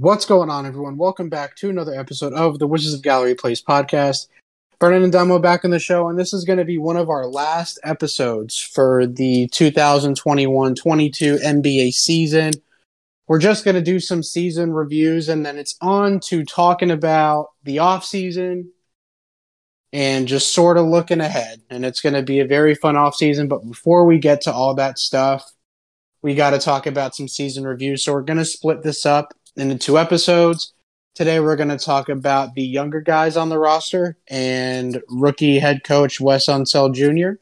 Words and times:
What's 0.00 0.26
going 0.26 0.48
on, 0.48 0.64
everyone? 0.64 0.96
Welcome 0.96 1.28
back 1.28 1.56
to 1.56 1.70
another 1.70 1.92
episode 1.92 2.32
of 2.32 2.60
the 2.60 2.68
Witches 2.68 2.94
of 2.94 3.02
Gallery 3.02 3.34
Place 3.34 3.60
podcast. 3.60 4.28
Brennan 4.78 5.02
and 5.02 5.12
Damo 5.12 5.40
back 5.40 5.64
on 5.64 5.72
the 5.72 5.80
show, 5.80 6.06
and 6.06 6.16
this 6.16 6.32
is 6.32 6.44
going 6.44 6.60
to 6.60 6.64
be 6.64 6.78
one 6.78 6.96
of 6.96 7.10
our 7.10 7.26
last 7.26 7.80
episodes 7.82 8.56
for 8.60 9.08
the 9.08 9.48
2021 9.48 10.76
22 10.76 11.38
NBA 11.38 11.92
season. 11.92 12.52
We're 13.26 13.40
just 13.40 13.64
going 13.64 13.74
to 13.74 13.82
do 13.82 13.98
some 13.98 14.22
season 14.22 14.72
reviews, 14.72 15.28
and 15.28 15.44
then 15.44 15.58
it's 15.58 15.74
on 15.80 16.20
to 16.26 16.44
talking 16.44 16.92
about 16.92 17.48
the 17.64 17.80
off 17.80 18.04
season 18.04 18.70
and 19.92 20.28
just 20.28 20.54
sort 20.54 20.78
of 20.78 20.86
looking 20.86 21.20
ahead. 21.20 21.62
And 21.70 21.84
it's 21.84 22.00
going 22.00 22.14
to 22.14 22.22
be 22.22 22.38
a 22.38 22.46
very 22.46 22.76
fun 22.76 22.96
off 22.96 23.16
season. 23.16 23.48
But 23.48 23.68
before 23.68 24.04
we 24.04 24.20
get 24.20 24.42
to 24.42 24.52
all 24.52 24.74
that 24.76 25.00
stuff, 25.00 25.50
we 26.22 26.36
got 26.36 26.50
to 26.50 26.60
talk 26.60 26.86
about 26.86 27.16
some 27.16 27.26
season 27.26 27.64
reviews. 27.64 28.04
So 28.04 28.12
we're 28.12 28.22
going 28.22 28.38
to 28.38 28.44
split 28.44 28.84
this 28.84 29.04
up 29.04 29.34
into 29.58 29.76
two 29.76 29.98
episodes. 29.98 30.72
Today 31.14 31.40
we're 31.40 31.56
going 31.56 31.68
to 31.68 31.78
talk 31.78 32.08
about 32.08 32.54
the 32.54 32.62
younger 32.62 33.00
guys 33.00 33.36
on 33.36 33.48
the 33.48 33.58
roster 33.58 34.16
and 34.28 35.02
rookie 35.08 35.58
head 35.58 35.82
coach 35.82 36.20
Wes 36.20 36.46
Unseld 36.46 36.94
Jr. 36.94 37.40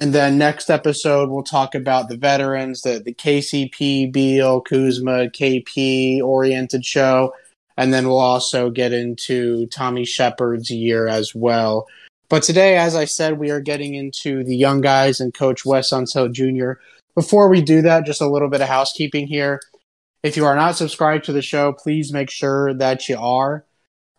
And 0.00 0.12
then 0.12 0.36
next 0.36 0.68
episode 0.68 1.30
we'll 1.30 1.44
talk 1.44 1.76
about 1.76 2.08
the 2.08 2.16
veterans, 2.16 2.82
the 2.82 3.00
the 3.04 3.14
KCP, 3.14 4.12
Beal, 4.12 4.60
Kuzma, 4.60 5.28
KP 5.30 6.20
oriented 6.20 6.84
show, 6.84 7.32
and 7.76 7.94
then 7.94 8.08
we'll 8.08 8.18
also 8.18 8.68
get 8.68 8.92
into 8.92 9.66
Tommy 9.68 10.04
Sheppard's 10.04 10.70
year 10.70 11.06
as 11.06 11.34
well. 11.36 11.86
But 12.28 12.42
today, 12.42 12.76
as 12.76 12.96
I 12.96 13.04
said, 13.04 13.38
we 13.38 13.50
are 13.50 13.60
getting 13.60 13.94
into 13.94 14.42
the 14.42 14.56
young 14.56 14.80
guys 14.80 15.20
and 15.20 15.32
Coach 15.32 15.64
Wes 15.64 15.92
Unseld 15.92 16.32
Jr. 16.32 16.80
Before 17.14 17.48
we 17.48 17.62
do 17.62 17.80
that, 17.82 18.06
just 18.06 18.20
a 18.20 18.28
little 18.28 18.48
bit 18.48 18.60
of 18.60 18.66
housekeeping 18.66 19.28
here. 19.28 19.60
If 20.24 20.38
you 20.38 20.46
are 20.46 20.56
not 20.56 20.74
subscribed 20.74 21.26
to 21.26 21.34
the 21.34 21.42
show, 21.42 21.74
please 21.74 22.10
make 22.10 22.30
sure 22.30 22.72
that 22.72 23.10
you 23.10 23.18
are. 23.18 23.66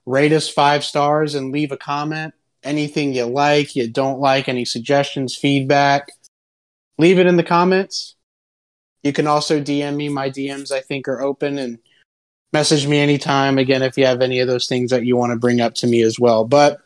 Rate 0.05 0.33
us 0.33 0.47
five 0.47 0.85
stars 0.85 1.33
and 1.33 1.51
leave 1.51 1.71
a 1.71 1.77
comment. 1.77 2.35
Anything 2.63 3.15
you 3.15 3.25
like, 3.25 3.75
you 3.75 3.89
don't 3.89 4.19
like, 4.19 4.47
any 4.47 4.65
suggestions, 4.65 5.35
feedback, 5.35 6.09
leave 6.99 7.17
it 7.17 7.25
in 7.25 7.37
the 7.37 7.43
comments. 7.43 8.15
You 9.01 9.13
can 9.13 9.25
also 9.25 9.59
DM 9.59 9.95
me. 9.95 10.09
My 10.09 10.29
DMs, 10.29 10.71
I 10.71 10.81
think, 10.81 11.07
are 11.07 11.21
open 11.21 11.57
and 11.57 11.79
message 12.53 12.85
me 12.85 12.99
anytime. 12.99 13.57
Again, 13.57 13.81
if 13.81 13.97
you 13.97 14.05
have 14.05 14.21
any 14.21 14.39
of 14.39 14.47
those 14.47 14.67
things 14.67 14.91
that 14.91 15.05
you 15.05 15.17
want 15.17 15.31
to 15.31 15.39
bring 15.39 15.59
up 15.59 15.73
to 15.75 15.87
me 15.87 16.03
as 16.03 16.19
well. 16.19 16.45
But 16.45 16.81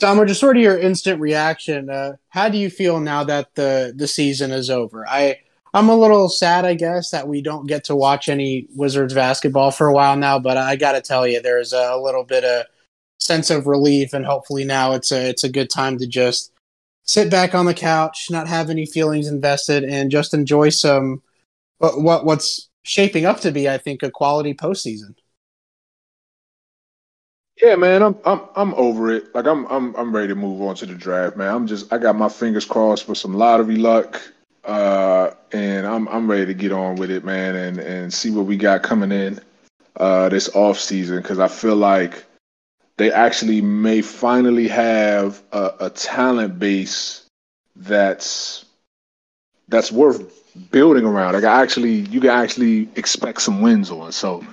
Tom, 0.00 0.24
just 0.26 0.40
sort 0.40 0.56
of 0.56 0.62
your 0.64 0.78
instant 0.78 1.20
reaction. 1.20 1.90
Uh, 1.90 2.16
how 2.30 2.48
do 2.48 2.58
you 2.58 2.70
feel 2.70 2.98
now 2.98 3.22
that 3.22 3.54
the 3.54 3.92
the 3.94 4.08
season 4.08 4.50
is 4.50 4.68
over? 4.68 5.06
I 5.08 5.38
I'm 5.74 5.88
a 5.88 5.96
little 5.96 6.28
sad, 6.28 6.64
I 6.64 6.74
guess, 6.74 7.10
that 7.10 7.28
we 7.28 7.42
don't 7.42 7.66
get 7.66 7.84
to 7.84 7.96
watch 7.96 8.28
any 8.28 8.66
Wizards 8.74 9.14
basketball 9.14 9.70
for 9.70 9.86
a 9.86 9.92
while 9.92 10.16
now. 10.16 10.38
But 10.38 10.56
I 10.56 10.76
got 10.76 10.92
to 10.92 11.00
tell 11.00 11.26
you, 11.26 11.40
there's 11.40 11.72
a 11.72 11.96
little 11.96 12.24
bit 12.24 12.44
of 12.44 12.66
sense 13.18 13.50
of 13.50 13.66
relief, 13.66 14.12
and 14.12 14.24
hopefully 14.24 14.64
now 14.64 14.92
it's 14.92 15.12
a 15.12 15.28
it's 15.28 15.44
a 15.44 15.48
good 15.48 15.70
time 15.70 15.98
to 15.98 16.06
just 16.06 16.52
sit 17.04 17.30
back 17.30 17.54
on 17.54 17.66
the 17.66 17.74
couch, 17.74 18.28
not 18.30 18.48
have 18.48 18.70
any 18.70 18.86
feelings 18.86 19.28
invested, 19.28 19.84
and 19.84 20.10
just 20.10 20.34
enjoy 20.34 20.70
some 20.70 21.22
what, 21.78 22.00
what 22.00 22.24
what's 22.24 22.68
shaping 22.82 23.26
up 23.26 23.40
to 23.40 23.52
be, 23.52 23.68
I 23.68 23.78
think, 23.78 24.02
a 24.02 24.10
quality 24.10 24.54
postseason. 24.54 25.14
Yeah, 27.60 27.74
man, 27.74 28.02
I'm 28.02 28.16
I'm 28.24 28.40
I'm 28.54 28.74
over 28.74 29.12
it. 29.12 29.34
Like 29.34 29.46
I'm 29.46 29.66
I'm 29.66 29.94
I'm 29.96 30.14
ready 30.14 30.28
to 30.28 30.36
move 30.36 30.62
on 30.62 30.76
to 30.76 30.86
the 30.86 30.94
draft, 30.94 31.36
man. 31.36 31.52
I'm 31.52 31.66
just 31.66 31.92
I 31.92 31.98
got 31.98 32.16
my 32.16 32.28
fingers 32.28 32.64
crossed 32.64 33.04
for 33.04 33.14
some 33.14 33.34
lottery 33.34 33.76
luck. 33.76 34.20
Uh, 34.68 35.32
and 35.52 35.86
I'm 35.86 36.06
I'm 36.08 36.30
ready 36.30 36.46
to 36.46 36.54
get 36.54 36.72
on 36.72 36.96
with 36.96 37.10
it, 37.10 37.24
man, 37.24 37.56
and 37.56 37.78
and 37.78 38.12
see 38.12 38.30
what 38.30 38.44
we 38.44 38.58
got 38.58 38.82
coming 38.82 39.10
in 39.12 39.40
uh, 39.96 40.28
this 40.28 40.54
off 40.54 40.78
season 40.78 41.22
because 41.22 41.38
I 41.38 41.48
feel 41.48 41.74
like 41.74 42.24
they 42.98 43.10
actually 43.10 43.62
may 43.62 44.02
finally 44.02 44.68
have 44.68 45.42
a, 45.52 45.72
a 45.80 45.90
talent 45.90 46.58
base 46.58 47.24
that's 47.76 48.66
that's 49.68 49.90
worth 49.90 50.34
building 50.70 51.06
around. 51.06 51.34
Like 51.34 51.44
I 51.44 51.62
actually, 51.62 51.92
you 51.94 52.20
can 52.20 52.30
actually 52.30 52.90
expect 52.96 53.40
some 53.40 53.62
wins 53.62 53.90
on. 53.90 54.12
So 54.12 54.44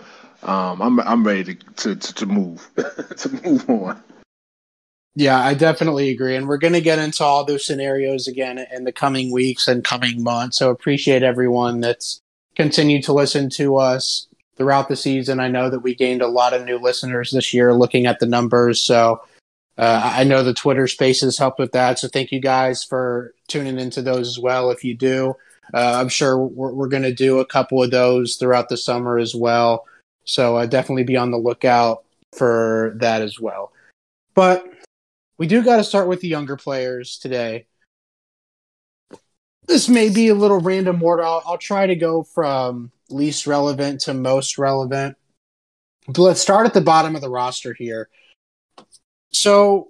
um, 0.44 0.82
I'm 0.82 1.00
I'm 1.02 1.26
ready 1.26 1.56
to 1.56 1.96
to, 1.96 2.14
to 2.14 2.26
move 2.26 2.70
to 3.18 3.30
move 3.44 3.70
on. 3.70 4.02
Yeah, 5.16 5.40
I 5.40 5.54
definitely 5.54 6.10
agree. 6.10 6.36
And 6.36 6.48
we're 6.48 6.58
going 6.58 6.74
to 6.74 6.82
get 6.82 7.00
into 7.00 7.24
all 7.24 7.46
those 7.46 7.66
scenarios 7.66 8.28
again 8.28 8.66
in 8.74 8.84
the 8.84 8.92
coming 8.92 9.32
weeks 9.32 9.68
and 9.68 9.84
coming 9.84 10.22
months. 10.22 10.58
So 10.58 10.70
appreciate 10.70 11.24
everyone 11.24 11.80
that's 11.80 12.20
continued 12.56 13.04
to 13.06 13.14
listen 13.14 13.50
to 13.52 13.78
us 13.78 14.28
throughout 14.58 14.90
the 14.90 14.96
season. 14.96 15.40
I 15.40 15.48
know 15.48 15.70
that 15.70 15.80
we 15.80 15.96
gained 15.96 16.22
a 16.22 16.28
lot 16.28 16.54
of 16.54 16.66
new 16.66 16.78
listeners 16.78 17.32
this 17.32 17.54
year 17.54 17.74
looking 17.74 18.06
at 18.06 18.20
the 18.20 18.26
numbers. 18.26 18.82
So 18.82 19.22
uh, 19.78 20.02
I 20.04 20.26
know 20.26 20.44
the 20.44 20.54
Twitter 20.54 20.88
spaces 20.88 21.38
helped 21.38 21.60
with 21.60 21.72
that. 21.72 21.98
So 22.00 22.10
thank 22.10 22.32
you 22.32 22.42
guys 22.42 22.84
for 22.84 23.34
tuning 23.48 23.80
into 23.80 24.02
those 24.02 24.28
as 24.28 24.40
well. 24.40 24.70
If 24.70 24.84
you 24.84 24.96
do, 24.96 25.36
uh, 25.74 25.98
I'm 26.00 26.10
sure 26.10 26.38
we're, 26.38 26.74
we're 26.74 26.88
going 26.88 27.04
to 27.04 27.14
do 27.14 27.40
a 27.40 27.46
couple 27.46 27.82
of 27.82 27.92
those 27.92 28.36
throughout 28.36 28.68
the 28.68 28.78
summer 28.78 29.18
as 29.18 29.34
well. 29.34 29.86
So 30.26 30.58
uh, 30.58 30.66
definitely 30.66 31.04
be 31.04 31.18
on 31.18 31.32
the 31.32 31.38
lookout 31.38 32.04
for 32.34 32.96
that 32.98 33.22
as 33.22 33.40
well. 33.40 33.72
But 34.34 34.66
we 35.38 35.48
do 35.48 35.64
got 35.64 35.78
to 35.78 35.84
start 35.84 36.08
with 36.08 36.22
the 36.22 36.28
younger 36.28 36.56
players 36.56 37.18
today. 37.18 37.68
This 39.68 39.90
may 39.90 40.10
be 40.10 40.30
a 40.30 40.36
little 40.36 40.60
random 40.60 41.02
order. 41.02 41.24
I'll, 41.24 41.44
I'll 41.46 41.58
try 41.58 41.88
to 41.88 41.96
go 41.96 42.24
from 42.24 42.92
least 43.10 43.48
relevant 43.48 44.02
to 44.02 44.14
most 44.14 44.58
relevant. 44.58 45.18
But 46.08 46.20
let's 46.20 46.42
start 46.42 46.68
at 46.68 46.74
the 46.74 46.82
bottom 46.82 47.16
of 47.16 47.22
the 47.22 47.30
roster 47.30 47.74
here. 47.74 48.10
So 49.32 49.90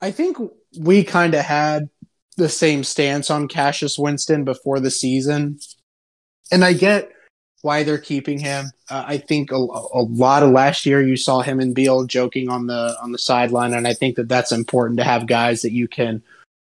I 0.00 0.10
think 0.10 0.36
we 0.78 1.04
kind 1.04 1.34
of 1.34 1.44
had 1.44 1.88
the 2.36 2.48
same 2.48 2.82
stance 2.82 3.30
on 3.30 3.48
Cassius 3.48 3.96
Winston 3.96 4.44
before 4.44 4.80
the 4.80 4.90
season. 4.90 5.58
And 6.50 6.64
I 6.64 6.72
get 6.72 7.10
why 7.64 7.82
they're 7.82 7.98
keeping 7.98 8.38
him. 8.38 8.66
Uh, 8.90 9.04
I 9.06 9.16
think 9.16 9.50
a, 9.50 9.56
a, 9.56 10.02
lot 10.02 10.42
of 10.42 10.50
last 10.50 10.84
year 10.84 11.02
you 11.02 11.16
saw 11.16 11.40
him 11.40 11.60
and 11.60 11.74
Beal 11.74 12.04
joking 12.04 12.50
on 12.50 12.66
the 12.66 12.94
on 13.02 13.12
the 13.12 13.18
sideline, 13.18 13.72
and 13.72 13.88
I 13.88 13.94
think 13.94 14.16
that 14.16 14.28
that's 14.28 14.52
important 14.52 14.98
to 14.98 15.04
have 15.04 15.26
guys 15.26 15.62
that 15.62 15.72
you 15.72 15.88
can 15.88 16.22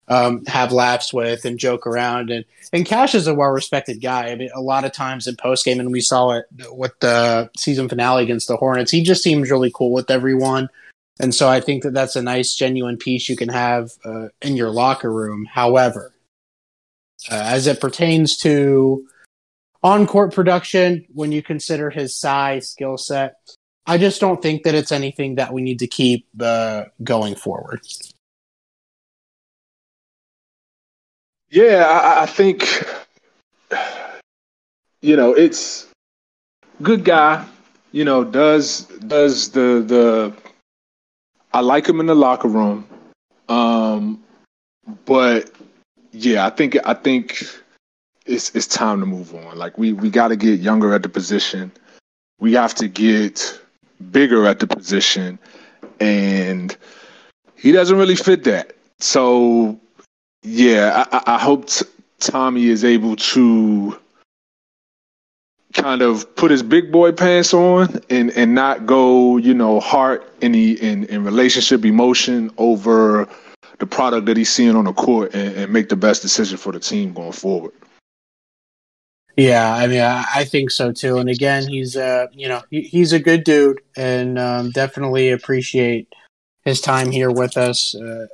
um, 0.08 0.44
have 0.48 0.72
laughs 0.72 1.14
with 1.14 1.46
and 1.46 1.60
joke 1.60 1.86
around. 1.86 2.32
And 2.32 2.44
and 2.74 2.86
Cash 2.86 3.14
is 3.14 3.28
a 3.28 3.36
well 3.36 3.52
respected 3.52 4.02
guy. 4.02 4.30
I 4.30 4.36
mean, 4.36 4.50
a 4.56 4.62
lot 4.62 4.84
of 4.84 4.92
times 4.92 5.28
in 5.28 5.36
post 5.36 5.64
game, 5.64 5.80
and 5.80 5.92
we 5.92 6.02
saw 6.02 6.32
it 6.32 6.46
with 6.72 7.00
the 7.00 7.52
season 7.56 7.88
finale 7.88 8.24
against 8.24 8.48
the 8.48 8.58
Hornets. 8.58 8.92
He 8.92 9.04
just 9.04 9.22
seems 9.22 9.52
really 9.52 9.72
cool 9.74 9.92
with 9.92 10.10
everyone. 10.10 10.70
And 11.22 11.36
so 11.36 11.50
I 11.50 11.60
think 11.60 11.84
that 11.84 11.94
that's 11.94 12.16
a 12.16 12.22
nice, 12.22 12.56
genuine 12.56 12.98
piece 12.98 13.30
you 13.30 13.36
can 13.36 13.50
have 13.50 13.92
uh, 14.06 14.30
in 14.42 14.56
your 14.56 14.70
locker 14.72 15.12
room. 15.12 15.46
However, 15.46 16.14
uh, 17.30 17.36
as 17.36 17.68
it 17.68 17.82
pertains 17.82 18.38
to 18.38 19.06
on 19.84 20.08
court 20.08 20.34
production, 20.34 21.06
when 21.14 21.32
you 21.32 21.42
consider 21.42 21.90
his 21.90 22.16
size, 22.16 22.70
skill 22.70 22.98
set, 22.98 23.36
I 23.86 23.98
just 23.98 24.22
don't 24.22 24.42
think 24.42 24.64
that 24.64 24.76
it's 24.76 24.92
anything 24.92 25.36
that 25.36 25.54
we 25.54 25.62
need 25.62 25.80
to 25.80 25.88
keep 25.88 26.28
uh, 26.40 26.86
going 27.04 27.36
forward. 27.36 27.82
Yeah, 31.50 31.86
I, 31.86 32.24
I 32.24 32.26
think 32.28 32.86
you 35.02 35.16
know 35.16 35.34
it's 35.34 35.88
good 36.84 37.04
guy. 37.04 37.46
You 37.92 38.06
know, 38.06 38.24
does 38.24 38.84
does 38.84 39.50
the 39.50 39.84
the 39.86 40.34
I 41.52 41.62
like 41.62 41.88
him 41.88 42.00
in 42.00 42.06
the 42.06 42.16
locker 42.16 42.48
room. 42.48 42.88
Um, 43.48 44.24
but 45.06 45.52
yeah, 46.12 46.46
I 46.46 46.52
think 46.52 46.78
I 46.86 46.94
think 46.94 47.44
it's 48.30 48.56
it's 48.56 48.68
time 48.68 49.00
to 49.00 49.06
move 49.06 49.34
on. 49.34 49.58
Like 49.58 49.78
we 49.78 49.94
we 49.94 50.10
got 50.10 50.30
to 50.30 50.36
get 50.36 50.60
younger 50.60 50.94
at 50.94 51.04
the 51.04 51.10
position. 51.10 51.72
We 52.40 52.54
have 52.54 52.76
to 52.76 52.88
get 52.88 53.60
bigger 54.12 54.46
at 54.46 54.60
the 54.60 54.68
position, 54.68 55.40
and 56.00 56.76
he 57.56 57.72
doesn't 57.72 57.98
really 57.98 58.16
fit 58.16 58.44
that. 58.46 58.76
So 59.00 59.80
yeah, 60.44 61.06
I, 61.12 61.36
I 61.36 61.40
hope 61.40 61.68
t- 61.68 61.86
Tommy 62.20 62.68
is 62.68 62.86
able 62.86 63.16
to 63.16 64.00
kind 65.74 66.02
of 66.02 66.36
put 66.36 66.52
his 66.52 66.64
big 66.64 66.92
boy 66.92 67.12
pants 67.12 67.54
on 67.54 68.00
and 68.10 68.32
and 68.32 68.56
not 68.56 68.86
go 68.86 69.38
you 69.38 69.54
know 69.54 69.80
heart 69.80 70.32
the 70.40 70.82
in, 70.82 71.06
in 71.06 71.24
relationship 71.24 71.86
emotion 71.86 72.52
over 72.58 73.28
the 73.80 73.86
product 73.86 74.26
that 74.26 74.36
he's 74.36 74.50
seeing 74.52 74.76
on 74.76 74.86
the 74.86 74.94
court 74.94 75.34
and, 75.34 75.56
and 75.56 75.74
make 75.74 75.90
the 75.90 75.96
best 75.96 76.22
decision 76.22 76.58
for 76.58 76.72
the 76.72 76.80
team 76.80 77.14
going 77.14 77.32
forward. 77.32 77.72
Yeah, 79.40 79.74
I 79.74 79.88
mean, 79.88 80.02
I, 80.02 80.44
think 80.44 80.70
so 80.70 80.92
too. 80.92 81.18
And 81.18 81.30
again, 81.30 81.66
he's 81.66 81.96
uh, 81.96 82.28
you 82.34 82.50
know, 82.50 82.62
he, 82.70 82.82
he's 82.82 83.14
a 83.14 83.20
good 83.20 83.46
dude, 83.46 83.80
and 83.96 84.38
um, 84.38 84.72
definitely 84.72 85.30
appreciate 85.30 86.14
his 86.66 86.82
time 86.82 87.10
here 87.10 87.32
with 87.32 87.56
us. 87.56 87.96
Uh, 87.96 88.28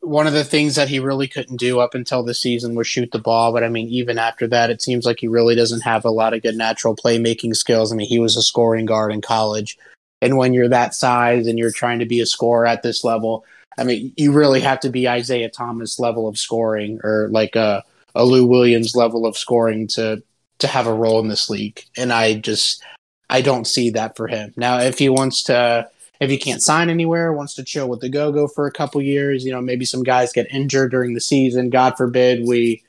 one 0.00 0.26
of 0.26 0.34
the 0.34 0.44
things 0.44 0.74
that 0.74 0.88
he 0.88 0.98
really 0.98 1.26
couldn't 1.26 1.56
do 1.56 1.80
up 1.80 1.94
until 1.94 2.22
the 2.22 2.34
season 2.34 2.74
was 2.74 2.86
shoot 2.86 3.12
the 3.12 3.18
ball. 3.18 3.50
But 3.50 3.64
I 3.64 3.70
mean, 3.70 3.88
even 3.88 4.18
after 4.18 4.46
that, 4.48 4.68
it 4.68 4.82
seems 4.82 5.06
like 5.06 5.20
he 5.20 5.28
really 5.28 5.54
doesn't 5.54 5.84
have 5.84 6.04
a 6.04 6.10
lot 6.10 6.34
of 6.34 6.42
good 6.42 6.56
natural 6.56 6.94
playmaking 6.94 7.56
skills. 7.56 7.90
I 7.90 7.96
mean, 7.96 8.08
he 8.08 8.18
was 8.18 8.36
a 8.36 8.42
scoring 8.42 8.84
guard 8.84 9.10
in 9.10 9.22
college. 9.22 9.78
And 10.20 10.36
when 10.36 10.52
you're 10.52 10.68
that 10.68 10.94
size 10.94 11.46
and 11.46 11.58
you're 11.58 11.72
trying 11.72 12.00
to 12.00 12.06
be 12.06 12.20
a 12.20 12.26
scorer 12.26 12.66
at 12.66 12.82
this 12.82 13.04
level, 13.04 13.46
I 13.78 13.84
mean, 13.84 14.12
you 14.18 14.32
really 14.32 14.60
have 14.60 14.80
to 14.80 14.90
be 14.90 15.08
Isaiah 15.08 15.48
Thomas 15.48 15.98
level 15.98 16.28
of 16.28 16.36
scoring 16.36 17.00
or 17.02 17.28
like 17.30 17.56
a, 17.56 17.82
a 18.14 18.24
Lou 18.26 18.44
Williams 18.44 18.94
level 18.94 19.24
of 19.24 19.38
scoring 19.38 19.86
to 19.88 20.22
to 20.58 20.66
have 20.66 20.86
a 20.86 20.94
role 20.94 21.20
in 21.20 21.28
this 21.28 21.50
league. 21.50 21.84
And 21.96 22.12
I 22.12 22.34
just 22.34 22.82
I 23.28 23.40
don't 23.40 23.66
see 23.66 23.90
that 23.90 24.16
for 24.16 24.28
him. 24.28 24.52
Now, 24.56 24.78
if 24.78 24.98
he 24.98 25.08
wants 25.08 25.42
to 25.44 25.88
if 26.20 26.30
he 26.30 26.38
can't 26.38 26.62
sign 26.62 26.88
anywhere, 26.88 27.32
wants 27.32 27.54
to 27.54 27.64
chill 27.64 27.88
with 27.88 28.00
the 28.00 28.08
go 28.08 28.30
go 28.30 28.46
for 28.46 28.66
a 28.66 28.72
couple 28.72 29.02
years, 29.02 29.44
you 29.44 29.50
know, 29.50 29.60
maybe 29.60 29.84
some 29.84 30.04
guys 30.04 30.32
get 30.32 30.52
injured 30.52 30.92
during 30.92 31.14
the 31.14 31.20
season. 31.20 31.70
God 31.70 31.96
forbid 31.96 32.46
we 32.46 32.82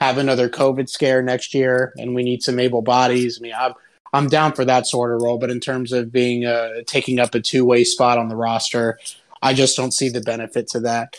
have 0.00 0.18
another 0.18 0.48
COVID 0.48 0.88
scare 0.88 1.22
next 1.22 1.54
year 1.54 1.92
and 1.98 2.14
we 2.14 2.22
need 2.22 2.42
some 2.42 2.58
able 2.58 2.82
bodies. 2.82 3.38
I 3.38 3.42
mean, 3.42 3.54
I'm, 3.56 3.74
I'm 4.12 4.28
down 4.28 4.54
for 4.54 4.64
that 4.64 4.86
sort 4.86 5.14
of 5.14 5.22
role, 5.22 5.38
but 5.38 5.50
in 5.50 5.60
terms 5.60 5.92
of 5.92 6.10
being 6.10 6.44
uh, 6.44 6.82
taking 6.86 7.20
up 7.20 7.34
a 7.34 7.40
two 7.40 7.64
way 7.64 7.84
spot 7.84 8.18
on 8.18 8.28
the 8.28 8.36
roster, 8.36 8.98
I 9.42 9.54
just 9.54 9.76
don't 9.76 9.94
see 9.94 10.08
the 10.08 10.20
benefit 10.20 10.68
to 10.68 10.80
that. 10.80 11.16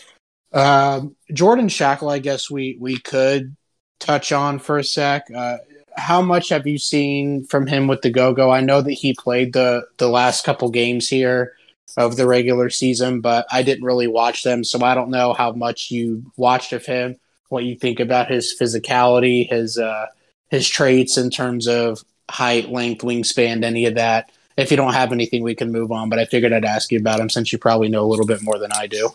Um, 0.52 1.16
Jordan 1.32 1.68
Schakel, 1.68 2.12
I 2.12 2.18
guess 2.18 2.50
we 2.50 2.76
we 2.78 2.98
could 2.98 3.56
touch 3.98 4.32
on 4.32 4.58
for 4.58 4.78
a 4.78 4.84
sec. 4.84 5.28
Uh, 5.34 5.58
how 5.96 6.22
much 6.22 6.48
have 6.50 6.66
you 6.66 6.78
seen 6.78 7.44
from 7.44 7.66
him 7.66 7.86
with 7.86 8.02
the 8.02 8.10
go 8.10 8.32
go? 8.32 8.50
I 8.50 8.60
know 8.60 8.80
that 8.80 8.92
he 8.92 9.14
played 9.14 9.52
the 9.52 9.86
the 9.98 10.08
last 10.08 10.44
couple 10.44 10.70
games 10.70 11.08
here 11.08 11.54
of 11.96 12.16
the 12.16 12.26
regular 12.26 12.70
season, 12.70 13.20
but 13.20 13.46
I 13.50 13.62
didn't 13.62 13.84
really 13.84 14.06
watch 14.06 14.42
them, 14.42 14.64
so 14.64 14.82
I 14.84 14.94
don't 14.94 15.10
know 15.10 15.32
how 15.32 15.52
much 15.52 15.90
you 15.90 16.24
watched 16.36 16.72
of 16.72 16.86
him. 16.86 17.16
What 17.48 17.64
you 17.64 17.76
think 17.76 18.00
about 18.00 18.30
his 18.30 18.54
physicality, 18.58 19.48
his 19.48 19.78
uh, 19.78 20.06
his 20.50 20.68
traits 20.68 21.18
in 21.18 21.30
terms 21.30 21.66
of 21.68 22.02
height, 22.30 22.70
length, 22.70 23.02
wingspan, 23.02 23.64
any 23.64 23.86
of 23.86 23.94
that. 23.96 24.30
If 24.56 24.70
you 24.70 24.76
don't 24.76 24.92
have 24.92 25.12
anything, 25.12 25.42
we 25.42 25.54
can 25.54 25.72
move 25.72 25.92
on. 25.92 26.08
But 26.08 26.18
I 26.18 26.24
figured 26.24 26.52
I'd 26.52 26.64
ask 26.64 26.92
you 26.92 26.98
about 26.98 27.20
him 27.20 27.30
since 27.30 27.52
you 27.52 27.58
probably 27.58 27.88
know 27.88 28.04
a 28.04 28.08
little 28.08 28.26
bit 28.26 28.42
more 28.42 28.58
than 28.58 28.72
I 28.72 28.86
do. 28.86 29.10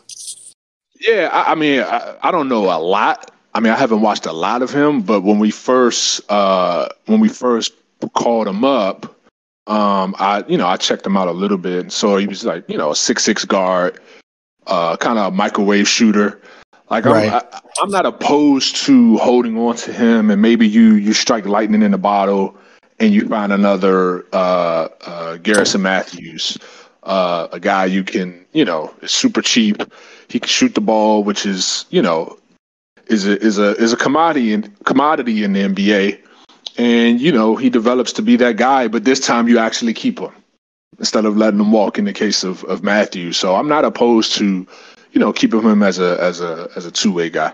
Yeah, 0.99 1.29
I, 1.31 1.51
I 1.51 1.55
mean, 1.55 1.81
I, 1.81 2.15
I, 2.23 2.31
don't 2.31 2.49
know 2.49 2.65
a 2.65 2.81
lot. 2.81 3.31
I 3.57 3.59
mean, 3.59 3.73
I 3.73 3.75
haven't 3.75 4.01
watched 4.01 4.27
a 4.27 4.31
lot 4.33 4.61
of 4.61 4.69
him, 4.69 5.01
but 5.01 5.21
when 5.21 5.39
we 5.39 5.49
first 5.49 6.21
uh, 6.29 6.89
when 7.07 7.19
we 7.19 7.27
first 7.27 7.73
called 8.13 8.47
him 8.47 8.63
up, 8.63 9.07
um, 9.65 10.15
I 10.19 10.43
you 10.47 10.59
know 10.59 10.67
I 10.67 10.77
checked 10.77 11.03
him 11.03 11.17
out 11.17 11.27
a 11.27 11.31
little 11.31 11.57
bit, 11.57 11.91
so 11.91 12.17
he 12.17 12.27
was 12.27 12.45
like 12.45 12.69
you 12.69 12.77
know 12.77 12.91
a 12.91 12.95
six 12.95 13.23
six 13.23 13.45
guard, 13.45 13.99
uh, 14.67 14.95
kind 14.97 15.17
of 15.17 15.33
a 15.33 15.35
microwave 15.35 15.87
shooter. 15.87 16.39
Like 16.91 17.05
right. 17.05 17.33
I'm, 17.33 17.41
I, 17.51 17.59
I'm 17.81 17.89
not 17.89 18.05
opposed 18.05 18.75
to 18.85 19.17
holding 19.17 19.57
on 19.57 19.75
to 19.77 19.91
him, 19.91 20.29
and 20.29 20.39
maybe 20.39 20.67
you 20.67 20.93
you 20.93 21.13
strike 21.13 21.47
lightning 21.47 21.81
in 21.81 21.89
the 21.89 21.97
bottle, 21.97 22.55
and 22.99 23.11
you 23.11 23.27
find 23.27 23.51
another 23.51 24.23
uh, 24.33 24.87
uh, 25.01 25.37
Garrison 25.37 25.81
Mathews, 25.81 26.59
uh, 27.01 27.47
a 27.51 27.59
guy 27.59 27.85
you 27.85 28.03
can 28.03 28.45
you 28.53 28.65
know 28.65 28.93
is 29.01 29.11
super 29.11 29.41
cheap. 29.41 29.81
He 30.27 30.39
can 30.39 30.47
shoot 30.47 30.75
the 30.75 30.81
ball, 30.81 31.23
which 31.23 31.43
is 31.43 31.85
you 31.89 32.03
know 32.03 32.37
is 33.09 33.27
a 33.27 33.39
is 33.41 33.57
a 33.57 33.75
is 33.75 33.93
a 33.93 33.97
commodity 33.97 34.53
in 34.53 34.63
commodity 34.83 35.43
in 35.43 35.53
the 35.53 35.61
NBA 35.61 36.19
and 36.77 37.19
you 37.19 37.31
know 37.31 37.55
he 37.55 37.69
develops 37.69 38.13
to 38.13 38.21
be 38.21 38.35
that 38.37 38.57
guy. 38.57 38.87
But 38.87 39.03
this 39.03 39.19
time 39.19 39.47
you 39.47 39.57
actually 39.57 39.93
keep 39.93 40.19
him 40.19 40.31
instead 40.99 41.25
of 41.25 41.37
letting 41.37 41.59
him 41.59 41.71
walk. 41.71 41.97
In 41.97 42.05
the 42.05 42.13
case 42.13 42.43
of 42.43 42.63
of 42.65 42.83
Matthew, 42.83 43.33
so 43.33 43.55
I'm 43.55 43.67
not 43.67 43.85
opposed 43.85 44.35
to 44.35 44.67
you 45.11 45.19
know 45.19 45.33
keeping 45.33 45.61
him 45.61 45.83
as 45.83 45.99
a 45.99 46.21
as 46.21 46.41
a 46.41 46.69
as 46.75 46.85
a 46.85 46.91
two 46.91 47.11
way 47.11 47.29
guy. 47.29 47.53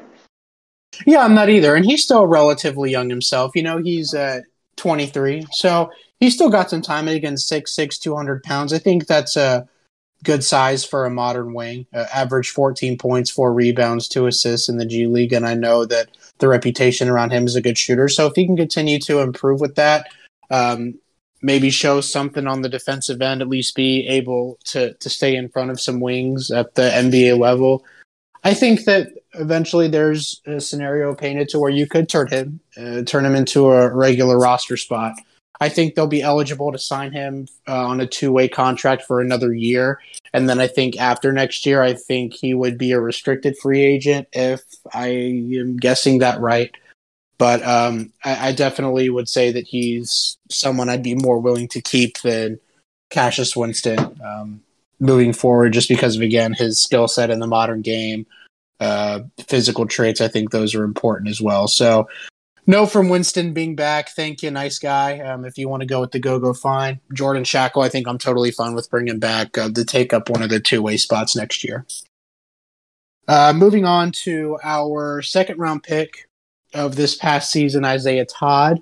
Yeah, 1.08 1.24
I'm 1.24 1.34
not 1.34 1.50
either, 1.50 1.76
and 1.76 1.86
he's 1.86 2.04
still 2.04 2.28
relatively 2.28 2.92
young 2.92 3.10
himself. 3.10 3.54
You 3.56 3.64
know, 3.64 3.80
he's 3.80 4.14
uh, 4.14 4.42
23, 4.76 5.48
so 5.52 5.90
he's 6.20 6.36
still 6.36 6.50
got 6.50 6.70
some 6.70 6.84
time. 6.84 7.08
Again, 7.08 7.38
six 7.38 7.76
six, 7.76 7.98
200 7.98 8.44
pounds. 8.44 8.74
I 8.74 8.78
think 8.78 9.08
that's 9.08 9.36
a 9.36 9.68
good 10.24 10.44
size 10.44 10.86
for 10.86 11.06
a 11.06 11.12
modern 11.12 11.54
wing. 11.54 11.86
Uh, 11.94 12.06
average 12.14 12.50
14 12.50 12.98
points, 12.98 13.30
four 13.30 13.54
rebounds, 13.54 14.08
two 14.08 14.26
assists 14.26 14.70
in 14.70 14.78
the 14.78 14.86
G 14.86 15.08
League, 15.08 15.34
and 15.34 15.46
I 15.46 15.54
know 15.54 15.86
that 15.86 16.10
the 16.40 16.48
reputation 16.48 17.10
around 17.10 17.32
him 17.32 17.46
is 17.46 17.56
a 17.56 17.62
good 17.62 17.78
shooter. 17.78 18.10
So 18.10 18.28
if 18.28 18.34
he 18.36 18.46
can 18.46 18.58
continue 18.58 19.00
to 19.02 19.20
improve 19.20 19.62
with 19.62 19.76
that, 19.76 20.08
um, 20.50 20.96
maybe 21.42 21.70
show 21.70 22.02
something 22.02 22.48
on 22.48 22.62
the 22.62 22.70
defensive 22.70 23.22
end, 23.22 23.42
at 23.42 23.50
least 23.50 23.76
be 23.76 24.08
able 24.08 24.58
to 24.66 24.94
to 24.94 25.10
stay 25.10 25.36
in 25.36 25.50
front 25.50 25.72
of 25.72 25.80
some 25.80 26.00
wings 26.00 26.50
at 26.50 26.76
the 26.76 26.90
NBA 26.90 27.38
level. 27.38 27.84
I 28.44 28.54
think 28.54 28.86
that 28.86 29.10
eventually 29.36 29.88
there's 29.88 30.42
a 30.46 30.60
scenario 30.60 31.16
painted 31.16 31.50
to 31.50 31.60
where 31.60 31.72
you 31.72 31.88
could 31.88 32.10
turn 32.10 32.28
him, 32.28 32.60
uh, 32.78 33.04
turn 33.04 33.26
him 33.26 33.36
into 33.36 33.70
a 33.72 33.94
regular 33.94 34.38
roster 34.38 34.78
spot. 34.78 35.14
I 35.60 35.70
think 35.70 35.96
they'll 35.96 36.08
be 36.08 36.22
eligible 36.22 36.72
to 36.72 36.80
sign 36.80 37.12
him 37.12 37.48
uh, 37.68 37.88
on 37.88 38.02
a 38.02 38.08
two 38.08 38.32
way 38.32 38.48
contract 38.48 39.04
for 39.04 39.22
another 39.22 39.54
year. 39.54 40.00
And 40.34 40.50
then 40.50 40.60
I 40.60 40.68
think 40.68 41.00
after 41.00 41.32
next 41.32 41.66
year, 41.66 41.82
I 41.82 41.94
think 41.94 42.34
he 42.34 42.54
would 42.54 42.78
be 42.78 42.92
a 42.92 43.00
restricted 43.00 43.56
free 43.62 43.82
agent 43.82 44.28
if 44.34 44.62
I 44.94 45.08
am 45.08 45.78
guessing 45.78 46.20
that 46.20 46.40
right. 46.40 46.72
But 47.38 47.64
um, 47.64 48.12
I, 48.24 48.50
I, 48.50 48.52
definitely 48.52 49.10
would 49.10 49.28
say 49.28 49.52
that 49.52 49.66
he's 49.68 50.38
someone 50.50 50.88
I'd 50.88 51.04
be 51.04 51.16
more 51.16 51.40
willing 51.40 51.68
to 51.70 51.82
keep 51.82 52.22
than 52.22 52.60
Cassius 53.10 53.56
Winston 53.56 54.00
um, 54.24 54.62
moving 55.00 55.34
forward, 55.34 55.74
just 55.74 55.90
because 55.90 56.16
of, 56.16 56.22
again, 56.22 56.54
his 56.54 56.80
skill 56.80 57.08
set 57.08 57.32
in 57.32 57.40
the 57.40 57.48
modern 57.48 57.82
game. 57.82 58.26
Uh, 58.80 59.22
physical 59.48 59.86
traits, 59.86 60.22
I 60.22 60.28
think 60.28 60.52
those 60.52 60.76
are 60.76 60.84
important 60.84 61.30
as 61.30 61.42
well. 61.42 61.68
So 61.68 62.08
no, 62.66 62.86
from 62.86 63.10
Winston 63.10 63.54
being 63.54 63.76
back. 63.76 64.10
Thank 64.10 64.42
you, 64.42 64.52
nice 64.52 64.80
guy. 64.80 65.20
Um, 65.20 65.44
if 65.44 65.58
you 65.58 65.68
want 65.68 65.82
to 65.82 65.88
go 65.88 66.00
with 66.00 66.12
the 66.12 66.20
go 66.20 66.40
go, 66.40 66.54
fine. 66.54 67.02
Jordan 67.14 67.44
Schakel, 67.44 67.84
I 67.84 67.90
think 67.90 68.08
I'm 68.08 68.18
totally 68.18 68.52
fine 68.52 68.74
with 68.74 68.90
bringing 68.90 69.20
back 69.20 69.58
uh, 69.58 69.70
to 69.70 69.84
take 69.84 70.14
up 70.14 70.30
one 70.30 70.42
of 70.42 70.50
the 70.50 70.60
two 70.60 70.82
way 70.82 70.98
spots 70.98 71.36
next 71.36 71.64
year. 71.64 71.86
Uh, 73.28 73.54
moving 73.56 73.86
on 73.86 74.12
to 74.12 74.58
our 74.64 75.22
second 75.22 75.60
round 75.60 75.84
pick 75.84 76.30
of 76.74 76.96
this 76.96 77.16
past 77.16 77.52
season, 77.52 77.84
Isaiah 77.86 78.26
Todd. 78.26 78.82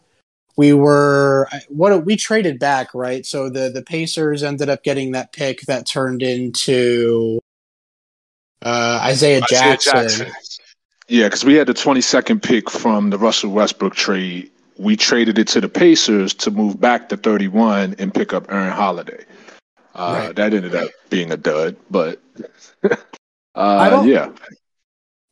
We 0.58 0.74
were 0.74 1.48
what 1.70 2.06
we 2.06 2.16
traded 2.16 2.60
back, 2.60 2.94
right? 2.94 3.26
So 3.26 3.50
the 3.50 3.70
the 3.70 3.82
Pacers 3.82 4.44
ended 4.44 4.70
up 4.70 4.84
getting 4.84 5.14
that 5.14 5.34
pick 5.34 5.62
that 5.62 5.88
turned 5.88 6.22
into 6.22 7.40
uh, 8.62 9.00
Isaiah, 9.04 9.42
Isaiah 9.44 9.78
Jackson. 9.78 10.32
Yeah, 11.12 11.26
because 11.26 11.44
we 11.44 11.56
had 11.56 11.68
the 11.68 11.74
22nd 11.74 12.42
pick 12.42 12.70
from 12.70 13.10
the 13.10 13.18
Russell 13.18 13.52
Westbrook 13.52 13.96
trade. 13.96 14.50
We 14.78 14.96
traded 14.96 15.38
it 15.38 15.48
to 15.50 15.60
the 15.60 15.68
Pacers 15.68 16.34
to 16.36 16.52
move 16.52 16.80
back 16.80 17.10
to 17.10 17.18
31 17.18 17.96
and 18.00 18.14
pick 18.14 18.32
up 18.32 18.50
Aaron 18.50 18.72
Holiday. 18.72 19.26
Uh, 19.94 20.22
right. 20.28 20.36
That 20.38 20.54
ended 20.54 20.74
up 20.74 20.90
being 21.10 21.30
a 21.30 21.36
dud, 21.36 21.76
but 21.90 22.22
uh, 23.56 24.04
yeah. 24.06 24.32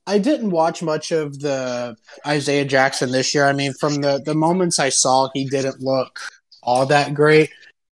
I 0.05 0.17
didn't 0.17 0.51
watch 0.51 0.83
much 0.83 1.13
of 1.13 1.39
the 1.39 1.95
Isaiah 2.27 2.65
Jackson 2.65 3.11
this 3.11 3.33
year. 3.33 3.45
I 3.45 3.53
mean, 3.53 3.71
from 3.71 4.01
the, 4.01 4.21
the 4.25 4.35
moments 4.35 4.79
I 4.79 4.89
saw, 4.89 5.29
he 5.33 5.45
didn't 5.45 5.79
look 5.79 6.19
all 6.61 6.87
that 6.87 7.13
great. 7.13 7.51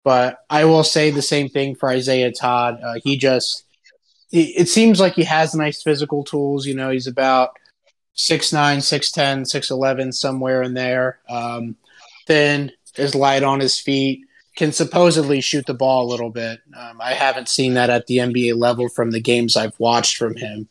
But 0.05 0.37
I 0.49 0.63
will 0.63 0.85
say 0.85 1.11
the 1.11 1.21
same 1.21 1.49
thing 1.49 1.75
for 1.75 1.89
Isaiah 1.89 2.31
Todd. 2.31 2.79
Uh, 2.81 2.93
he 3.03 3.17
just, 3.17 3.65
it 4.31 4.69
seems 4.69 5.01
like 5.01 5.15
he 5.15 5.25
has 5.25 5.53
nice 5.53 5.83
physical 5.83 6.23
tools. 6.23 6.65
You 6.65 6.75
know, 6.75 6.89
he's 6.89 7.07
about 7.07 7.57
six 8.13 8.53
nine, 8.53 8.81
six 8.81 9.11
ten, 9.11 9.45
six 9.45 9.69
eleven, 9.69 10.11
somewhere 10.11 10.61
in 10.61 10.73
there. 10.73 11.19
Um, 11.29 11.75
thin, 12.27 12.71
is 12.97 13.15
light 13.15 13.43
on 13.43 13.59
his 13.59 13.79
feet, 13.79 14.21
can 14.55 14.71
supposedly 14.71 15.41
shoot 15.41 15.65
the 15.65 15.73
ball 15.73 16.05
a 16.05 16.11
little 16.11 16.29
bit. 16.29 16.59
Um, 16.77 16.99
I 17.01 17.13
haven't 17.13 17.49
seen 17.49 17.73
that 17.73 17.89
at 17.89 18.07
the 18.07 18.17
NBA 18.17 18.55
level 18.55 18.89
from 18.89 19.11
the 19.11 19.21
games 19.21 19.57
I've 19.57 19.79
watched 19.79 20.17
from 20.17 20.35
him. 20.35 20.67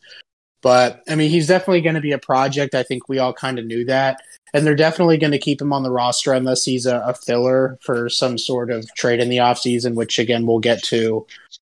But 0.61 1.03
I 1.09 1.15
mean, 1.15 1.29
he's 1.29 1.47
definitely 1.47 1.81
going 1.81 1.95
to 1.95 2.01
be 2.01 2.13
a 2.13 2.17
project. 2.17 2.73
I 2.73 2.83
think 2.83 3.09
we 3.09 3.19
all 3.19 3.33
kind 3.33 3.59
of 3.59 3.65
knew 3.65 3.83
that. 3.85 4.21
And 4.53 4.65
they're 4.65 4.75
definitely 4.75 5.17
going 5.17 5.31
to 5.31 5.39
keep 5.39 5.61
him 5.61 5.73
on 5.73 5.83
the 5.83 5.91
roster 5.91 6.31
unless 6.31 6.63
he's 6.63 6.85
a, 6.85 6.99
a 6.99 7.13
filler 7.13 7.77
for 7.81 8.07
some 8.07 8.37
sort 8.37 8.71
of 8.71 8.87
trade 8.93 9.19
in 9.19 9.29
the 9.29 9.37
offseason, 9.37 9.95
which 9.95 10.19
again, 10.19 10.45
we'll 10.45 10.59
get 10.59 10.81
to 10.83 11.25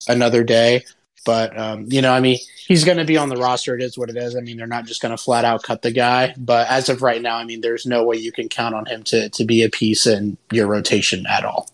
another 0.07 0.43
day. 0.43 0.86
But 1.27 1.60
um, 1.60 1.88
you 1.89 2.01
know, 2.01 2.13
I 2.13 2.22
mean, 2.22 2.38
he's 2.67 2.86
going 2.86 3.00
to 3.00 3.03
be 3.03 3.17
on 3.17 3.27
the 3.27 3.36
roster. 3.36 3.75
It 3.75 3.84
is 3.84 3.98
what 3.98 4.10
it 4.10 4.15
is. 4.15 4.34
I 4.34 4.39
mean, 4.39 4.55
they're 4.55 4.65
not 4.65 4.86
just 4.86 5.01
going 5.01 5.12
to 5.12 5.22
flat 5.22 5.43
out 5.43 5.62
cut 5.62 5.81
the 5.81 5.91
guy. 5.91 6.34
But 6.38 6.69
as 6.69 6.88
of 6.88 7.01
right 7.01 7.22
now, 7.22 7.36
I 7.36 7.43
mean, 7.43 7.60
there's 7.60 7.86
no 7.86 8.05
way 8.05 8.15
you 8.15 8.31
can 8.31 8.48
count 8.48 8.74
on 8.74 8.86
him 8.86 9.03
to 9.03 9.27
to 9.27 9.43
be 9.43 9.62
a 9.62 9.69
piece 9.69 10.07
in 10.07 10.38
your 10.53 10.67
rotation 10.67 11.25
at 11.27 11.43
all. 11.43 11.69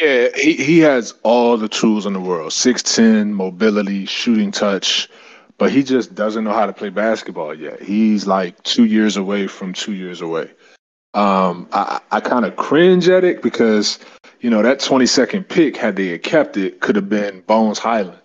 Yeah, 0.00 0.28
he, 0.36 0.52
he 0.52 0.78
has 0.78 1.14
all 1.24 1.56
the 1.56 1.68
tools 1.68 2.06
in 2.06 2.12
the 2.12 2.20
world: 2.20 2.52
six 2.52 2.80
ten, 2.80 3.34
mobility, 3.34 4.06
shooting 4.06 4.52
touch. 4.52 5.08
But 5.58 5.72
he 5.72 5.82
just 5.82 6.14
doesn't 6.14 6.44
know 6.44 6.52
how 6.52 6.66
to 6.66 6.72
play 6.72 6.90
basketball 6.90 7.54
yet. 7.54 7.82
He's 7.82 8.28
like 8.28 8.62
two 8.62 8.84
years 8.84 9.16
away 9.16 9.48
from 9.48 9.72
two 9.72 9.94
years 9.94 10.20
away. 10.20 10.48
Um, 11.12 11.68
I, 11.72 12.00
I 12.12 12.20
kind 12.20 12.44
of 12.44 12.54
cringe 12.54 13.08
at 13.08 13.24
it 13.24 13.42
because 13.42 13.98
you 14.40 14.50
know, 14.50 14.62
that 14.62 14.80
22nd 14.80 15.48
pick, 15.48 15.76
had 15.76 15.96
they 15.96 16.18
kept 16.18 16.56
it, 16.56 16.80
could 16.80 16.96
have 16.96 17.08
been 17.08 17.40
Bones 17.42 17.78
Hyland, 17.78 18.18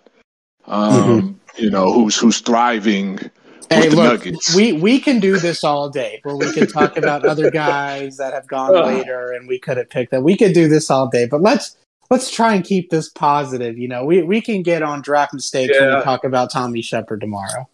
Um, 0.66 0.92
mm-hmm. 0.92 1.62
you 1.62 1.70
know, 1.70 1.92
who's 1.92 2.16
who's 2.16 2.40
thriving 2.40 3.30
Hey, 3.68 3.88
look, 3.88 4.24
Nuggets. 4.24 4.54
we 4.54 4.72
we 4.72 5.00
can 5.00 5.18
do 5.18 5.38
this 5.38 5.64
all 5.64 5.88
day, 5.88 6.20
where 6.22 6.36
we 6.36 6.52
can 6.52 6.66
talk 6.66 6.96
about 6.96 7.24
other 7.26 7.50
guys 7.50 8.16
that 8.16 8.32
have 8.32 8.46
gone 8.46 8.72
later, 8.72 9.32
and 9.32 9.48
we 9.48 9.58
could 9.58 9.76
have 9.76 9.90
picked 9.90 10.12
them. 10.12 10.22
We 10.22 10.36
could 10.36 10.52
do 10.52 10.68
this 10.68 10.90
all 10.90 11.08
day, 11.08 11.26
but 11.26 11.42
let's 11.42 11.76
let's 12.10 12.30
try 12.30 12.54
and 12.54 12.64
keep 12.64 12.90
this 12.90 13.08
positive. 13.08 13.76
You 13.76 13.88
know, 13.88 14.04
we 14.04 14.22
we 14.22 14.40
can 14.40 14.62
get 14.62 14.82
on 14.82 15.02
draft 15.02 15.34
mistakes 15.34 15.74
yeah. 15.74 15.86
when 15.86 15.96
we 15.96 16.02
talk 16.02 16.24
about 16.24 16.52
Tommy 16.52 16.82
Sheppard 16.82 17.20
tomorrow. 17.20 17.68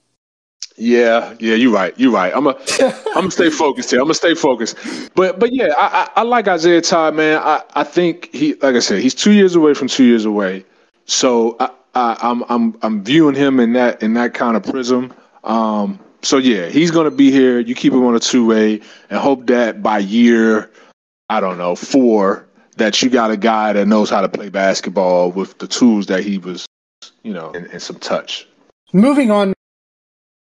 Yeah, 0.76 1.34
yeah, 1.38 1.54
you're 1.54 1.72
right. 1.72 1.94
You're 1.98 2.12
right. 2.12 2.32
I'm 2.34 2.46
a, 2.46 2.50
I'm 2.80 3.14
gonna 3.14 3.30
stay 3.30 3.50
focused 3.50 3.90
here. 3.90 4.00
I'm 4.00 4.06
gonna 4.06 4.14
stay 4.14 4.34
focused. 4.34 4.76
But, 5.14 5.38
but 5.38 5.52
yeah, 5.52 5.74
I, 5.76 6.04
I, 6.16 6.20
I 6.20 6.22
like 6.22 6.48
Isaiah 6.48 6.80
Todd, 6.80 7.14
man. 7.14 7.38
I, 7.38 7.62
I 7.74 7.84
think 7.84 8.34
he, 8.34 8.54
like 8.54 8.74
I 8.74 8.80
said, 8.80 9.00
he's 9.00 9.14
two 9.14 9.32
years 9.32 9.54
away 9.54 9.74
from 9.74 9.88
two 9.88 10.04
years 10.04 10.24
away. 10.24 10.64
So 11.04 11.56
I, 11.60 11.70
I, 11.94 12.16
I'm, 12.22 12.42
I'm, 12.48 12.78
I'm 12.82 13.04
viewing 13.04 13.34
him 13.34 13.60
in 13.60 13.74
that, 13.74 14.02
in 14.02 14.14
that 14.14 14.34
kind 14.34 14.56
of 14.56 14.62
prism. 14.62 15.12
Um, 15.44 16.00
so 16.22 16.38
yeah, 16.38 16.68
he's 16.68 16.90
gonna 16.90 17.10
be 17.10 17.30
here. 17.30 17.58
You 17.58 17.74
keep 17.74 17.92
him 17.92 18.04
on 18.04 18.14
a 18.14 18.20
two 18.20 18.46
way, 18.46 18.80
and 19.10 19.18
hope 19.18 19.46
that 19.48 19.82
by 19.82 19.98
year, 19.98 20.70
I 21.28 21.40
don't 21.40 21.58
know, 21.58 21.74
four, 21.74 22.46
that 22.76 23.02
you 23.02 23.10
got 23.10 23.30
a 23.30 23.36
guy 23.36 23.72
that 23.72 23.86
knows 23.86 24.08
how 24.08 24.20
to 24.20 24.28
play 24.28 24.48
basketball 24.48 25.32
with 25.32 25.58
the 25.58 25.66
tools 25.66 26.06
that 26.06 26.22
he 26.22 26.38
was, 26.38 26.64
you 27.22 27.32
know, 27.32 27.50
and, 27.52 27.66
and 27.66 27.82
some 27.82 27.98
touch. 27.98 28.46
Moving 28.92 29.30
on 29.30 29.52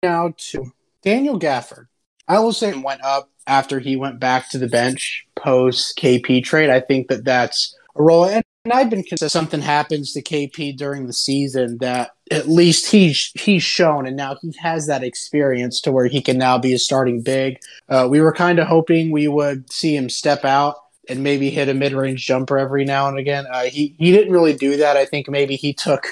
now 0.03 0.35
to 0.37 0.73
Daniel 1.03 1.39
Gafford. 1.39 1.87
I 2.29 2.41
will 2.41 2.53
say 2.53 2.75
went 2.75 3.03
up 3.03 3.31
after 3.47 3.79
he 3.79 3.97
went 3.97 4.21
back 4.21 4.51
to 4.51 4.59
the 4.59 4.69
bench 4.69 5.27
post 5.37 5.99
KP 5.99 6.43
trade. 6.45 6.71
I 6.71 6.81
think 6.81 7.09
that 7.09 7.25
that's 7.25 7.77
a 7.97 8.03
role. 8.03 8.25
And 8.25 8.45
I've 8.71 8.91
been 8.91 9.03
concerned 9.03 9.33
something 9.33 9.61
happens 9.61 10.13
to 10.13 10.23
KP 10.23 10.77
during 10.77 11.07
the 11.07 11.13
season 11.13 11.79
that 11.79 12.13
at 12.31 12.49
least 12.49 12.91
he's 12.91 13.33
he's 13.35 13.63
shown, 13.63 14.07
and 14.07 14.17
now 14.17 14.37
he 14.41 14.55
has 14.61 14.87
that 14.87 15.03
experience 15.03 15.81
to 15.83 15.93
where 15.93 16.07
he 16.07 16.21
can 16.21 16.39
now 16.39 16.59
be 16.59 16.73
a 16.73 16.79
starting 16.79 17.23
big. 17.23 17.59
Uh, 17.89 18.07
we 18.09 18.21
were 18.21 18.33
kind 18.33 18.59
of 18.59 18.69
hoping 18.69 19.11
we 19.11 19.29
would 19.29 19.71
see 19.73 19.97
him 19.97 20.09
step 20.09 20.45
out 20.45 20.77
and 21.09 21.25
maybe 21.25 21.51
hit 21.51 21.69
a 21.69 21.75
mid 21.75 21.93
range 21.93 22.25
jumper 22.25 22.57
every 22.57 22.85
now 22.85 23.09
and 23.09 23.19
again. 23.19 23.47
Uh, 23.51 23.65
he 23.65 23.97
he 23.99 24.13
didn't 24.13 24.33
really 24.33 24.55
do 24.55 24.77
that. 24.77 24.97
I 24.97 25.07
think 25.07 25.29
maybe 25.29 25.57
he 25.57 25.75
took 25.75 26.07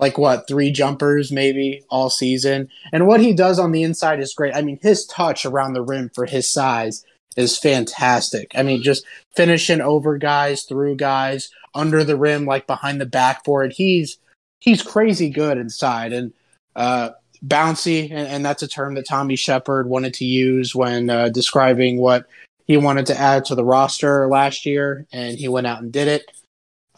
like 0.00 0.18
what 0.18 0.48
three 0.48 0.72
jumpers 0.72 1.30
maybe 1.30 1.82
all 1.90 2.10
season, 2.10 2.68
and 2.92 3.06
what 3.06 3.20
he 3.20 3.32
does 3.32 3.58
on 3.58 3.72
the 3.72 3.82
inside 3.82 4.20
is 4.20 4.34
great. 4.34 4.54
I 4.54 4.62
mean, 4.62 4.78
his 4.82 5.06
touch 5.06 5.44
around 5.44 5.74
the 5.74 5.82
rim 5.82 6.10
for 6.14 6.26
his 6.26 6.50
size 6.50 7.04
is 7.36 7.58
fantastic. 7.58 8.50
I 8.54 8.62
mean, 8.62 8.82
just 8.82 9.04
finishing 9.36 9.80
over 9.80 10.18
guys, 10.18 10.62
through 10.62 10.96
guys, 10.96 11.50
under 11.74 12.02
the 12.02 12.16
rim, 12.16 12.46
like 12.46 12.66
behind 12.66 13.00
the 13.00 13.06
backboard. 13.06 13.72
He's 13.72 14.18
he's 14.58 14.82
crazy 14.82 15.30
good 15.30 15.58
inside 15.58 16.12
and 16.12 16.32
uh, 16.76 17.10
bouncy, 17.44 18.10
and, 18.10 18.28
and, 18.28 18.44
that's 18.44 18.62
a 18.62 18.68
term 18.68 18.94
that 18.94 19.08
Tommy 19.08 19.36
Sheppard 19.36 19.88
wanted 19.88 20.14
to 20.14 20.24
use 20.24 20.74
when 20.74 21.10
uh, 21.10 21.28
describing 21.30 21.98
what 21.98 22.26
he 22.66 22.76
wanted 22.76 23.06
to 23.06 23.18
add 23.18 23.44
to 23.46 23.54
the 23.54 23.64
roster 23.64 24.28
last 24.28 24.64
year, 24.64 25.06
and 25.12 25.36
he 25.36 25.48
went 25.48 25.66
out 25.66 25.82
and 25.82 25.92
did 25.92 26.06
it. 26.06 26.30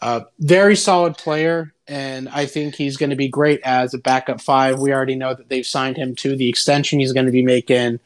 Uh, 0.03 0.25
very 0.39 0.75
solid 0.75 1.17
player, 1.17 1.73
and 1.87 2.27
I 2.27 2.45
think 2.45 2.75
he's 2.75 2.97
going 2.97 3.11
to 3.11 3.15
be 3.15 3.29
great 3.29 3.61
as 3.63 3.93
a 3.93 3.97
backup 3.97 4.41
five. 4.41 4.77
We 4.77 4.91
already 4.91 5.15
know 5.15 5.33
that 5.33 5.47
they've 5.47 5.65
signed 5.65 5.95
him 5.95 6.13
to 6.15 6.35
the 6.35 6.49
extension. 6.49 6.99
He's 6.99 7.13
going 7.13 7.25
to 7.25 7.31
be 7.31 7.41
making 7.41 8.01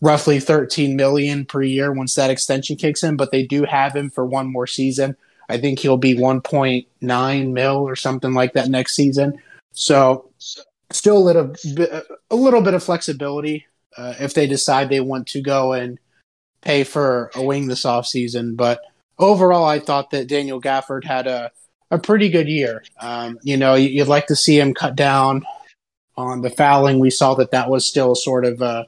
roughly 0.00 0.40
13 0.40 0.96
million 0.96 1.44
per 1.44 1.60
year 1.60 1.92
once 1.92 2.14
that 2.14 2.30
extension 2.30 2.76
kicks 2.76 3.02
in, 3.02 3.16
but 3.16 3.32
they 3.32 3.42
do 3.42 3.64
have 3.64 3.94
him 3.94 4.08
for 4.08 4.24
one 4.24 4.50
more 4.50 4.66
season. 4.66 5.14
I 5.50 5.58
think 5.58 5.78
he'll 5.78 5.98
be 5.98 6.16
1.9 6.16 7.52
mil 7.52 7.76
or 7.76 7.96
something 7.96 8.32
like 8.32 8.54
that 8.54 8.70
next 8.70 8.94
season. 8.96 9.38
So 9.72 10.30
still 10.90 11.18
a 11.18 11.20
little 11.20 11.54
bit, 11.74 11.92
a 12.30 12.34
little 12.34 12.62
bit 12.62 12.72
of 12.72 12.82
flexibility 12.82 13.66
uh, 13.98 14.14
if 14.20 14.32
they 14.32 14.46
decide 14.46 14.88
they 14.88 15.00
want 15.00 15.26
to 15.28 15.42
go 15.42 15.74
and 15.74 15.98
pay 16.62 16.82
for 16.82 17.30
a 17.34 17.42
wing 17.42 17.68
this 17.68 17.84
offseason. 17.84 18.56
But 18.56 18.80
overall, 19.18 19.64
I 19.64 19.78
thought 19.78 20.10
that 20.10 20.28
Daniel 20.28 20.60
Gafford 20.60 21.04
had 21.04 21.26
a, 21.26 21.50
a 21.90 21.98
pretty 21.98 22.28
good 22.28 22.48
year. 22.48 22.84
Um, 23.00 23.38
you 23.42 23.56
know, 23.56 23.74
you'd 23.74 24.08
like 24.08 24.26
to 24.28 24.36
see 24.36 24.58
him 24.58 24.74
cut 24.74 24.96
down 24.96 25.44
on 26.16 26.42
the 26.42 26.50
fouling. 26.50 26.98
We 26.98 27.10
saw 27.10 27.34
that 27.34 27.50
that 27.50 27.70
was 27.70 27.86
still 27.86 28.14
sort 28.14 28.44
of 28.44 28.60
a 28.60 28.86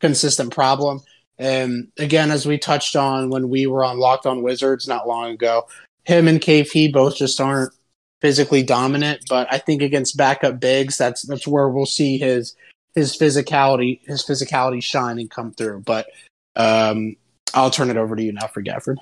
consistent 0.00 0.52
problem. 0.52 1.00
And 1.38 1.88
again, 1.98 2.30
as 2.30 2.46
we 2.46 2.58
touched 2.58 2.96
on 2.96 3.30
when 3.30 3.48
we 3.48 3.66
were 3.66 3.84
on 3.84 3.98
Locked 3.98 4.26
On 4.26 4.42
Wizards 4.42 4.88
not 4.88 5.08
long 5.08 5.30
ago, 5.32 5.66
him 6.04 6.28
and 6.28 6.40
KP 6.40 6.92
both 6.92 7.16
just 7.16 7.40
aren't 7.40 7.72
physically 8.20 8.62
dominant. 8.62 9.22
But 9.28 9.52
I 9.52 9.58
think 9.58 9.82
against 9.82 10.16
backup 10.16 10.60
bigs, 10.60 10.96
that's 10.96 11.22
that's 11.26 11.46
where 11.46 11.68
we'll 11.68 11.86
see 11.86 12.18
his 12.18 12.54
his 12.94 13.16
physicality 13.18 14.00
his 14.06 14.24
physicality 14.24 14.82
shine 14.82 15.18
and 15.18 15.30
come 15.30 15.52
through. 15.52 15.80
But 15.80 16.06
um, 16.54 17.16
I'll 17.52 17.70
turn 17.70 17.90
it 17.90 17.98
over 17.98 18.16
to 18.16 18.22
you 18.22 18.32
now 18.32 18.46
for 18.46 18.62
Gafford. 18.62 18.96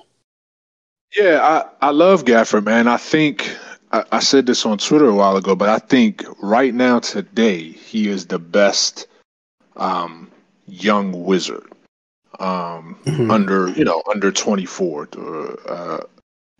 Yeah, 1.17 1.39
I, 1.81 1.87
I 1.87 1.89
love 1.91 2.25
Gafford, 2.25 2.65
man. 2.65 2.87
I 2.87 2.97
think 2.97 3.55
I, 3.91 4.03
I 4.11 4.19
said 4.19 4.45
this 4.45 4.65
on 4.65 4.77
Twitter 4.77 5.07
a 5.07 5.15
while 5.15 5.37
ago, 5.37 5.55
but 5.55 5.69
I 5.69 5.79
think 5.79 6.23
right 6.41 6.73
now 6.73 6.99
today 6.99 7.69
he 7.69 8.09
is 8.09 8.27
the 8.27 8.39
best 8.39 9.07
um, 9.77 10.29
young 10.67 11.23
wizard 11.23 11.71
um, 12.39 12.97
mm-hmm. 13.05 13.31
under 13.31 13.69
you 13.69 13.85
know 13.85 14.03
under 14.13 14.31
24 14.31 15.09
uh, 15.67 15.97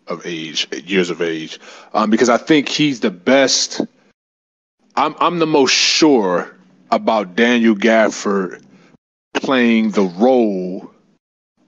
of 0.06 0.24
age, 0.24 0.68
years 0.84 1.10
of 1.10 1.20
age, 1.20 1.60
um, 1.92 2.08
because 2.08 2.30
I 2.30 2.38
think 2.38 2.68
he's 2.68 3.00
the 3.00 3.10
best. 3.10 3.82
I'm 4.96 5.14
I'm 5.18 5.38
the 5.38 5.46
most 5.46 5.72
sure 5.72 6.56
about 6.90 7.36
Daniel 7.36 7.74
Gafford 7.74 8.62
playing 9.34 9.90
the 9.90 10.04
role 10.04 10.90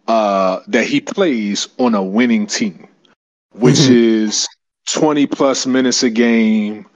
uh, 0.09 0.61
that 0.67 0.87
he 0.87 1.01
plays 1.01 1.69
on 1.79 1.95
a 1.95 2.03
winning 2.03 2.47
team, 2.47 2.89
which 3.53 3.77
mm-hmm. 3.77 3.93
is 3.93 4.49
20 4.89 5.27
plus 5.27 5.67
minutes 5.67 6.03
a 6.03 6.11
game 6.11 6.87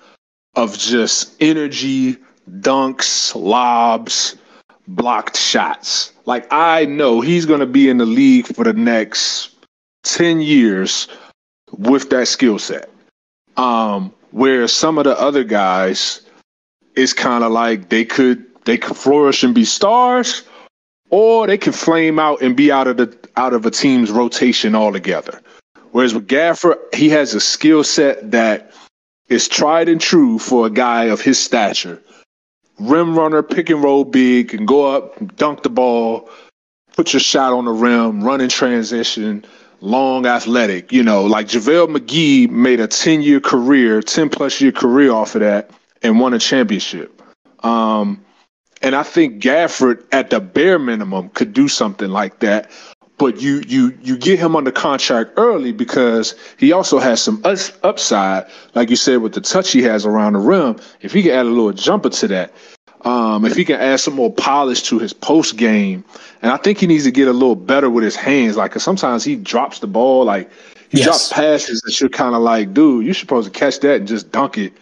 of 0.56 0.76
just 0.78 1.36
energy, 1.40 2.16
dunks, 2.60 3.34
lobs, 3.34 4.36
blocked 4.88 5.36
shots. 5.36 6.12
Like 6.24 6.46
I 6.50 6.86
know 6.86 7.20
he's 7.20 7.46
going 7.46 7.60
to 7.60 7.66
be 7.66 7.88
in 7.88 7.98
the 7.98 8.06
league 8.06 8.46
for 8.46 8.64
the 8.64 8.72
next 8.72 9.50
10 10.04 10.40
years 10.40 11.06
with 11.70 12.10
that 12.10 12.28
skill 12.28 12.58
set. 12.58 12.88
Um, 13.56 14.12
where 14.30 14.66
some 14.66 14.96
of 14.96 15.04
the 15.04 15.18
other 15.20 15.44
guys, 15.44 16.22
it's 16.96 17.12
kind 17.12 17.44
of 17.44 17.52
like 17.52 17.90
they 17.90 18.04
could 18.04 18.46
they 18.64 18.78
could 18.78 18.96
flourish 18.96 19.42
and 19.42 19.54
be 19.54 19.64
stars, 19.64 20.44
or 21.12 21.46
they 21.46 21.58
can 21.58 21.74
flame 21.74 22.18
out 22.18 22.40
and 22.40 22.56
be 22.56 22.72
out 22.72 22.88
of 22.88 22.96
the 22.96 23.16
out 23.36 23.52
of 23.52 23.64
a 23.66 23.70
team's 23.70 24.10
rotation 24.10 24.74
altogether. 24.74 25.40
Whereas 25.92 26.14
with 26.14 26.26
Gafford, 26.26 26.78
he 26.94 27.10
has 27.10 27.34
a 27.34 27.40
skill 27.40 27.84
set 27.84 28.32
that 28.32 28.72
is 29.28 29.46
tried 29.46 29.88
and 29.88 30.00
true 30.00 30.38
for 30.38 30.66
a 30.66 30.70
guy 30.70 31.04
of 31.04 31.20
his 31.20 31.38
stature. 31.38 32.02
Rim 32.80 33.16
runner, 33.16 33.42
pick 33.42 33.68
and 33.70 33.82
roll 33.82 34.04
big, 34.04 34.48
can 34.48 34.64
go 34.64 34.90
up, 34.90 35.36
dunk 35.36 35.62
the 35.62 35.70
ball, 35.70 36.30
put 36.96 37.12
your 37.12 37.20
shot 37.20 37.52
on 37.52 37.66
the 37.66 37.70
rim, 37.70 38.24
run 38.24 38.40
in 38.40 38.48
transition, 38.48 39.44
long 39.80 40.24
athletic. 40.24 40.92
You 40.92 41.02
know, 41.02 41.24
like 41.26 41.46
JaVale 41.46 41.94
McGee 41.94 42.48
made 42.48 42.80
a 42.80 42.88
10 42.88 43.20
year 43.20 43.40
career, 43.40 44.00
10 44.00 44.30
plus 44.30 44.62
year 44.62 44.72
career 44.72 45.12
off 45.12 45.34
of 45.34 45.42
that 45.42 45.70
and 46.02 46.18
won 46.18 46.32
a 46.32 46.38
championship. 46.38 47.20
Um, 47.62 48.24
and 48.82 48.94
I 48.94 49.02
think 49.02 49.42
Gafford, 49.42 50.04
at 50.12 50.30
the 50.30 50.40
bare 50.40 50.78
minimum, 50.78 51.28
could 51.30 51.52
do 51.52 51.68
something 51.68 52.10
like 52.10 52.40
that. 52.40 52.70
But 53.18 53.40
you 53.40 53.62
you 53.68 53.96
you 54.02 54.16
get 54.16 54.38
him 54.38 54.56
under 54.56 54.72
contract 54.72 55.32
early 55.36 55.70
because 55.70 56.34
he 56.58 56.72
also 56.72 56.98
has 56.98 57.22
some 57.22 57.40
us- 57.44 57.72
upside, 57.84 58.46
like 58.74 58.90
you 58.90 58.96
said, 58.96 59.18
with 59.18 59.34
the 59.34 59.40
touch 59.40 59.70
he 59.70 59.82
has 59.82 60.04
around 60.04 60.32
the 60.32 60.40
rim. 60.40 60.76
If 61.02 61.12
he 61.12 61.22
can 61.22 61.32
add 61.32 61.46
a 61.46 61.50
little 61.50 61.72
jumper 61.72 62.10
to 62.10 62.28
that, 62.28 62.52
um, 63.02 63.44
if 63.44 63.54
he 63.54 63.64
can 63.64 63.80
add 63.80 64.00
some 64.00 64.14
more 64.14 64.32
polish 64.32 64.82
to 64.84 64.98
his 64.98 65.12
post 65.12 65.56
game, 65.56 66.04
and 66.40 66.50
I 66.50 66.56
think 66.56 66.78
he 66.78 66.86
needs 66.88 67.04
to 67.04 67.12
get 67.12 67.28
a 67.28 67.32
little 67.32 67.54
better 67.54 67.90
with 67.90 68.02
his 68.02 68.16
hands. 68.16 68.56
Like, 68.56 68.72
cause 68.72 68.82
sometimes 68.82 69.22
he 69.22 69.36
drops 69.36 69.78
the 69.78 69.86
ball, 69.86 70.24
like 70.24 70.50
he 70.88 70.98
yes. 70.98 71.06
drops 71.06 71.32
passes 71.32 71.80
that 71.82 72.00
you're 72.00 72.10
kind 72.10 72.34
of 72.34 72.42
like, 72.42 72.74
dude, 72.74 73.04
you're 73.04 73.14
supposed 73.14 73.52
to 73.52 73.56
catch 73.56 73.80
that 73.80 73.96
and 73.96 74.08
just 74.08 74.32
dunk 74.32 74.58
it. 74.58 74.72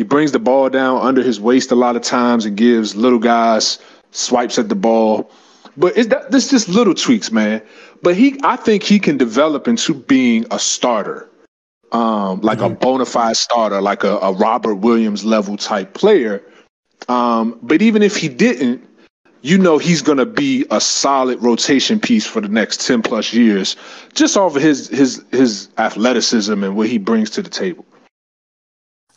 He 0.00 0.04
brings 0.04 0.32
the 0.32 0.38
ball 0.38 0.70
down 0.70 1.02
under 1.02 1.22
his 1.22 1.38
waist 1.38 1.70
a 1.70 1.74
lot 1.74 1.94
of 1.94 2.00
times 2.02 2.46
and 2.46 2.56
gives 2.56 2.96
little 2.96 3.18
guys 3.18 3.78
swipes 4.12 4.58
at 4.58 4.70
the 4.70 4.74
ball. 4.74 5.30
But 5.76 5.96
it's 5.96 6.08
that 6.08 6.30
this 6.30 6.48
just 6.48 6.68
little 6.68 6.94
tweaks, 6.94 7.30
man. 7.30 7.60
But 8.02 8.16
he, 8.16 8.40
I 8.42 8.56
think 8.56 8.82
he 8.82 8.98
can 8.98 9.18
develop 9.18 9.68
into 9.68 9.92
being 9.92 10.46
a 10.50 10.58
starter, 10.58 11.28
um, 11.92 12.40
like 12.40 12.58
mm-hmm. 12.60 12.72
a 12.72 12.76
bona 12.76 13.04
fide 13.04 13.36
starter, 13.36 13.82
like 13.82 14.02
a, 14.02 14.16
a 14.18 14.32
Robert 14.32 14.76
Williams 14.76 15.22
level 15.22 15.58
type 15.58 15.92
player 15.92 16.42
um, 17.08 17.58
but 17.62 17.82
even 17.82 18.02
if 18.02 18.16
he 18.16 18.28
didn't, 18.28 18.86
you 19.42 19.56
know 19.56 19.78
he's 19.78 20.02
going 20.02 20.18
to 20.18 20.26
be 20.26 20.66
a 20.70 20.80
solid 20.80 21.42
rotation 21.42 21.98
piece 21.98 22.26
for 22.26 22.40
the 22.40 22.48
next 22.48 22.86
10 22.86 23.00
plus 23.00 23.32
years 23.32 23.74
just 24.12 24.36
off 24.36 24.54
of 24.54 24.60
his 24.60 24.88
his 24.88 25.24
his 25.30 25.70
athleticism 25.78 26.62
and 26.62 26.76
what 26.76 26.88
he 26.88 26.98
brings 26.98 27.30
to 27.30 27.40
the 27.40 27.48
table 27.48 27.86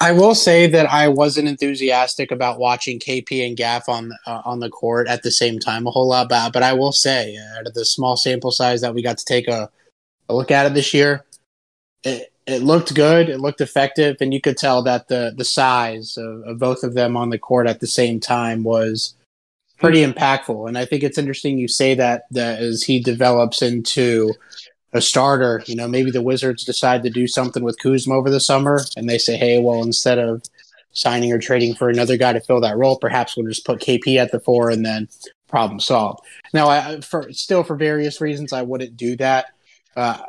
I 0.03 0.11
will 0.11 0.35
say 0.35 0.67
that 0.67 0.91
I 0.91 1.07
wasn't 1.07 1.47
enthusiastic 1.47 2.29
about 2.29 2.59
watching 2.59 2.99
KP 2.99 3.47
and 3.47 3.55
Gaff 3.55 3.87
on 3.87 4.11
uh, 4.27 4.41
on 4.43 4.59
the 4.59 4.69
court 4.69 5.07
at 5.07 5.23
the 5.23 5.31
same 5.31 5.59
time 5.59 5.87
a 5.87 5.91
whole 5.91 6.09
lot, 6.09 6.27
but, 6.27 6.51
but 6.51 6.61
I 6.61 6.73
will 6.73 6.91
say, 6.91 7.37
out 7.57 7.67
of 7.67 7.73
the 7.73 7.85
small 7.85 8.17
sample 8.17 8.51
size 8.51 8.81
that 8.81 8.93
we 8.93 9.01
got 9.01 9.17
to 9.17 9.23
take 9.23 9.47
a, 9.47 9.69
a 10.27 10.35
look 10.35 10.51
at 10.51 10.65
it 10.65 10.73
this 10.73 10.93
year, 10.93 11.23
it, 12.03 12.33
it 12.45 12.63
looked 12.63 12.93
good, 12.93 13.29
it 13.29 13.39
looked 13.39 13.61
effective, 13.61 14.17
and 14.19 14.33
you 14.33 14.41
could 14.41 14.57
tell 14.57 14.83
that 14.83 15.07
the 15.07 15.33
the 15.37 15.45
size 15.45 16.17
of, 16.17 16.41
of 16.41 16.59
both 16.59 16.83
of 16.83 16.95
them 16.95 17.15
on 17.15 17.29
the 17.29 17.39
court 17.39 17.65
at 17.65 17.79
the 17.79 17.87
same 17.87 18.19
time 18.19 18.65
was 18.65 19.15
pretty 19.79 20.05
impactful. 20.05 20.67
And 20.67 20.77
I 20.77 20.83
think 20.83 21.03
it's 21.03 21.17
interesting 21.17 21.57
you 21.57 21.69
say 21.69 21.95
that 21.95 22.23
that 22.31 22.59
as 22.59 22.83
he 22.83 22.99
develops 22.99 23.61
into 23.61 24.33
a 24.93 25.01
starter, 25.01 25.63
you 25.65 25.75
know, 25.75 25.87
maybe 25.87 26.11
the 26.11 26.21
Wizards 26.21 26.63
decide 26.63 27.03
to 27.03 27.09
do 27.09 27.27
something 27.27 27.63
with 27.63 27.79
Kuzma 27.79 28.15
over 28.15 28.29
the 28.29 28.39
summer 28.39 28.81
and 28.95 29.09
they 29.09 29.17
say, 29.17 29.35
hey, 29.35 29.59
well, 29.59 29.81
instead 29.81 30.19
of 30.19 30.43
signing 30.91 31.31
or 31.31 31.39
trading 31.39 31.73
for 31.73 31.89
another 31.89 32.15
guy 32.15 32.33
to 32.33 32.39
fill 32.39 32.61
that 32.61 32.77
role, 32.77 32.97
perhaps 32.97 33.35
we'll 33.35 33.47
just 33.47 33.65
put 33.65 33.79
KP 33.79 34.17
at 34.17 34.31
the 34.31 34.39
four 34.39 34.69
and 34.69 34.85
then 34.85 35.09
problem 35.47 35.79
solved. 35.79 36.19
Now, 36.53 36.69
I, 36.69 37.01
for 37.01 37.31
still 37.31 37.63
for 37.63 37.75
various 37.75 38.21
reasons, 38.21 38.53
I 38.53 38.61
wouldn't 38.61 38.95
do 38.95 39.15
that. 39.17 39.47
Uh, 39.95 40.21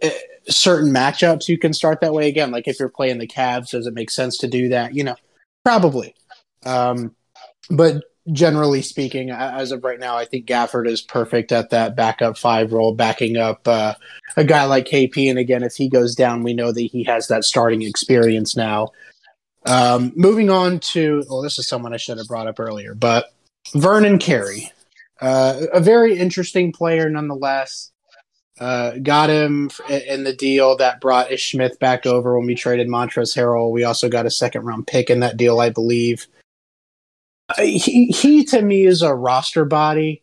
it, 0.00 0.14
certain 0.48 0.92
matchups 0.92 1.48
you 1.48 1.58
can 1.58 1.72
start 1.72 2.00
that 2.00 2.14
way 2.14 2.28
again. 2.28 2.50
Like 2.50 2.68
if 2.68 2.78
you're 2.78 2.88
playing 2.88 3.18
the 3.18 3.26
Cavs, 3.26 3.70
does 3.70 3.86
it 3.86 3.94
make 3.94 4.10
sense 4.10 4.38
to 4.38 4.48
do 4.48 4.68
that? 4.68 4.94
You 4.94 5.04
know, 5.04 5.16
probably. 5.64 6.14
Um, 6.64 7.14
but 7.70 8.04
generally 8.30 8.82
speaking, 8.82 9.30
as 9.30 9.72
of 9.72 9.82
right 9.82 9.98
now, 9.98 10.16
I 10.16 10.24
think 10.24 10.46
Gafford 10.46 10.88
is 10.88 11.02
perfect 11.02 11.50
at 11.50 11.70
that 11.70 11.96
backup 11.96 12.38
five 12.38 12.72
role, 12.72 12.94
backing 12.94 13.36
up 13.36 13.66
uh, 13.66 13.94
a 14.36 14.44
guy 14.44 14.64
like 14.64 14.86
KP. 14.86 15.28
And 15.28 15.38
again, 15.38 15.62
if 15.62 15.74
he 15.74 15.88
goes 15.88 16.14
down, 16.14 16.42
we 16.42 16.54
know 16.54 16.70
that 16.70 16.80
he 16.80 17.02
has 17.04 17.28
that 17.28 17.44
starting 17.44 17.82
experience 17.82 18.56
now. 18.56 18.88
Um, 19.66 20.12
moving 20.14 20.50
on 20.50 20.80
to, 20.80 21.24
well, 21.28 21.42
this 21.42 21.58
is 21.58 21.68
someone 21.68 21.94
I 21.94 21.96
should 21.96 22.18
have 22.18 22.28
brought 22.28 22.48
up 22.48 22.60
earlier, 22.60 22.94
but 22.94 23.32
Vernon 23.74 24.18
Carey, 24.18 24.72
uh, 25.20 25.66
a 25.72 25.80
very 25.80 26.18
interesting 26.18 26.72
player 26.72 27.08
nonetheless. 27.08 27.90
Uh, 28.60 28.98
got 29.02 29.30
him 29.30 29.70
in 29.88 30.24
the 30.24 30.34
deal 30.34 30.76
that 30.76 31.00
brought 31.00 31.32
Ish 31.32 31.50
Smith 31.50 31.78
back 31.80 32.06
over 32.06 32.36
when 32.36 32.46
we 32.46 32.54
traded 32.54 32.86
Montrezl 32.86 33.36
Harrell. 33.36 33.72
We 33.72 33.82
also 33.82 34.08
got 34.08 34.26
a 34.26 34.30
second 34.30 34.62
round 34.62 34.86
pick 34.86 35.10
in 35.10 35.20
that 35.20 35.36
deal, 35.36 35.58
I 35.58 35.70
believe 35.70 36.28
he 37.58 38.06
he 38.06 38.44
to 38.46 38.62
me 38.62 38.84
is 38.86 39.02
a 39.02 39.14
roster 39.14 39.64
body. 39.64 40.22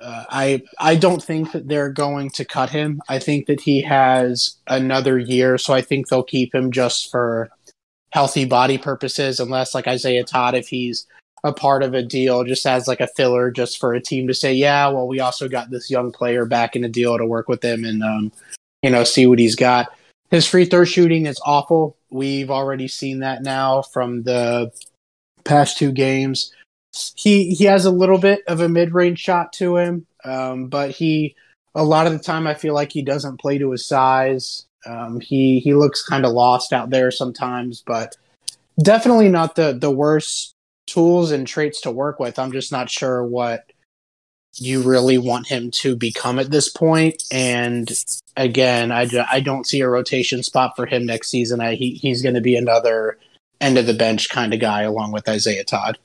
Uh, 0.00 0.24
I 0.28 0.62
I 0.78 0.94
don't 0.94 1.22
think 1.22 1.52
that 1.52 1.68
they're 1.68 1.92
going 1.92 2.30
to 2.30 2.44
cut 2.44 2.70
him. 2.70 3.00
I 3.08 3.18
think 3.18 3.46
that 3.46 3.60
he 3.60 3.82
has 3.82 4.56
another 4.66 5.18
year, 5.18 5.58
so 5.58 5.74
I 5.74 5.82
think 5.82 6.08
they'll 6.08 6.22
keep 6.22 6.54
him 6.54 6.70
just 6.70 7.10
for 7.10 7.50
healthy 8.12 8.44
body 8.44 8.78
purposes, 8.78 9.40
unless 9.40 9.74
like 9.74 9.88
Isaiah 9.88 10.24
Todd, 10.24 10.54
if 10.54 10.68
he's 10.68 11.06
a 11.44 11.52
part 11.52 11.82
of 11.82 11.94
a 11.94 12.02
deal, 12.02 12.44
just 12.44 12.66
as 12.66 12.88
like 12.88 13.00
a 13.00 13.08
filler, 13.08 13.50
just 13.50 13.78
for 13.78 13.92
a 13.92 14.00
team 14.00 14.26
to 14.28 14.34
say, 14.34 14.52
yeah, 14.52 14.88
well, 14.88 15.06
we 15.06 15.20
also 15.20 15.48
got 15.48 15.70
this 15.70 15.90
young 15.90 16.10
player 16.12 16.44
back 16.44 16.74
in 16.74 16.84
a 16.84 16.88
deal 16.88 17.16
to 17.18 17.26
work 17.26 17.48
with 17.48 17.62
him 17.64 17.84
and 17.84 18.02
um, 18.02 18.32
you 18.82 18.90
know 18.90 19.04
see 19.04 19.26
what 19.26 19.38
he's 19.38 19.56
got. 19.56 19.88
His 20.30 20.46
free 20.46 20.64
throw 20.66 20.84
shooting 20.84 21.26
is 21.26 21.40
awful. 21.44 21.96
We've 22.10 22.50
already 22.50 22.86
seen 22.86 23.20
that 23.20 23.42
now 23.42 23.82
from 23.82 24.22
the 24.22 24.70
past 25.44 25.78
two 25.78 25.90
games 25.90 26.52
he 27.16 27.54
he 27.54 27.64
has 27.64 27.84
a 27.84 27.90
little 27.90 28.18
bit 28.18 28.42
of 28.46 28.60
a 28.60 28.68
mid 28.68 28.94
range 28.94 29.18
shot 29.18 29.52
to 29.54 29.76
him, 29.76 30.06
um, 30.24 30.68
but 30.68 30.90
he 30.90 31.34
a 31.74 31.84
lot 31.84 32.06
of 32.06 32.12
the 32.12 32.18
time 32.18 32.46
I 32.46 32.54
feel 32.54 32.74
like 32.74 32.92
he 32.92 33.02
doesn't 33.02 33.40
play 33.40 33.58
to 33.58 33.70
his 33.70 33.86
size. 33.86 34.66
Um, 34.86 35.20
he 35.20 35.60
he 35.60 35.74
looks 35.74 36.02
kind 36.04 36.24
of 36.24 36.32
lost 36.32 36.72
out 36.72 36.90
there 36.90 37.10
sometimes, 37.10 37.82
but 37.86 38.16
definitely 38.82 39.28
not 39.28 39.56
the 39.56 39.76
the 39.78 39.90
worst 39.90 40.54
tools 40.86 41.30
and 41.30 41.46
traits 41.46 41.80
to 41.82 41.90
work 41.90 42.18
with. 42.18 42.38
I'm 42.38 42.52
just 42.52 42.72
not 42.72 42.90
sure 42.90 43.24
what 43.24 43.70
you 44.54 44.82
really 44.82 45.18
want 45.18 45.46
him 45.46 45.70
to 45.70 45.94
become 45.94 46.38
at 46.38 46.50
this 46.50 46.68
point. 46.68 47.22
And 47.30 47.88
again, 48.36 48.90
I, 48.90 49.08
I 49.30 49.40
don't 49.40 49.66
see 49.66 49.80
a 49.80 49.88
rotation 49.88 50.42
spot 50.42 50.74
for 50.74 50.86
him 50.86 51.06
next 51.06 51.28
season. 51.30 51.60
I, 51.60 51.74
he, 51.74 51.92
he's 51.92 52.22
going 52.22 52.34
to 52.34 52.40
be 52.40 52.56
another 52.56 53.18
end 53.60 53.78
of 53.78 53.86
the 53.86 53.94
bench 53.94 54.28
kind 54.28 54.54
of 54.54 54.60
guy 54.60 54.82
along 54.82 55.12
with 55.12 55.28
Isaiah 55.28 55.64
Todd. 55.64 55.98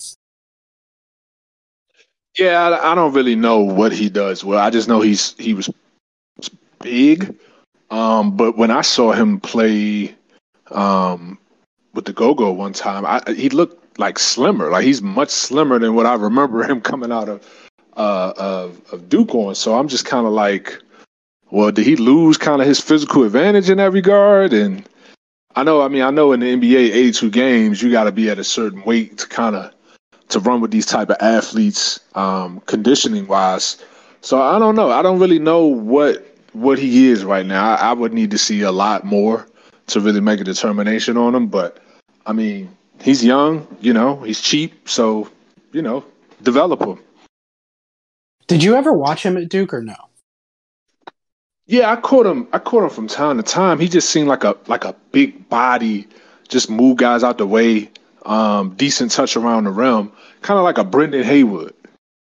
Yeah, 2.38 2.62
I, 2.62 2.92
I, 2.92 2.96
don't 2.96 3.14
really 3.14 3.36
know 3.36 3.60
what 3.60 3.92
he 3.92 4.10
does 4.10 4.44
well. 4.44 4.60
I 4.60 4.70
just 4.72 4.88
know 4.88 5.02
he's 5.02 5.36
he 5.38 5.54
was 5.54 5.70
big. 6.80 7.36
Um, 7.92 8.36
but 8.36 8.58
when 8.58 8.72
I 8.72 8.82
saw 8.82 9.12
him 9.12 9.40
play 9.40 10.16
um, 10.72 11.38
with 11.94 12.06
the 12.06 12.14
Go 12.14 12.34
Go 12.34 12.52
one 12.52 12.74
time, 12.74 13.06
I, 13.06 13.22
he 13.34 13.50
looked 13.50 14.00
like 14.00 14.18
slimmer. 14.18 14.72
Like 14.72 14.84
he's 14.84 15.02
much 15.02 15.30
slimmer 15.30 15.78
than 15.78 15.94
what 15.94 16.08
I 16.08 16.16
remember 16.16 16.64
him 16.70 16.82
coming 16.82 17.12
out 17.12 17.30
of 17.30 17.48
uh, 17.96 18.34
of, 18.38 18.82
of 18.92 19.10
Duke 19.10 19.34
on. 19.36 19.56
So 19.56 19.78
I'm 19.78 19.88
just 19.88 20.06
kind 20.06 20.26
of 20.26 20.34
like, 20.34 20.80
well, 21.52 21.72
did 21.72 21.86
he 21.86 21.96
lose 21.96 22.38
kind 22.38 22.62
of 22.62 22.68
his 22.68 22.80
physical 22.80 23.24
advantage 23.24 23.70
in 23.70 23.78
that 23.78 23.92
regard? 23.92 24.54
And 24.54 24.88
I 25.56 25.64
know, 25.64 25.82
I 25.82 25.88
mean, 25.88 26.02
I 26.02 26.10
know 26.10 26.32
in 26.32 26.40
the 26.40 26.48
NBA, 26.48 26.94
82 26.96 27.30
games, 27.30 27.82
you 27.82 27.92
got 27.92 28.06
to 28.06 28.12
be 28.12 28.30
at 28.30 28.40
a 28.40 28.44
certain 28.44 28.84
weight 28.84 29.20
to 29.20 29.28
kind 29.28 29.56
of 29.56 29.72
to 30.30 30.40
run 30.40 30.62
with 30.62 30.72
these 30.72 30.86
type 30.86 31.10
of 31.10 31.18
athletes, 31.20 32.00
um, 32.16 32.62
conditioning 32.66 33.28
wise. 33.28 33.84
So 34.22 34.42
I 34.42 34.58
don't 34.60 34.76
know. 34.76 34.92
I 34.92 35.02
don't 35.02 35.20
really 35.20 35.40
know 35.40 35.66
what 35.66 36.26
what 36.54 36.78
he 36.78 37.08
is 37.08 37.26
right 37.26 37.46
now. 37.46 37.72
I, 37.72 37.90
I, 37.90 37.94
would 37.94 38.14
need 38.14 38.30
to 38.32 38.38
see 38.38 38.62
a 38.62 38.72
lot 38.72 39.04
more 39.04 39.48
to 39.88 40.00
really 40.00 40.22
make 40.22 40.40
a 40.40 40.44
determination 40.44 41.18
on 41.18 41.34
him. 41.34 41.48
But 41.48 41.80
I 42.26 42.34
mean, 42.34 42.76
he's 43.02 43.24
young. 43.24 43.68
You 43.82 43.94
know, 43.94 44.22
he's 44.22 44.40
cheap. 44.40 44.88
So 44.88 45.30
you 45.72 45.82
know, 45.82 46.06
develop 46.42 46.82
him. 46.82 47.00
Did 48.48 48.64
you 48.64 48.76
ever 48.76 48.94
watch 48.94 49.24
him 49.24 49.38
at 49.38 49.50
Duke 49.50 49.74
or 49.74 49.82
no? 49.82 49.96
Yeah, 51.66 51.92
I 51.92 51.96
caught 51.96 52.26
him. 52.26 52.48
I 52.54 52.60
caught 52.60 52.84
him 52.84 52.90
from 52.90 53.08
time 53.08 53.38
to 53.38 53.44
time. 53.44 53.80
He 53.80 53.88
just 53.88 54.10
seemed 54.10 54.28
like 54.28 54.44
a 54.44 54.56
like 54.68 54.86
a 54.86 54.96
big 55.12 55.50
body, 55.50 56.08
just 56.50 56.70
move 56.70 56.98
guys 56.98 57.24
out 57.24 57.38
the 57.38 57.48
way 57.48 57.90
um, 58.26 58.76
decent 58.76 59.12
touch 59.12 59.36
around 59.36 59.66
the 59.66 59.72
rim, 59.72 60.12
kind 60.42 60.58
of 60.58 60.64
like 60.64 60.78
a 60.78 60.84
Brendan 60.84 61.24
Haywood. 61.24 61.74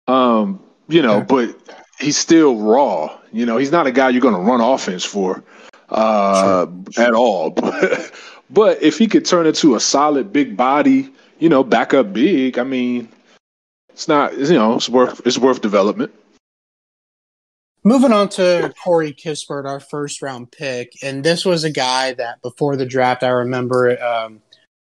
Um, 0.07 0.61
you 0.89 1.03
know, 1.03 1.21
but 1.21 1.55
he's 2.01 2.17
still 2.17 2.57
raw. 2.57 3.19
You 3.33 3.45
know, 3.45 3.59
he's 3.59 3.73
not 3.73 3.87
a 3.87 3.93
guy 3.93 4.09
you're 4.09 4.23
going 4.23 4.35
to 4.35 4.41
run 4.41 4.61
offense 4.61 5.05
for 5.05 5.43
uh, 5.91 6.67
sure. 6.93 7.05
at 7.05 7.15
all. 7.15 7.51
But, 7.51 8.13
but 8.51 8.83
if 8.83 8.99
he 8.99 9.07
could 9.07 9.25
turn 9.25 9.47
into 9.47 9.75
a 9.75 9.81
solid 9.81 10.33
big 10.33 10.57
body, 10.57 11.11
you 11.39 11.49
know, 11.49 11.63
back 11.63 11.95
up 11.95 12.13
big, 12.13 12.59
I 12.59 12.65
mean, 12.65 13.09
it's 13.91 14.09
not, 14.09 14.37
you 14.37 14.55
know, 14.55 14.75
it's 14.75 14.89
worth 14.89 15.21
it's 15.27 15.39
worth 15.39 15.61
development. 15.61 16.13
Moving 17.85 18.13
on 18.13 18.29
to 18.31 18.75
Corey 18.83 19.13
Kispert, 19.13 19.65
our 19.65 19.81
first 19.81 20.21
round 20.21 20.51
pick, 20.51 20.93
and 21.03 21.25
this 21.25 21.45
was 21.45 21.65
a 21.65 21.71
guy 21.71 22.13
that 22.15 22.43
before 22.43 22.77
the 22.77 22.85
draft, 22.85 23.23
I 23.23 23.29
remember 23.29 24.03
um, 24.03 24.43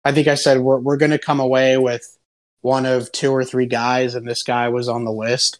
I 0.08 0.14
think 0.14 0.30
I 0.30 0.36
said 0.36 0.60
we're 0.60 0.80
we're 0.80 0.96
going 0.96 1.12
to 1.12 1.20
come 1.20 1.42
away 1.42 1.78
with 1.78 2.18
one 2.62 2.86
of 2.86 3.12
two 3.12 3.32
or 3.32 3.44
three 3.44 3.66
guys, 3.66 4.16
and 4.16 4.26
this 4.26 4.42
guy 4.42 4.70
was 4.70 4.88
on 4.88 5.04
the 5.04 5.12
list. 5.12 5.60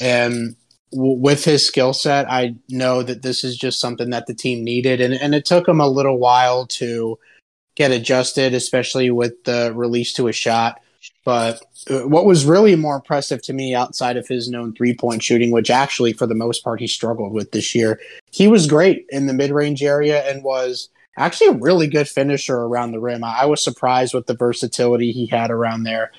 And 0.00 0.54
w- 0.92 1.20
with 1.20 1.44
his 1.44 1.66
skill 1.66 1.92
set, 1.92 2.30
I 2.30 2.54
know 2.68 3.02
that 3.02 3.22
this 3.22 3.42
is 3.42 3.56
just 3.56 3.80
something 3.80 4.10
that 4.10 4.28
the 4.28 4.34
team 4.34 4.62
needed, 4.62 5.00
and 5.00 5.14
and 5.14 5.34
it 5.34 5.44
took 5.44 5.66
him 5.66 5.80
a 5.80 5.88
little 5.88 6.16
while 6.16 6.64
to 6.78 7.18
get 7.74 7.90
adjusted, 7.90 8.54
especially 8.54 9.10
with 9.10 9.42
the 9.42 9.72
release 9.74 10.12
to 10.12 10.28
a 10.28 10.32
shot. 10.32 10.80
But 11.24 11.60
uh, 11.90 12.06
what 12.06 12.24
was 12.24 12.44
really 12.44 12.76
more 12.76 12.94
impressive 12.94 13.42
to 13.42 13.52
me 13.52 13.74
outside 13.74 14.16
of 14.16 14.28
his 14.28 14.48
known 14.48 14.74
three 14.74 14.94
point 14.94 15.24
shooting, 15.24 15.50
which 15.50 15.70
actually 15.70 16.12
for 16.12 16.28
the 16.28 16.36
most 16.36 16.62
part 16.62 16.78
he 16.78 16.86
struggled 16.86 17.32
with 17.32 17.50
this 17.50 17.74
year, 17.74 17.98
he 18.30 18.46
was 18.46 18.68
great 18.68 19.06
in 19.08 19.26
the 19.26 19.34
mid 19.34 19.50
range 19.50 19.82
area 19.82 20.22
and 20.30 20.44
was 20.44 20.88
actually 21.18 21.48
a 21.48 21.60
really 21.60 21.88
good 21.88 22.08
finisher 22.08 22.56
around 22.56 22.92
the 22.92 23.00
rim. 23.00 23.24
I, 23.24 23.46
was 23.46 23.62
surprised 23.62 24.14
with 24.14 24.26
the 24.26 24.34
versatility 24.34 25.12
he 25.12 25.26
had 25.26 25.50
around 25.50 25.82
there. 25.82 26.12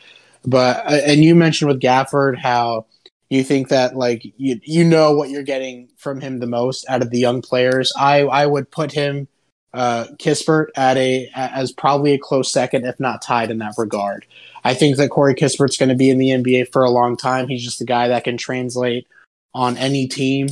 But 0.45 0.85
uh, 0.85 1.01
and 1.05 1.23
you 1.23 1.35
mentioned 1.35 1.69
with 1.69 1.81
Gafford 1.81 2.37
how 2.37 2.85
you 3.29 3.43
think 3.43 3.69
that 3.69 3.95
like 3.95 4.23
you 4.37 4.59
you 4.63 4.83
know 4.83 5.13
what 5.13 5.29
you're 5.29 5.43
getting 5.43 5.89
from 5.97 6.21
him 6.21 6.39
the 6.39 6.47
most 6.47 6.85
out 6.89 7.01
of 7.01 7.09
the 7.09 7.19
young 7.19 7.41
players. 7.41 7.91
I 7.97 8.21
I 8.21 8.45
would 8.45 8.71
put 8.71 8.91
him 8.91 9.27
uh, 9.73 10.05
Kispert 10.17 10.67
at 10.75 10.97
a 10.97 11.29
as 11.35 11.71
probably 11.71 12.13
a 12.13 12.19
close 12.19 12.51
second, 12.51 12.85
if 12.85 12.99
not 12.99 13.21
tied 13.21 13.51
in 13.51 13.59
that 13.59 13.75
regard. 13.77 14.25
I 14.63 14.73
think 14.73 14.97
that 14.97 15.09
Corey 15.09 15.35
Kispert's 15.35 15.77
going 15.77 15.89
to 15.89 15.95
be 15.95 16.09
in 16.09 16.17
the 16.17 16.29
NBA 16.29 16.71
for 16.71 16.83
a 16.83 16.89
long 16.89 17.15
time. 17.17 17.47
He's 17.47 17.63
just 17.63 17.81
a 17.81 17.85
guy 17.85 18.07
that 18.09 18.23
can 18.23 18.37
translate 18.37 19.07
on 19.53 19.77
any 19.77 20.07
team, 20.07 20.47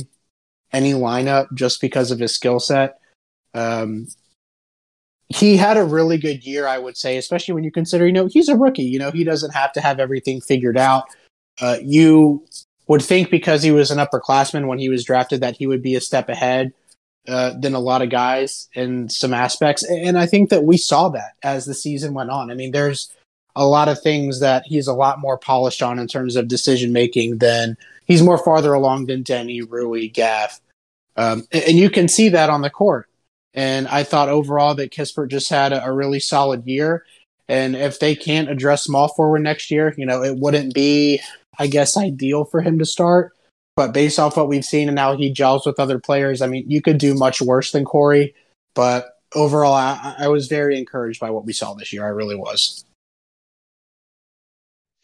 any 0.72 0.92
lineup, 0.92 1.52
just 1.54 1.80
because 1.80 2.10
of 2.10 2.18
his 2.18 2.34
skill 2.34 2.60
set. 2.60 3.00
Um, 3.54 4.06
he 5.28 5.56
had 5.56 5.76
a 5.76 5.84
really 5.84 6.18
good 6.18 6.44
year, 6.44 6.66
I 6.66 6.78
would 6.78 6.96
say, 6.96 7.16
especially 7.16 7.54
when 7.54 7.64
you 7.64 7.70
consider, 7.70 8.06
you 8.06 8.12
know, 8.12 8.26
he's 8.26 8.48
a 8.48 8.56
rookie. 8.56 8.82
You 8.84 8.98
know, 8.98 9.10
he 9.10 9.24
doesn't 9.24 9.54
have 9.54 9.72
to 9.74 9.80
have 9.80 10.00
everything 10.00 10.40
figured 10.40 10.78
out. 10.78 11.04
Uh, 11.60 11.78
you 11.82 12.44
would 12.86 13.02
think 13.02 13.30
because 13.30 13.62
he 13.62 13.70
was 13.72 13.90
an 13.90 13.98
upperclassman 13.98 14.66
when 14.66 14.78
he 14.78 14.88
was 14.88 15.04
drafted 15.04 15.40
that 15.40 15.56
he 15.56 15.66
would 15.66 15.82
be 15.82 15.94
a 15.94 16.00
step 16.00 16.28
ahead. 16.28 16.72
uh, 17.28 17.52
than 17.58 17.74
a 17.74 17.78
lot 17.78 18.00
of 18.00 18.08
guys 18.08 18.68
in 18.72 19.08
some 19.08 19.34
aspects, 19.34 19.84
and 19.84 20.18
I 20.18 20.24
think 20.24 20.48
that 20.48 20.64
we 20.64 20.78
saw 20.78 21.10
that 21.10 21.32
as 21.42 21.66
the 21.66 21.74
season 21.74 22.14
went 22.14 22.30
on. 22.30 22.50
I 22.50 22.54
mean, 22.54 22.72
there's 22.72 23.12
a 23.54 23.66
lot 23.66 23.88
of 23.88 24.00
things 24.00 24.40
that 24.40 24.62
he's 24.64 24.86
a 24.86 24.94
lot 24.94 25.20
more 25.20 25.36
polished 25.36 25.82
on 25.82 25.98
in 25.98 26.06
terms 26.06 26.36
of 26.36 26.48
decision 26.48 26.92
making 26.92 27.38
than 27.38 27.76
he's 28.06 28.22
more 28.22 28.38
farther 28.38 28.72
along 28.72 29.06
than 29.06 29.24
Deni, 29.24 29.62
Rui, 29.68 30.08
Gaff, 30.08 30.60
um, 31.16 31.46
and 31.52 31.76
you 31.76 31.90
can 31.90 32.08
see 32.08 32.30
that 32.30 32.48
on 32.48 32.62
the 32.62 32.70
court. 32.70 33.08
And 33.54 33.88
I 33.88 34.04
thought 34.04 34.28
overall 34.28 34.74
that 34.76 34.92
Kispert 34.92 35.30
just 35.30 35.48
had 35.48 35.72
a, 35.72 35.84
a 35.84 35.92
really 35.92 36.20
solid 36.20 36.66
year. 36.66 37.04
And 37.48 37.74
if 37.74 37.98
they 37.98 38.14
can't 38.14 38.50
address 38.50 38.84
small 38.84 39.08
forward 39.08 39.40
next 39.40 39.70
year, 39.70 39.94
you 39.96 40.04
know, 40.04 40.22
it 40.22 40.36
wouldn't 40.36 40.74
be, 40.74 41.20
I 41.58 41.66
guess, 41.66 41.96
ideal 41.96 42.44
for 42.44 42.60
him 42.60 42.78
to 42.78 42.84
start. 42.84 43.32
But 43.74 43.94
based 43.94 44.18
off 44.18 44.36
what 44.36 44.48
we've 44.48 44.64
seen 44.64 44.88
and 44.88 44.98
how 44.98 45.16
he 45.16 45.32
gels 45.32 45.64
with 45.64 45.80
other 45.80 45.98
players, 45.98 46.42
I 46.42 46.46
mean, 46.46 46.68
you 46.68 46.82
could 46.82 46.98
do 46.98 47.14
much 47.14 47.40
worse 47.40 47.72
than 47.72 47.84
Corey. 47.84 48.34
But 48.74 49.08
overall, 49.34 49.74
I, 49.74 50.16
I 50.18 50.28
was 50.28 50.48
very 50.48 50.76
encouraged 50.78 51.20
by 51.20 51.30
what 51.30 51.44
we 51.44 51.52
saw 51.52 51.74
this 51.74 51.92
year. 51.92 52.04
I 52.04 52.08
really 52.08 52.36
was. 52.36 52.84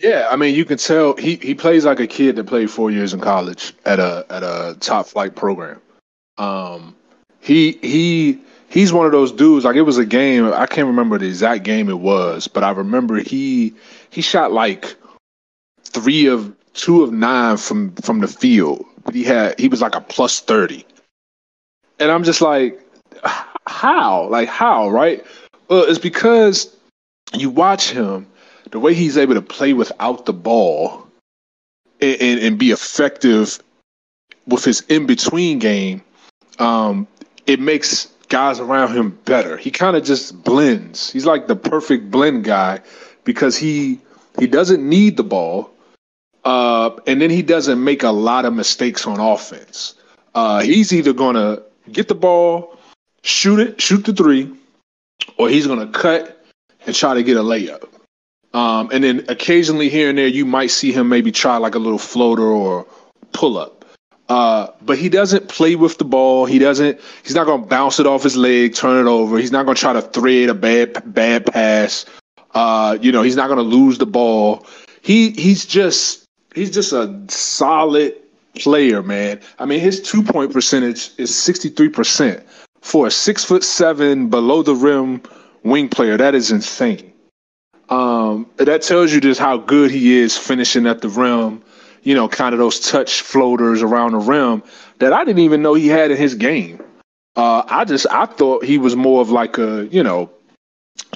Yeah, 0.01 0.29
I 0.31 0.37
mean, 0.37 0.55
you 0.55 0.65
can 0.65 0.77
tell 0.77 1.17
he, 1.17 1.37
he 1.37 1.55
plays 1.55 1.85
like 1.85 2.01
a 2.01 2.07
kid 2.07 2.37
that 2.37 2.45
played 2.45 2.71
four 2.71 2.91
years 2.91 3.15
in 3.15 3.21
college 3.21 3.75
at 3.87 4.01
a 4.01 4.27
at 4.29 4.43
a 4.43 4.77
top 4.81 5.07
flight 5.07 5.35
program. 5.35 5.81
Um, 6.37 6.97
he 7.45 7.73
he 7.83 8.39
he's 8.71 8.93
one 8.93 9.05
of 9.05 9.13
those 9.13 9.31
dudes. 9.31 9.67
Like 9.67 9.77
it 9.77 9.83
was 9.83 9.99
a 9.99 10.07
game. 10.07 10.47
I 10.47 10.67
can't 10.67 10.87
remember 10.87 11.19
the 11.19 11.27
exact 11.27 11.63
game 11.63 11.91
it 11.91 12.01
was, 12.01 12.49
but 12.49 12.65
I 12.65 12.71
remember 12.71 13.19
he 13.19 13.75
he 14.09 14.23
shot 14.23 14.51
like 14.51 14.97
three 15.83 16.27
of 16.27 16.55
two 16.73 17.03
of 17.03 17.13
nine 17.13 17.59
from 17.59 17.95
from 17.97 18.21
the 18.21 18.29
field. 18.29 18.85
But 19.05 19.15
he 19.15 19.25
had 19.25 19.61
he 19.61 19.69
was 19.69 19.83
like 19.83 19.95
a 19.95 20.01
plus 20.01 20.41
thirty, 20.41 20.87
and 21.99 22.11
I'm 22.11 22.25
just 22.25 22.41
like, 22.41 22.81
how? 23.67 24.27
Like 24.29 24.49
how? 24.49 24.89
Right? 24.89 25.23
Well, 25.69 25.85
it's 25.85 25.99
because 25.99 26.75
you 27.35 27.51
watch 27.51 27.91
him 27.91 28.27
the 28.71 28.81
way 28.81 28.95
he's 28.95 29.19
able 29.19 29.35
to 29.35 29.43
play 29.43 29.75
without 29.75 30.25
the 30.25 30.33
ball 30.33 31.07
and, 32.01 32.21
and, 32.23 32.41
and 32.41 32.59
be 32.59 32.71
effective 32.71 33.63
with 34.47 34.65
his 34.65 34.81
in 34.89 35.05
between 35.05 35.59
game. 35.59 36.03
Um, 36.59 37.07
it 37.47 37.61
makes 37.61 38.09
guys 38.29 38.61
around 38.61 38.95
him 38.95 39.19
better. 39.25 39.57
He 39.57 39.71
kind 39.71 39.97
of 39.97 40.05
just 40.05 40.43
blends. 40.45 41.11
He's 41.11 41.27
like 41.27 41.47
the 41.47 41.57
perfect 41.57 42.11
blend 42.11 42.45
guy 42.45 42.81
because 43.25 43.57
he 43.57 44.01
he 44.39 44.47
doesn't 44.47 44.87
need 44.87 45.17
the 45.17 45.25
ball, 45.25 45.71
uh, 46.45 46.91
and 47.07 47.21
then 47.21 47.31
he 47.31 47.43
doesn't 47.43 47.83
make 47.83 48.03
a 48.03 48.11
lot 48.11 48.45
of 48.45 48.53
mistakes 48.53 49.07
on 49.07 49.21
offense. 49.21 49.95
Uh, 50.35 50.61
he's 50.63 50.93
either 50.93 51.13
gonna 51.13 51.63
get 51.93 52.09
the 52.09 52.15
ball, 52.15 52.77
shoot 53.23 53.61
it, 53.61 53.81
shoot 53.81 54.05
the 54.05 54.13
three, 54.13 54.53
or 55.37 55.49
he's 55.49 55.67
gonna 55.67 55.87
cut 55.89 56.45
and 56.87 56.95
try 56.95 57.15
to 57.15 57.23
get 57.23 57.37
a 57.37 57.43
layup. 57.43 57.89
Um, 58.53 58.91
and 58.93 59.03
then 59.03 59.25
occasionally 59.29 59.89
here 59.89 60.09
and 60.09 60.19
there, 60.19 60.29
you 60.29 60.45
might 60.45 60.71
see 60.71 60.93
him 60.93 61.09
maybe 61.09 61.33
try 61.33 61.57
like 61.57 61.75
a 61.75 61.79
little 61.79 61.99
floater 61.99 62.47
or 62.47 62.87
pull 63.33 63.59
up. 63.59 63.84
Uh, 64.29 64.69
but 64.81 64.97
he 64.97 65.09
doesn't 65.09 65.49
play 65.49 65.77
with 65.77 65.99
the 65.99 66.05
ball. 66.05 66.47
He 66.47 66.59
doesn't. 66.59 67.01
He's 67.23 67.35
not 67.35 67.45
going 67.45 67.63
to 67.63 67.69
bounce 67.69 68.01
it 68.01 68.07
off 68.07 68.23
his 68.23 68.37
leg, 68.37 68.75
turn 68.75 69.07
it 69.07 69.09
over. 69.09 69.39
He's 69.39 69.53
not 69.53 69.67
going 69.67 69.75
to 69.75 69.81
try 69.81 69.93
to 69.93 70.03
thread 70.03 70.49
a 70.49 70.55
bad 70.55 71.15
bad 71.15 71.47
pass. 71.47 72.07
Uh, 72.55 72.97
you 73.01 73.13
know, 73.13 73.23
he's 73.23 73.37
not 73.37 73.49
going 73.49 73.59
to 73.59 73.63
lose 73.63 73.99
the 73.99 74.07
ball. 74.07 74.67
He 75.03 75.31
he's 75.31 75.67
just 75.67 76.25
he's 76.55 76.71
just 76.71 76.93
a 76.93 77.15
solid 77.29 78.15
player, 78.59 79.03
man. 79.03 79.41
I 79.59 79.67
mean, 79.67 79.81
his 79.81 80.01
two 80.01 80.23
point 80.23 80.53
percentage 80.53 81.11
is 81.19 81.35
sixty 81.35 81.69
three 81.69 81.91
percent 81.91 82.43
for 82.81 83.07
a 83.07 83.11
six 83.11 83.45
foot 83.45 83.63
seven 83.63 84.31
below 84.31 84.63
the 84.63 84.75
rim 84.75 85.21
wing 85.65 85.91
player. 85.91 86.17
That 86.17 86.35
is 86.35 86.51
insane. 86.51 87.13
Um, 87.91 88.47
that 88.57 88.81
tells 88.81 89.13
you 89.13 89.21
just 89.21 89.39
how 89.39 89.59
good 89.59 89.91
he 89.91 90.15
is 90.17 90.39
finishing 90.39 90.87
at 90.87 91.03
the 91.03 91.11
rim 91.11 91.63
you 92.05 92.15
know, 92.15 92.29
kind 92.29 92.53
of 92.55 92.59
those 92.59 92.79
touch 92.79 93.23
floaters 93.23 93.83
around 93.83 94.13
the 94.13 94.19
rim 94.19 94.63
that 94.99 95.13
I 95.13 95.25
didn't 95.25 95.41
even 95.41 95.63
know 95.63 95.75
he 95.75 95.89
had 95.89 96.11
in 96.11 96.17
his 96.17 96.35
game. 96.35 96.83
Uh, 97.35 97.65
I 97.67 97.85
just 97.85 98.07
I 98.11 98.27
thought 98.27 98.65
he 98.65 98.79
was 98.79 98.95
more 98.95 99.21
of 99.21 99.31
like 99.31 99.59
a 99.59 99.87
you 99.87 100.03
know 100.05 100.31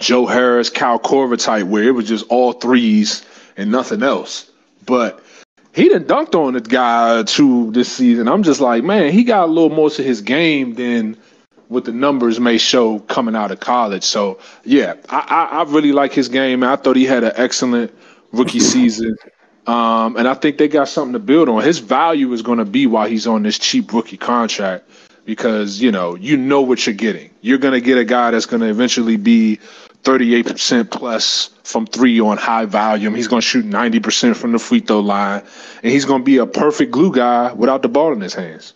Joe 0.01 0.27
Harris, 0.27 0.71
Kyle 0.71 0.99
Korver 0.99 1.41
type, 1.43 1.67
where 1.67 1.85
it 1.85 1.93
was 1.93 2.09
just 2.09 2.27
all 2.29 2.53
threes 2.53 3.25
and 3.57 3.71
nothing 3.71 4.03
else. 4.03 4.51
But 4.85 5.23
he 5.75 5.89
done 5.89 6.05
dunked 6.05 6.35
on 6.35 6.55
the 6.55 6.61
guy 6.61 7.23
too 7.23 7.71
this 7.71 7.93
season. 7.93 8.27
I'm 8.27 8.43
just 8.43 8.61
like, 8.61 8.83
man, 8.83 9.13
he 9.13 9.23
got 9.23 9.45
a 9.45 9.53
little 9.53 9.71
more 9.71 9.91
to 9.91 10.03
his 10.03 10.23
game 10.23 10.75
than 10.75 11.17
what 11.69 11.85
the 11.85 11.93
numbers 11.93 12.41
may 12.41 12.59
show 12.59 12.99
coming 13.01 13.37
out 13.37 13.51
of 13.51 13.61
college. 13.61 14.03
So 14.03 14.39
yeah, 14.65 14.95
I, 15.11 15.19
I, 15.53 15.59
I 15.59 15.63
really 15.65 15.93
like 15.93 16.13
his 16.13 16.29
game. 16.29 16.65
I 16.65 16.77
thought 16.77 16.97
he 16.97 17.05
had 17.05 17.23
an 17.23 17.33
excellent 17.37 17.93
rookie 18.33 18.61
season. 18.61 19.17
Um, 19.69 20.17
and 20.17 20.27
I 20.27 20.33
think 20.33 20.57
they 20.57 20.67
got 20.67 20.89
something 20.89 21.13
to 21.13 21.19
build 21.19 21.51
on. 21.51 21.63
His 21.63 21.79
value 21.79 22.33
is 22.33 22.41
going 22.41 22.57
to 22.57 22.65
be 22.65 22.87
while 22.87 23.07
he's 23.07 23.27
on 23.27 23.43
this 23.43 23.59
cheap 23.59 23.93
rookie 23.93 24.17
contract 24.17 24.89
because 25.27 25.79
you 25.79 25.93
know 25.93 26.15
you 26.15 26.39
know 26.39 26.63
what 26.63 26.87
you're 26.87 26.95
getting. 26.95 27.29
You're 27.43 27.59
going 27.59 27.75
to 27.75 27.81
get 27.83 27.99
a 27.99 28.05
guy 28.05 28.31
that's 28.31 28.47
going 28.47 28.63
to 28.63 28.69
eventually 28.69 29.19
be 29.19 29.61
38% 30.05 30.91
plus 30.91 31.51
from 31.65 31.87
three 31.87 32.19
on 32.19 32.39
high 32.39 32.65
volume. 32.65 33.15
He's 33.15 33.29
going 33.29 33.43
to 33.43 33.47
shoot 33.47 33.67
90% 33.67 34.37
from 34.37 34.53
the 34.53 34.59
free 34.59 34.81
throw 34.81 35.01
line, 35.01 35.43
and 35.83 35.93
he's 35.93 36.07
going 36.07 36.23
to 36.23 36.25
be 36.25 36.39
a 36.39 36.47
perfect 36.47 36.91
glue 36.91 37.13
guy 37.13 37.53
without 37.53 37.83
the 37.83 37.91
ball 37.91 38.15
in 38.15 38.23
his 38.23 38.33
hands. 38.33 38.73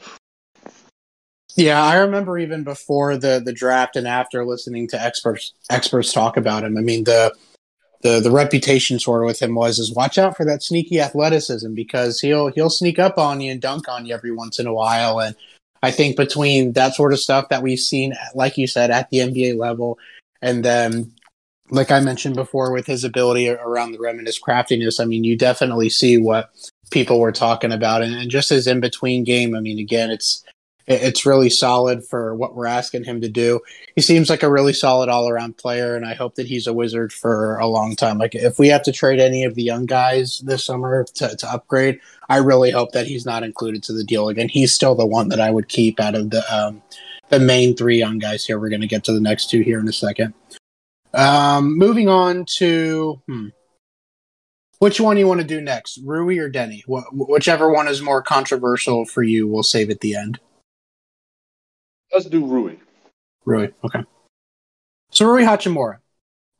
Yeah, 1.56 1.82
I 1.82 1.96
remember 1.96 2.36
even 2.38 2.64
before 2.64 3.16
the 3.16 3.40
the 3.42 3.52
draft 3.54 3.96
and 3.96 4.06
after 4.06 4.44
listening 4.44 4.88
to 4.88 5.02
experts 5.02 5.54
experts 5.70 6.12
talk 6.12 6.36
about 6.36 6.64
him. 6.64 6.76
I 6.76 6.82
mean 6.82 7.04
the 7.04 7.34
the 8.02 8.20
the 8.20 8.30
reputation 8.30 8.98
sort 8.98 9.22
of 9.22 9.26
with 9.26 9.40
him 9.40 9.54
was 9.54 9.78
is 9.78 9.94
watch 9.94 10.18
out 10.18 10.36
for 10.36 10.44
that 10.44 10.62
sneaky 10.62 11.00
athleticism 11.00 11.72
because 11.74 12.20
he'll 12.20 12.48
he'll 12.48 12.70
sneak 12.70 12.98
up 12.98 13.16
on 13.16 13.40
you 13.40 13.50
and 13.50 13.62
dunk 13.62 13.88
on 13.88 14.04
you 14.04 14.14
every 14.14 14.32
once 14.32 14.58
in 14.58 14.66
a 14.66 14.74
while. 14.74 15.20
And 15.20 15.34
I 15.82 15.90
think 15.90 16.16
between 16.16 16.72
that 16.72 16.94
sort 16.94 17.12
of 17.12 17.20
stuff 17.20 17.48
that 17.48 17.62
we've 17.62 17.78
seen 17.78 18.14
like 18.34 18.58
you 18.58 18.66
said 18.66 18.90
at 18.90 19.08
the 19.10 19.18
NBA 19.18 19.56
level 19.56 19.98
and 20.40 20.64
then 20.64 21.12
like 21.70 21.90
I 21.90 22.00
mentioned 22.00 22.34
before 22.34 22.72
with 22.72 22.86
his 22.86 23.04
ability 23.04 23.48
around 23.48 23.92
the 23.92 23.98
rim 23.98 24.18
and 24.18 24.26
his 24.26 24.38
craftiness 24.38 25.00
I 25.00 25.04
mean 25.04 25.24
you 25.24 25.36
definitely 25.36 25.88
see 25.88 26.18
what 26.18 26.50
people 26.90 27.20
were 27.20 27.32
talking 27.32 27.72
about 27.72 28.02
and, 28.02 28.14
and 28.14 28.30
just 28.30 28.50
his 28.50 28.66
in 28.66 28.80
between 28.80 29.24
game. 29.24 29.54
I 29.54 29.60
mean 29.60 29.78
again 29.78 30.10
it's 30.10 30.44
it's 30.86 31.26
really 31.26 31.50
solid 31.50 32.04
for 32.04 32.34
what 32.34 32.54
we're 32.54 32.66
asking 32.66 33.04
him 33.04 33.20
to 33.20 33.28
do. 33.28 33.60
He 33.94 34.02
seems 34.02 34.28
like 34.28 34.42
a 34.42 34.50
really 34.50 34.72
solid 34.72 35.08
all 35.08 35.28
around 35.28 35.56
player, 35.56 35.96
and 35.96 36.04
I 36.04 36.14
hope 36.14 36.34
that 36.36 36.46
he's 36.46 36.66
a 36.66 36.72
wizard 36.72 37.12
for 37.12 37.58
a 37.58 37.66
long 37.66 37.96
time. 37.96 38.18
Like 38.18 38.34
if 38.34 38.58
we 38.58 38.68
have 38.68 38.82
to 38.84 38.92
trade 38.92 39.20
any 39.20 39.44
of 39.44 39.54
the 39.54 39.62
young 39.62 39.86
guys 39.86 40.40
this 40.40 40.64
summer 40.64 41.04
to, 41.14 41.36
to 41.36 41.52
upgrade, 41.52 42.00
I 42.28 42.38
really 42.38 42.70
hope 42.70 42.92
that 42.92 43.06
he's 43.06 43.26
not 43.26 43.42
included 43.42 43.82
to 43.84 43.92
the 43.92 44.04
deal 44.04 44.28
again. 44.28 44.48
He's 44.48 44.74
still 44.74 44.94
the 44.94 45.06
one 45.06 45.28
that 45.28 45.40
I 45.40 45.50
would 45.50 45.68
keep 45.68 46.00
out 46.00 46.14
of 46.14 46.30
the 46.30 46.42
um, 46.54 46.82
the 47.28 47.38
main 47.38 47.76
three 47.76 47.98
young 47.98 48.18
guys 48.18 48.44
here. 48.44 48.58
We're 48.58 48.68
going 48.68 48.80
to 48.82 48.86
get 48.86 49.04
to 49.04 49.12
the 49.12 49.20
next 49.20 49.50
two 49.50 49.60
here 49.60 49.80
in 49.80 49.88
a 49.88 49.92
second. 49.92 50.34
Um, 51.14 51.76
moving 51.78 52.08
on 52.08 52.46
to 52.56 53.20
hmm, 53.26 53.48
which 54.78 55.00
one 55.00 55.16
you 55.16 55.28
want 55.28 55.40
to 55.40 55.46
do 55.46 55.60
next, 55.60 56.00
Rui 56.04 56.38
or 56.38 56.50
Deni? 56.50 56.82
Wh- 56.86 57.12
whichever 57.12 57.70
one 57.70 57.86
is 57.86 58.02
more 58.02 58.20
controversial 58.20 59.04
for 59.04 59.22
you, 59.22 59.46
we'll 59.46 59.62
save 59.62 59.90
at 59.90 60.00
the 60.00 60.16
end. 60.16 60.40
Let's 62.12 62.26
do 62.26 62.44
Rui. 62.44 62.76
Rui, 63.44 63.68
okay. 63.84 64.04
So 65.10 65.26
Rui 65.26 65.42
Hachimura, 65.42 65.98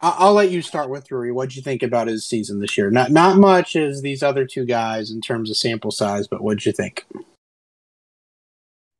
I- 0.00 0.16
I'll 0.18 0.34
let 0.34 0.50
you 0.50 0.62
start 0.62 0.90
with 0.90 1.10
Rui. 1.10 1.30
What'd 1.30 1.56
you 1.56 1.62
think 1.62 1.82
about 1.82 2.08
his 2.08 2.24
season 2.24 2.60
this 2.60 2.76
year? 2.76 2.90
Not 2.90 3.10
not 3.10 3.38
much 3.38 3.76
as 3.76 4.02
these 4.02 4.22
other 4.22 4.46
two 4.46 4.64
guys 4.64 5.10
in 5.10 5.20
terms 5.20 5.50
of 5.50 5.56
sample 5.56 5.90
size, 5.90 6.26
but 6.26 6.42
what'd 6.42 6.64
you 6.66 6.72
think? 6.72 7.04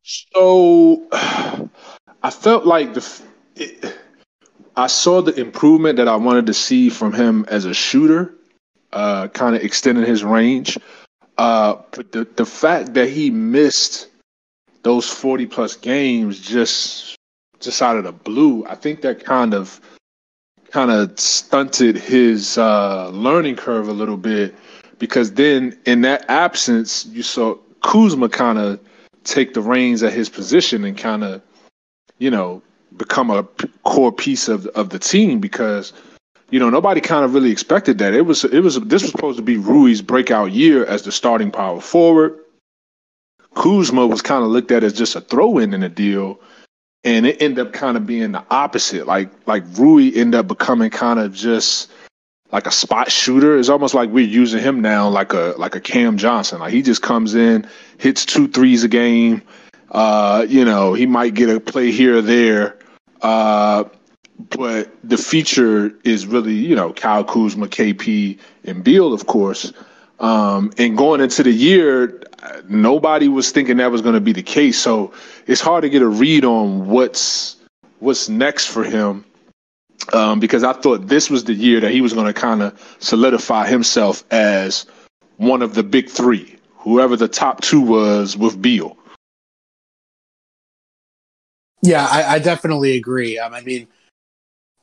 So, 0.03 1.07
I 1.13 2.31
felt 2.31 2.67
like 2.67 2.95
the 2.95 3.21
it, 3.57 3.99
I 4.77 4.87
saw 4.87 5.21
the 5.21 5.39
improvement 5.39 5.97
that 5.97 6.09
I 6.09 6.17
wanted 6.17 6.47
to 6.47 6.55
see 6.55 6.89
from 6.89 7.13
him 7.13 7.45
as 7.49 7.65
a 7.67 7.75
shooter, 7.75 8.35
uh, 8.93 9.29
kind 9.29 9.55
of 9.55 9.63
extending 9.63 10.05
his 10.07 10.25
range. 10.25 10.79
Uh, 11.39 11.77
but 11.91 12.13
the 12.13 12.25
the 12.37 12.47
fact 12.47 12.95
that 12.95 13.09
he 13.09 13.31
missed 13.31 14.09
those 14.83 15.09
40 15.09 15.47
plus 15.47 15.77
games 15.77 16.41
just 16.41 17.17
just 17.61 17.81
out 17.81 17.97
of 17.97 18.05
the 18.05 18.13
blue, 18.13 18.67
I 18.67 18.75
think 18.75 19.03
that 19.03 19.25
kind 19.25 19.55
of 19.55 19.81
kind 20.71 20.91
of 20.91 21.19
stunted 21.19 21.97
his 21.97 22.59
uh, 22.59 23.11
learning 23.11 23.57
curve 23.57 23.89
a 23.89 23.93
little 23.93 24.17
bit 24.17 24.55
because 24.99 25.33
then 25.33 25.79
in 25.85 26.01
that 26.01 26.25
absence, 26.29 27.07
you 27.07 27.23
saw 27.23 27.57
Kuzma 27.83 28.29
kind 28.29 28.59
of 28.59 28.81
take 29.25 29.55
the 29.55 29.61
reins 29.61 30.03
at 30.03 30.13
his 30.13 30.29
position 30.29 30.85
and 30.85 30.97
kind 30.97 31.23
of, 31.23 31.43
you 32.19 32.31
know, 32.31 32.63
become 32.97 33.31
a 33.31 33.43
core 33.85 34.13
piece 34.13 34.49
of 34.49 34.67
of 34.69 34.91
the 34.91 34.99
team 34.99 35.39
because 35.41 35.93
you 36.51 36.59
know 36.59 36.69
nobody 36.69 37.01
kind 37.01 37.25
of 37.25 37.33
really 37.33 37.51
expected 37.51 37.99
that. 37.99 38.15
It 38.15 38.23
was 38.23 38.45
it 38.45 38.61
was 38.61 38.81
this 38.81 39.03
was 39.03 39.11
supposed 39.13 39.39
to 39.39 39.43
be 39.43 39.57
Rui's 39.57 40.03
breakout 40.03 40.53
year 40.53 40.85
as 40.87 41.03
the 41.03 41.13
starting 41.13 41.51
power 41.51 41.81
forward 41.81 42.42
Kuzma 43.55 44.07
was 44.07 44.23
kind 44.23 44.45
of 44.45 44.51
looked 44.51 44.71
at 44.71 44.85
as 44.85 44.93
just 44.93 45.17
a 45.17 45.21
throw 45.21 45.59
in 45.59 45.75
in 45.75 45.81
the 45.81 45.89
deal. 45.89 46.41
and 47.05 47.27
it 47.27 47.41
ended 47.43 47.67
up 47.67 47.73
kind 47.73 47.97
of 47.97 48.07
being 48.07 48.33
the 48.33 48.45
opposite. 48.51 49.07
Like 49.07 49.31
like 49.47 49.65
Rui 49.77 50.13
ended 50.15 50.39
up 50.39 50.49
becoming 50.49 50.91
kind 50.91 51.19
of 51.19 51.35
just 51.35 51.91
like 52.53 52.67
a 52.67 52.71
spot 52.71 53.11
shooter. 53.11 53.59
It's 53.59 53.69
almost 53.69 53.95
like 53.95 54.11
we're 54.11 54.27
using 54.27 54.61
him 54.61 54.81
now 54.81 55.09
like 55.09 55.33
a 55.33 55.55
like 55.59 55.75
a 55.75 55.81
Cam 55.81 56.19
Johnson. 56.19 56.61
Like 56.61 56.73
he 56.73 56.83
just 56.83 57.03
comes 57.03 57.35
in, 57.35 57.67
hits 57.99 58.25
two 58.25 58.49
threes 58.49 58.85
a 58.85 58.89
game. 58.89 59.43
Uh, 59.91 60.47
you 60.49 60.65
know, 60.65 60.95
he 60.95 61.07
might 61.07 61.35
get 61.35 61.51
a 61.51 61.61
play 61.61 61.91
here 61.91 62.19
or 62.19 62.23
there. 62.23 62.79
Uh, 63.21 63.85
but 64.51 64.91
the 65.05 65.19
feature 65.19 65.93
is 66.03 66.27
really, 66.27 66.55
you 66.55 66.75
know, 66.75 66.93
Kyle 66.93 67.25
Kuzma, 67.25 67.69
KP, 67.69 68.39
and 68.65 68.83
Beal, 68.83 69.13
of 69.13 69.27
course. 69.27 69.73
Um, 70.23 70.73
and 70.79 70.97
going 70.97 71.21
into 71.21 71.43
the 71.43 71.51
year, 71.51 72.23
nobody 72.69 73.29
was 73.29 73.51
thinking 73.51 73.77
that 73.79 73.91
was 73.91 74.01
going 74.01 74.15
to 74.15 74.21
be 74.21 74.33
the 74.33 74.43
case. 74.43 74.79
So 74.79 75.13
it's 75.47 75.61
hard 75.61 75.83
to 75.83 75.91
get 75.91 76.01
a 76.01 76.09
read 76.09 76.45
on 76.45 76.89
what's 76.89 77.57
what's 77.99 78.29
next 78.29 78.67
for 78.67 78.85
him. 78.85 79.25
Um, 80.13 80.41
because 80.41 80.65
I 80.65 80.73
thought 80.73 81.07
this 81.07 81.31
was 81.31 81.45
the 81.45 81.55
year 81.55 81.81
that 81.81 81.93
he 81.93 82.01
was 82.01 82.13
going 82.13 82.27
to 82.27 82.33
kind 82.33 82.63
of 82.63 82.97
solidify 82.99 83.69
himself 83.69 84.25
as 84.33 84.87
one 85.37 85.63
of 85.63 85.75
the 85.75 85.85
big 85.85 86.09
three, 86.09 86.57
whoever 86.77 87.17
the 87.17 87.29
top 87.29 87.61
two 87.61 87.81
was 87.81 88.37
with 88.37 88.61
Beal. 88.61 88.97
Yeah, 91.83 92.07
I, 92.11 92.35
I 92.35 92.39
definitely 92.39 92.97
agree. 92.97 93.39
Um, 93.39 93.55
I 93.55 93.61
mean, 93.61 93.87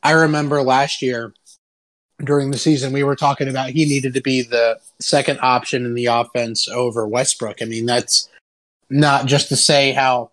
I 0.04 0.12
remember 0.12 0.62
last 0.64 1.02
year 1.02 1.34
during 2.24 2.52
the 2.52 2.58
season 2.58 2.92
we 2.92 3.04
were 3.04 3.16
talking 3.16 3.48
about 3.48 3.70
he 3.70 3.86
needed 3.86 4.14
to 4.14 4.22
be 4.22 4.42
the 4.42 4.78
second 5.00 5.40
option 5.42 5.86
in 5.86 5.94
the 5.94 6.08
offense 6.08 6.68
over 6.68 7.08
Westbrook. 7.08 7.62
I 7.62 7.66
mean, 7.66 7.86
that's 7.86 8.30
not 8.90 9.26
just 9.26 9.50
to 9.50 9.56
say 9.56 9.92
how 9.92 10.32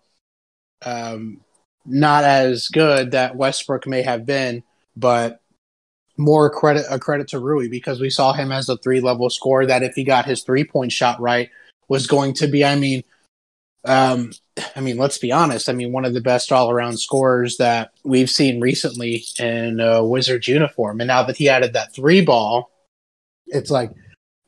um, 0.85 1.41
not 1.85 2.23
as 2.23 2.67
good 2.67 3.11
that 3.11 3.35
Westbrook 3.35 3.87
may 3.87 4.01
have 4.01 4.25
been, 4.25 4.63
but 4.95 5.41
more 6.17 6.49
credit 6.49 6.85
a 6.89 6.99
credit 6.99 7.27
to 7.29 7.39
Rui 7.39 7.69
because 7.69 8.01
we 8.01 8.09
saw 8.09 8.33
him 8.33 8.51
as 8.51 8.67
a 8.69 8.77
three 8.77 8.99
level 8.99 9.29
scorer 9.29 9.65
that 9.65 9.83
if 9.83 9.93
he 9.93 10.03
got 10.03 10.25
his 10.25 10.43
three 10.43 10.63
point 10.63 10.91
shot 10.91 11.19
right 11.21 11.49
was 11.87 12.07
going 12.07 12.33
to 12.33 12.47
be. 12.47 12.65
I 12.65 12.75
mean, 12.75 13.03
um, 13.85 14.31
I 14.75 14.81
mean, 14.81 14.97
let's 14.97 15.17
be 15.17 15.31
honest. 15.31 15.69
I 15.69 15.73
mean, 15.73 15.91
one 15.91 16.05
of 16.05 16.13
the 16.13 16.21
best 16.21 16.51
all 16.51 16.71
around 16.71 16.97
scorers 16.97 17.57
that 17.57 17.91
we've 18.03 18.29
seen 18.29 18.59
recently 18.59 19.23
in 19.39 19.79
a 19.79 20.03
Wizards 20.03 20.47
uniform. 20.47 20.99
And 20.99 21.07
now 21.07 21.23
that 21.23 21.37
he 21.37 21.49
added 21.49 21.73
that 21.73 21.93
three 21.93 22.21
ball, 22.21 22.71
it's 23.47 23.71
like 23.71 23.91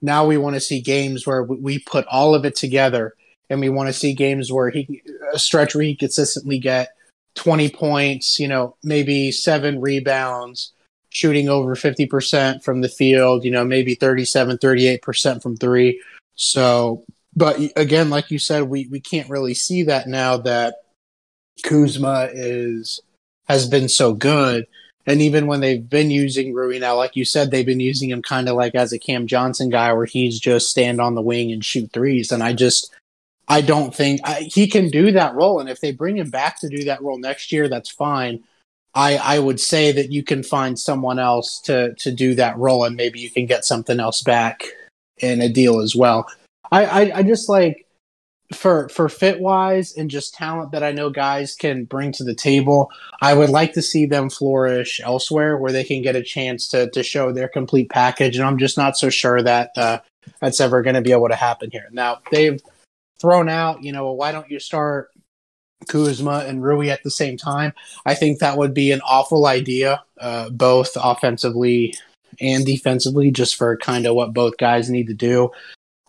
now 0.02 0.26
we 0.26 0.38
want 0.38 0.56
to 0.56 0.60
see 0.60 0.82
games 0.82 1.26
where 1.26 1.44
we 1.44 1.80
put 1.80 2.06
all 2.08 2.36
of 2.36 2.46
it 2.46 2.56
together 2.56 3.14
and 3.50 3.60
we 3.60 3.70
want 3.70 3.88
to 3.88 3.94
see 3.94 4.14
games 4.14 4.52
where 4.52 4.70
he 4.70 5.02
a 5.34 5.40
stretch 5.40 5.74
where 5.74 5.84
he 5.84 5.96
consistently 5.96 6.60
get 6.60 6.90
20 7.36 7.70
points, 7.70 8.40
you 8.40 8.48
know, 8.48 8.76
maybe 8.84 9.32
seven 9.32 9.80
rebounds, 9.80 10.74
shooting 11.10 11.50
over 11.50 11.76
50% 11.76 12.64
from 12.64 12.82
the 12.82 12.90
field, 12.90 13.44
you 13.44 13.52
know, 13.52 13.64
maybe 13.64 13.96
37, 13.96 14.58
38% 14.58 15.42
from 15.42 15.56
three. 15.56 16.02
So 16.36 17.04
but 17.36 17.60
again, 17.76 18.10
like 18.10 18.32
you 18.32 18.40
said, 18.40 18.64
we, 18.64 18.88
we 18.88 19.00
can't 19.00 19.30
really 19.30 19.54
see 19.54 19.84
that 19.84 20.08
now 20.08 20.38
that 20.38 20.76
Kuzma 21.64 22.30
is 22.32 23.02
has 23.48 23.68
been 23.68 23.90
so 23.90 24.14
good. 24.14 24.68
And 25.06 25.22
even 25.22 25.48
when 25.48 25.60
they've 25.60 25.90
been 25.90 26.12
using 26.12 26.54
Rui 26.54 26.78
now, 26.78 26.96
like 26.96 27.16
you 27.16 27.26
said, 27.26 27.50
they've 27.50 27.66
been 27.66 27.80
using 27.80 28.12
him 28.12 28.22
kind 28.22 28.48
of 28.48 28.56
like 28.56 28.76
as 28.76 28.94
a 28.94 29.00
Cam 29.00 29.26
Johnson 29.26 29.70
guy 29.70 29.92
where 29.92 30.06
he's 30.06 30.40
just 30.40 30.70
stand 30.70 31.02
on 31.02 31.16
the 31.16 31.22
wing 31.22 31.52
and 31.52 31.66
shoot 31.66 31.92
threes. 31.92 32.32
And 32.32 32.44
I 32.44 32.54
just, 32.54 32.94
I 33.48 33.62
don't 33.62 33.94
think 33.94 34.22
I, 34.24 34.42
he 34.42 34.68
can 34.68 34.90
do 34.90 35.12
that 35.14 35.34
role. 35.34 35.60
And 35.60 35.68
if 35.68 35.82
they 35.82 35.92
bring 35.92 36.18
him 36.18 36.30
back 36.30 36.60
to 36.60 36.70
do 36.70 36.84
that 36.84 37.02
role 37.02 37.18
next 37.18 37.52
year, 37.52 37.68
that's 37.68 37.90
fine. 37.90 38.44
I, 38.94 39.18
I 39.18 39.40
would 39.40 39.60
say 39.60 39.92
that 39.92 40.12
you 40.12 40.22
can 40.22 40.44
find 40.44 40.78
someone 40.78 41.18
else 41.18 41.60
to, 41.62 41.96
to 41.96 42.12
do 42.12 42.36
that 42.36 42.58
role 42.58 42.84
and 42.84 42.96
maybe 42.96 43.20
you 43.20 43.32
can 43.32 43.48
get 43.48 43.66
something 43.66 44.00
else 44.00 44.22
back 44.22 44.64
in 45.18 45.42
a 45.42 45.50
deal 45.50 45.80
as 45.80 45.96
well. 45.96 46.28
I, 46.72 46.86
I, 46.86 47.18
I 47.18 47.24
just 47.24 47.50
like 47.50 47.86
for 48.54 48.90
for 48.90 49.10
fit 49.10 49.40
wise 49.40 49.96
and 49.96 50.10
just 50.10 50.34
talent 50.34 50.72
that 50.72 50.84
I 50.84 50.92
know 50.92 51.10
guys 51.10 51.56
can 51.56 51.86
bring 51.86 52.12
to 52.14 52.24
the 52.24 52.34
table. 52.34 52.90
I 53.22 53.34
would 53.34 53.50
like 53.50 53.74
to 53.74 53.82
see 53.82 54.06
them 54.06 54.30
flourish 54.30 55.00
elsewhere 55.04 55.58
where 55.58 55.72
they 55.72 55.84
can 55.84 56.02
get 56.02 56.16
a 56.16 56.24
chance 56.24 56.68
to 56.70 56.90
to 56.92 57.04
show 57.04 57.32
their 57.32 57.48
complete 57.48 57.90
package. 57.90 58.38
And 58.38 58.46
I'm 58.46 58.58
just 58.58 58.78
not 58.78 58.98
so 58.98 59.10
sure 59.10 59.42
that 59.44 59.72
uh, 59.78 60.00
that's 60.42 60.60
ever 60.60 60.82
going 60.82 60.96
to 60.96 61.02
be 61.02 61.12
able 61.12 61.30
to 61.30 61.36
happen 61.36 61.70
here. 61.72 61.90
Now 61.92 62.20
they've 62.32 62.60
thrown 63.20 63.50
out, 63.50 63.84
you 63.84 63.92
know, 63.92 64.12
why 64.14 64.32
don't 64.32 64.50
you 64.50 64.60
start 64.60 65.10
Kuzma 65.88 66.46
and 66.48 66.64
Rui 66.64 66.90
at 66.90 67.04
the 67.04 67.12
same 67.12 67.38
time? 67.38 67.74
I 68.06 68.16
think 68.16 68.40
that 68.40 68.58
would 68.58 68.74
be 68.74 68.92
an 68.92 69.02
awful 69.02 69.46
idea, 69.46 70.04
uh, 70.20 70.50
both 70.50 70.92
offensively 70.96 71.94
and 72.42 72.66
defensively, 72.66 73.32
just 73.32 73.56
for 73.58 73.78
kind 73.78 74.06
of 74.06 74.16
what 74.16 74.34
both 74.34 74.58
guys 74.58 74.90
need 74.90 75.08
to 75.08 75.14
do. 75.14 75.52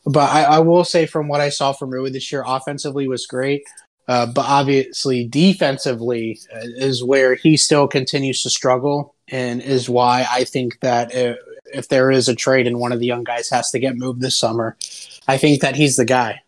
But 0.04 0.30
I, 0.30 0.42
I, 0.44 0.58
will 0.60 0.84
say, 0.84 1.06
from 1.06 1.28
what 1.28 1.40
I 1.40 1.50
saw 1.50 1.72
from 1.72 1.90
Rui 1.90 2.10
this 2.10 2.32
year, 2.32 2.42
offensively 2.46 3.06
was 3.06 3.26
great. 3.26 3.64
Uh, 4.08 4.26
but 4.26 4.44
obviously, 4.46 5.24
defensively 5.28 6.40
uh, 6.54 6.60
is 6.76 7.04
where 7.04 7.34
he 7.34 7.56
still 7.56 7.86
continues 7.86 8.42
to 8.42 8.50
struggle, 8.50 9.14
and 9.28 9.62
is 9.62 9.88
why 9.88 10.26
I 10.30 10.44
think 10.44 10.80
that 10.80 11.14
if, 11.14 11.36
if 11.72 11.88
there 11.88 12.10
is 12.10 12.28
a 12.28 12.34
trade 12.34 12.66
and 12.66 12.80
one 12.80 12.92
of 12.92 12.98
the 12.98 13.06
young 13.06 13.24
guys 13.24 13.48
has 13.50 13.70
to 13.70 13.78
get 13.78 13.96
moved 13.96 14.20
this 14.20 14.36
summer, 14.36 14.76
I 15.28 15.36
think 15.36 15.60
that 15.60 15.76
he's 15.76 15.96
the 15.96 16.04
guy. 16.04 16.40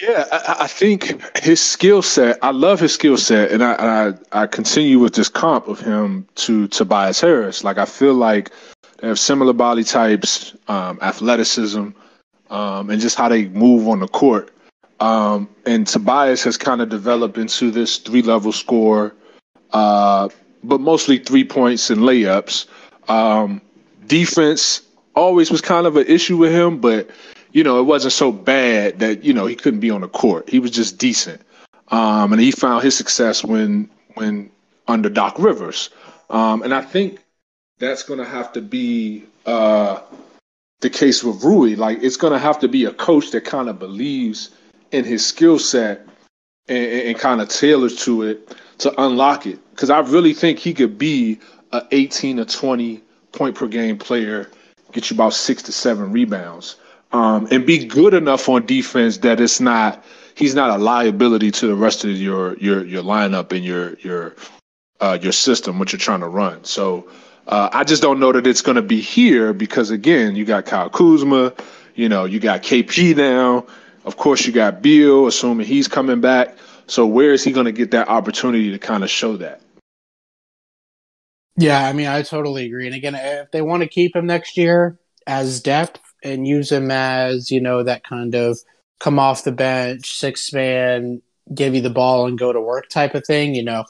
Yeah, 0.00 0.24
I, 0.30 0.56
I 0.60 0.66
think 0.68 1.20
his 1.38 1.60
skill 1.60 2.00
set. 2.00 2.38
I 2.42 2.52
love 2.52 2.78
his 2.78 2.94
skill 2.94 3.16
set, 3.16 3.50
and 3.50 3.62
I, 3.62 4.12
I 4.32 4.42
I 4.42 4.46
continue 4.46 5.00
with 5.00 5.14
this 5.14 5.28
comp 5.28 5.66
of 5.66 5.80
him 5.80 6.26
to 6.36 6.68
Tobias 6.68 7.20
Harris. 7.20 7.64
Like 7.64 7.76
I 7.76 7.86
feel 7.86 8.14
like 8.14 8.52
have 9.02 9.18
similar 9.18 9.52
body 9.52 9.84
types, 9.84 10.54
um, 10.68 10.98
athleticism, 11.02 11.88
um, 12.50 12.90
and 12.90 13.00
just 13.00 13.16
how 13.16 13.28
they 13.28 13.48
move 13.48 13.88
on 13.88 14.00
the 14.00 14.08
court. 14.08 14.50
Um, 15.00 15.48
and 15.64 15.86
Tobias 15.86 16.42
has 16.44 16.56
kind 16.56 16.82
of 16.82 16.90
developed 16.90 17.38
into 17.38 17.70
this 17.70 17.98
three 17.98 18.22
level 18.22 18.52
score, 18.52 19.14
uh, 19.72 20.28
but 20.62 20.80
mostly 20.80 21.18
three 21.18 21.44
points 21.44 21.88
and 21.88 22.02
layups. 22.02 22.66
Um, 23.08 23.62
defense 24.06 24.82
always 25.14 25.50
was 25.50 25.60
kind 25.60 25.86
of 25.86 25.96
an 25.96 26.06
issue 26.06 26.36
with 26.36 26.52
him, 26.52 26.80
but 26.80 27.08
you 27.52 27.64
know 27.64 27.80
it 27.80 27.84
wasn't 27.84 28.12
so 28.12 28.30
bad 28.30 28.98
that 28.98 29.24
you 29.24 29.32
know 29.32 29.46
he 29.46 29.56
couldn't 29.56 29.80
be 29.80 29.90
on 29.90 30.02
the 30.02 30.08
court. 30.08 30.48
He 30.48 30.58
was 30.58 30.70
just 30.70 30.98
decent, 30.98 31.40
um, 31.88 32.32
and 32.32 32.40
he 32.40 32.50
found 32.50 32.84
his 32.84 32.96
success 32.96 33.42
when 33.42 33.88
when 34.14 34.50
under 34.86 35.08
Doc 35.08 35.38
Rivers. 35.38 35.88
Um, 36.28 36.62
and 36.62 36.74
I 36.74 36.82
think 36.82 37.20
that's 37.80 38.02
going 38.02 38.18
to 38.18 38.26
have 38.26 38.52
to 38.52 38.60
be 38.60 39.24
uh, 39.46 40.00
the 40.80 40.90
case 40.90 41.24
with 41.24 41.42
Rui. 41.42 41.74
Like 41.74 42.02
it's 42.02 42.16
going 42.16 42.32
to 42.32 42.38
have 42.38 42.60
to 42.60 42.68
be 42.68 42.84
a 42.84 42.92
coach 42.92 43.32
that 43.32 43.44
kind 43.44 43.68
of 43.68 43.78
believes 43.80 44.50
in 44.92 45.04
his 45.04 45.26
skill 45.26 45.58
set 45.58 46.06
and, 46.68 46.86
and 46.86 47.18
kind 47.18 47.40
of 47.40 47.48
tailors 47.48 47.96
to 48.04 48.22
it 48.22 48.54
to 48.78 49.02
unlock 49.02 49.46
it. 49.46 49.58
Because 49.70 49.90
I 49.90 50.00
really 50.00 50.34
think 50.34 50.58
he 50.58 50.74
could 50.74 50.98
be 50.98 51.40
a 51.72 51.82
18 51.90 52.38
or 52.38 52.44
20 52.44 53.02
point 53.32 53.56
per 53.56 53.66
game 53.66 53.96
player, 53.96 54.50
get 54.92 55.10
you 55.10 55.16
about 55.16 55.32
six 55.32 55.62
to 55.64 55.72
seven 55.72 56.12
rebounds, 56.12 56.76
um, 57.12 57.48
and 57.50 57.66
be 57.66 57.86
good 57.86 58.12
enough 58.12 58.48
on 58.48 58.66
defense 58.66 59.18
that 59.18 59.40
it's 59.40 59.58
not 59.58 60.04
he's 60.34 60.54
not 60.54 60.70
a 60.70 60.82
liability 60.82 61.50
to 61.50 61.66
the 61.66 61.74
rest 61.74 62.04
of 62.04 62.10
your 62.10 62.56
your 62.58 62.84
your 62.84 63.02
lineup 63.02 63.52
and 63.52 63.64
your 63.64 63.94
your 64.00 64.36
uh, 65.00 65.18
your 65.22 65.32
system, 65.32 65.78
what 65.78 65.92
you're 65.92 65.98
trying 65.98 66.20
to 66.20 66.28
run. 66.28 66.62
So 66.64 67.08
uh, 67.50 67.68
I 67.72 67.82
just 67.82 68.00
don't 68.00 68.20
know 68.20 68.30
that 68.32 68.46
it's 68.46 68.62
going 68.62 68.76
to 68.76 68.82
be 68.82 69.00
here 69.00 69.52
because 69.52 69.90
again, 69.90 70.36
you 70.36 70.44
got 70.44 70.66
Kyle 70.66 70.88
Kuzma, 70.88 71.52
you 71.96 72.08
know, 72.08 72.24
you 72.24 72.38
got 72.38 72.62
KP 72.62 73.16
now. 73.16 73.66
Of 74.04 74.16
course, 74.16 74.46
you 74.46 74.52
got 74.52 74.80
Beal, 74.80 75.26
assuming 75.26 75.66
he's 75.66 75.88
coming 75.88 76.20
back. 76.20 76.56
So 76.86 77.06
where 77.06 77.32
is 77.32 77.42
he 77.42 77.50
going 77.50 77.66
to 77.66 77.72
get 77.72 77.90
that 77.90 78.08
opportunity 78.08 78.70
to 78.70 78.78
kind 78.78 79.02
of 79.02 79.10
show 79.10 79.36
that? 79.36 79.60
Yeah, 81.56 81.86
I 81.86 81.92
mean, 81.92 82.06
I 82.06 82.22
totally 82.22 82.66
agree. 82.66 82.86
And 82.86 82.94
again, 82.94 83.16
if 83.16 83.50
they 83.50 83.62
want 83.62 83.82
to 83.82 83.88
keep 83.88 84.14
him 84.14 84.26
next 84.26 84.56
year 84.56 84.96
as 85.26 85.60
depth 85.60 86.00
and 86.22 86.46
use 86.46 86.70
him 86.70 86.90
as, 86.90 87.50
you 87.50 87.60
know, 87.60 87.82
that 87.82 88.04
kind 88.04 88.34
of 88.34 88.58
come 89.00 89.18
off 89.18 89.44
the 89.44 89.52
bench, 89.52 90.16
six 90.16 90.52
man, 90.52 91.20
give 91.52 91.74
you 91.74 91.80
the 91.80 91.90
ball 91.90 92.26
and 92.26 92.38
go 92.38 92.52
to 92.52 92.60
work 92.60 92.88
type 92.88 93.14
of 93.16 93.26
thing, 93.26 93.56
you 93.56 93.64
know, 93.64 93.84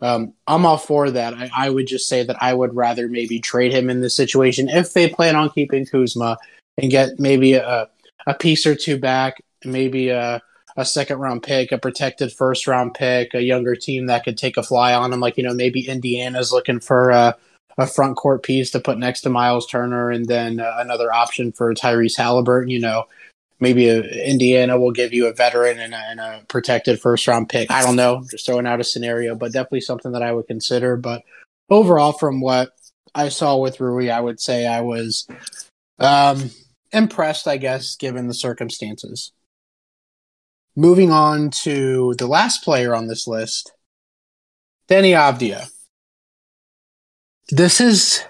um, 0.00 0.32
I'm 0.46 0.64
all 0.64 0.78
for 0.78 1.10
that. 1.10 1.34
I, 1.34 1.50
I, 1.54 1.70
would 1.70 1.86
just 1.86 2.08
say 2.08 2.22
that 2.22 2.42
I 2.42 2.54
would 2.54 2.74
rather 2.74 3.08
maybe 3.08 3.38
trade 3.38 3.72
him 3.72 3.90
in 3.90 4.00
this 4.00 4.16
situation 4.16 4.68
if 4.68 4.92
they 4.94 5.08
plan 5.08 5.36
on 5.36 5.50
keeping 5.50 5.86
Kuzma 5.86 6.38
and 6.78 6.90
get 6.90 7.18
maybe 7.18 7.54
a, 7.54 7.88
a 8.26 8.34
piece 8.34 8.66
or 8.66 8.74
two 8.74 8.98
back, 8.98 9.42
maybe 9.64 10.08
a, 10.08 10.40
a 10.76 10.84
second 10.84 11.18
round 11.18 11.42
pick, 11.42 11.70
a 11.72 11.78
protected 11.78 12.32
first 12.32 12.66
round 12.66 12.94
pick, 12.94 13.34
a 13.34 13.42
younger 13.42 13.76
team 13.76 14.06
that 14.06 14.24
could 14.24 14.38
take 14.38 14.56
a 14.56 14.62
fly 14.62 14.94
on 14.94 15.12
him. 15.12 15.20
Like, 15.20 15.36
you 15.36 15.42
know, 15.42 15.54
maybe 15.54 15.86
Indiana's 15.86 16.52
looking 16.52 16.80
for 16.80 17.10
a, 17.10 17.36
a 17.76 17.86
front 17.86 18.16
court 18.16 18.42
piece 18.42 18.70
to 18.70 18.80
put 18.80 18.98
next 18.98 19.22
to 19.22 19.30
Miles 19.30 19.66
Turner 19.66 20.10
and 20.10 20.26
then 20.26 20.60
uh, 20.60 20.76
another 20.78 21.12
option 21.12 21.52
for 21.52 21.74
Tyrese 21.74 22.18
Haliburton, 22.18 22.70
you 22.70 22.80
know 22.80 23.06
maybe 23.60 23.88
a, 23.88 24.00
Indiana 24.00 24.78
will 24.78 24.90
give 24.90 25.12
you 25.12 25.26
a 25.26 25.32
veteran 25.32 25.78
and 25.78 25.94
a, 25.94 26.02
and 26.08 26.20
a 26.20 26.42
protected 26.48 27.00
first 27.00 27.26
round 27.28 27.48
pick. 27.48 27.70
I 27.70 27.82
don't 27.82 27.96
know, 27.96 28.24
just 28.30 28.46
throwing 28.46 28.66
out 28.66 28.80
a 28.80 28.84
scenario, 28.84 29.34
but 29.34 29.52
definitely 29.52 29.82
something 29.82 30.12
that 30.12 30.22
I 30.22 30.32
would 30.32 30.46
consider. 30.46 30.96
But 30.96 31.22
overall, 31.68 32.12
from 32.12 32.40
what 32.40 32.70
I 33.14 33.28
saw 33.28 33.56
with 33.58 33.80
Rui, 33.80 34.10
I 34.10 34.20
would 34.20 34.40
say 34.40 34.66
I 34.66 34.80
was 34.80 35.26
um, 35.98 36.50
impressed, 36.92 37.46
I 37.46 37.58
guess, 37.58 37.96
given 37.96 38.26
the 38.26 38.34
circumstances. 38.34 39.32
Moving 40.76 41.10
on 41.10 41.50
to 41.50 42.14
the 42.16 42.26
last 42.26 42.64
player 42.64 42.94
on 42.94 43.06
this 43.06 43.26
list, 43.26 43.72
Deni 44.88 45.12
Avdija. 45.12 45.68
This 47.50 47.80
is 47.80 48.24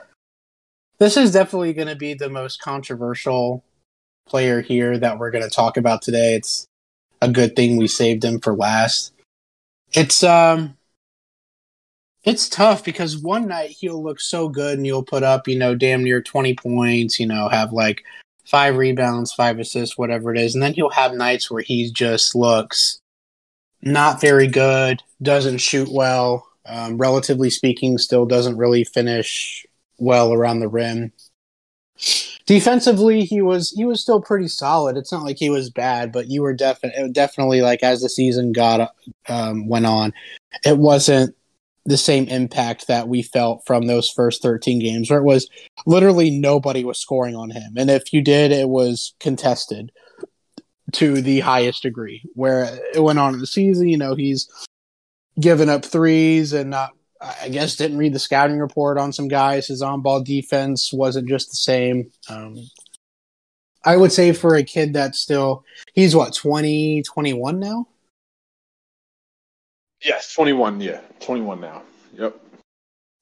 this 0.98 1.16
is 1.16 1.32
definitely 1.32 1.72
going 1.74 1.88
to 1.88 1.96
be 1.96 2.14
the 2.14 2.30
most 2.30 2.60
controversial 2.60 3.62
player 4.30 4.62
here 4.62 4.96
that 4.96 5.18
we're 5.18 5.30
going 5.30 5.44
to 5.44 5.50
talk 5.50 5.76
about 5.76 6.00
today. 6.00 6.34
It's 6.34 6.66
a 7.20 7.28
good 7.28 7.56
thing 7.56 7.76
we 7.76 7.88
saved 7.88 8.24
him 8.24 8.40
for 8.40 8.54
last. 8.54 9.12
It's 9.92 10.22
um 10.22 10.76
it's 12.22 12.48
tough 12.48 12.84
because 12.84 13.16
one 13.18 13.48
night 13.48 13.70
he'll 13.70 14.02
look 14.02 14.20
so 14.20 14.48
good 14.48 14.76
and 14.76 14.86
you'll 14.86 15.02
put 15.02 15.22
up, 15.22 15.48
you 15.48 15.58
know, 15.58 15.74
damn 15.74 16.04
near 16.04 16.22
20 16.22 16.54
points, 16.54 17.18
you 17.18 17.26
know, 17.26 17.48
have 17.48 17.72
like 17.72 18.04
five 18.44 18.76
rebounds, 18.76 19.32
five 19.32 19.58
assists, 19.58 19.96
whatever 19.96 20.32
it 20.34 20.38
is. 20.38 20.54
And 20.54 20.62
then 20.62 20.74
he'll 20.74 20.90
have 20.90 21.14
nights 21.14 21.50
where 21.50 21.62
he 21.62 21.90
just 21.90 22.34
looks 22.34 23.00
not 23.82 24.20
very 24.20 24.46
good, 24.46 25.02
doesn't 25.22 25.58
shoot 25.58 25.88
well, 25.90 26.46
um, 26.66 26.98
relatively 26.98 27.48
speaking, 27.48 27.96
still 27.96 28.26
doesn't 28.26 28.58
really 28.58 28.84
finish 28.84 29.64
well 29.98 30.32
around 30.32 30.60
the 30.60 30.68
rim. 30.68 31.12
Defensively, 32.46 33.24
he 33.24 33.42
was 33.42 33.70
he 33.70 33.84
was 33.84 34.00
still 34.00 34.20
pretty 34.20 34.48
solid. 34.48 34.96
It's 34.96 35.12
not 35.12 35.22
like 35.22 35.38
he 35.38 35.50
was 35.50 35.70
bad, 35.70 36.10
but 36.10 36.28
you 36.28 36.42
were 36.42 36.54
definitely 36.54 37.12
definitely 37.12 37.60
like 37.60 37.82
as 37.82 38.02
the 38.02 38.08
season 38.08 38.52
got 38.52 38.92
um, 39.28 39.68
went 39.68 39.86
on, 39.86 40.12
it 40.64 40.78
wasn't 40.78 41.36
the 41.86 41.96
same 41.96 42.26
impact 42.28 42.86
that 42.88 43.08
we 43.08 43.22
felt 43.22 43.62
from 43.66 43.86
those 43.86 44.10
first 44.10 44.42
13 44.42 44.80
games 44.80 45.10
where 45.10 45.18
it 45.18 45.24
was 45.24 45.48
literally 45.86 46.30
nobody 46.30 46.84
was 46.84 47.00
scoring 47.00 47.34
on 47.34 47.50
him 47.50 47.72
and 47.76 47.88
if 47.90 48.12
you 48.12 48.22
did 48.22 48.52
it 48.52 48.68
was 48.68 49.14
contested 49.18 49.90
to 50.92 51.22
the 51.22 51.40
highest 51.40 51.82
degree 51.82 52.22
where 52.34 52.78
it 52.94 53.00
went 53.00 53.18
on 53.18 53.32
in 53.32 53.40
the 53.40 53.46
season 53.46 53.88
you 53.88 53.96
know 53.96 54.14
he's 54.14 54.48
given 55.40 55.70
up 55.70 55.84
threes 55.84 56.52
and 56.52 56.70
not 56.70 56.90
I 57.20 57.50
guess 57.50 57.76
didn't 57.76 57.98
read 57.98 58.14
the 58.14 58.18
scouting 58.18 58.58
report 58.58 58.96
on 58.96 59.12
some 59.12 59.28
guys. 59.28 59.66
His 59.66 59.82
on 59.82 60.00
ball 60.00 60.22
defense 60.22 60.92
wasn't 60.92 61.28
just 61.28 61.50
the 61.50 61.56
same. 61.56 62.10
Um, 62.28 62.56
I 63.84 63.96
would 63.96 64.12
say 64.12 64.32
for 64.32 64.54
a 64.54 64.62
kid 64.62 64.94
that's 64.94 65.18
still, 65.18 65.64
he's 65.94 66.16
what, 66.16 66.34
20, 66.34 67.02
21 67.02 67.60
now? 67.60 67.86
Yes, 70.02 70.32
21. 70.34 70.80
Yeah, 70.80 71.00
21 71.20 71.60
now. 71.60 71.82
Yep. 72.14 72.40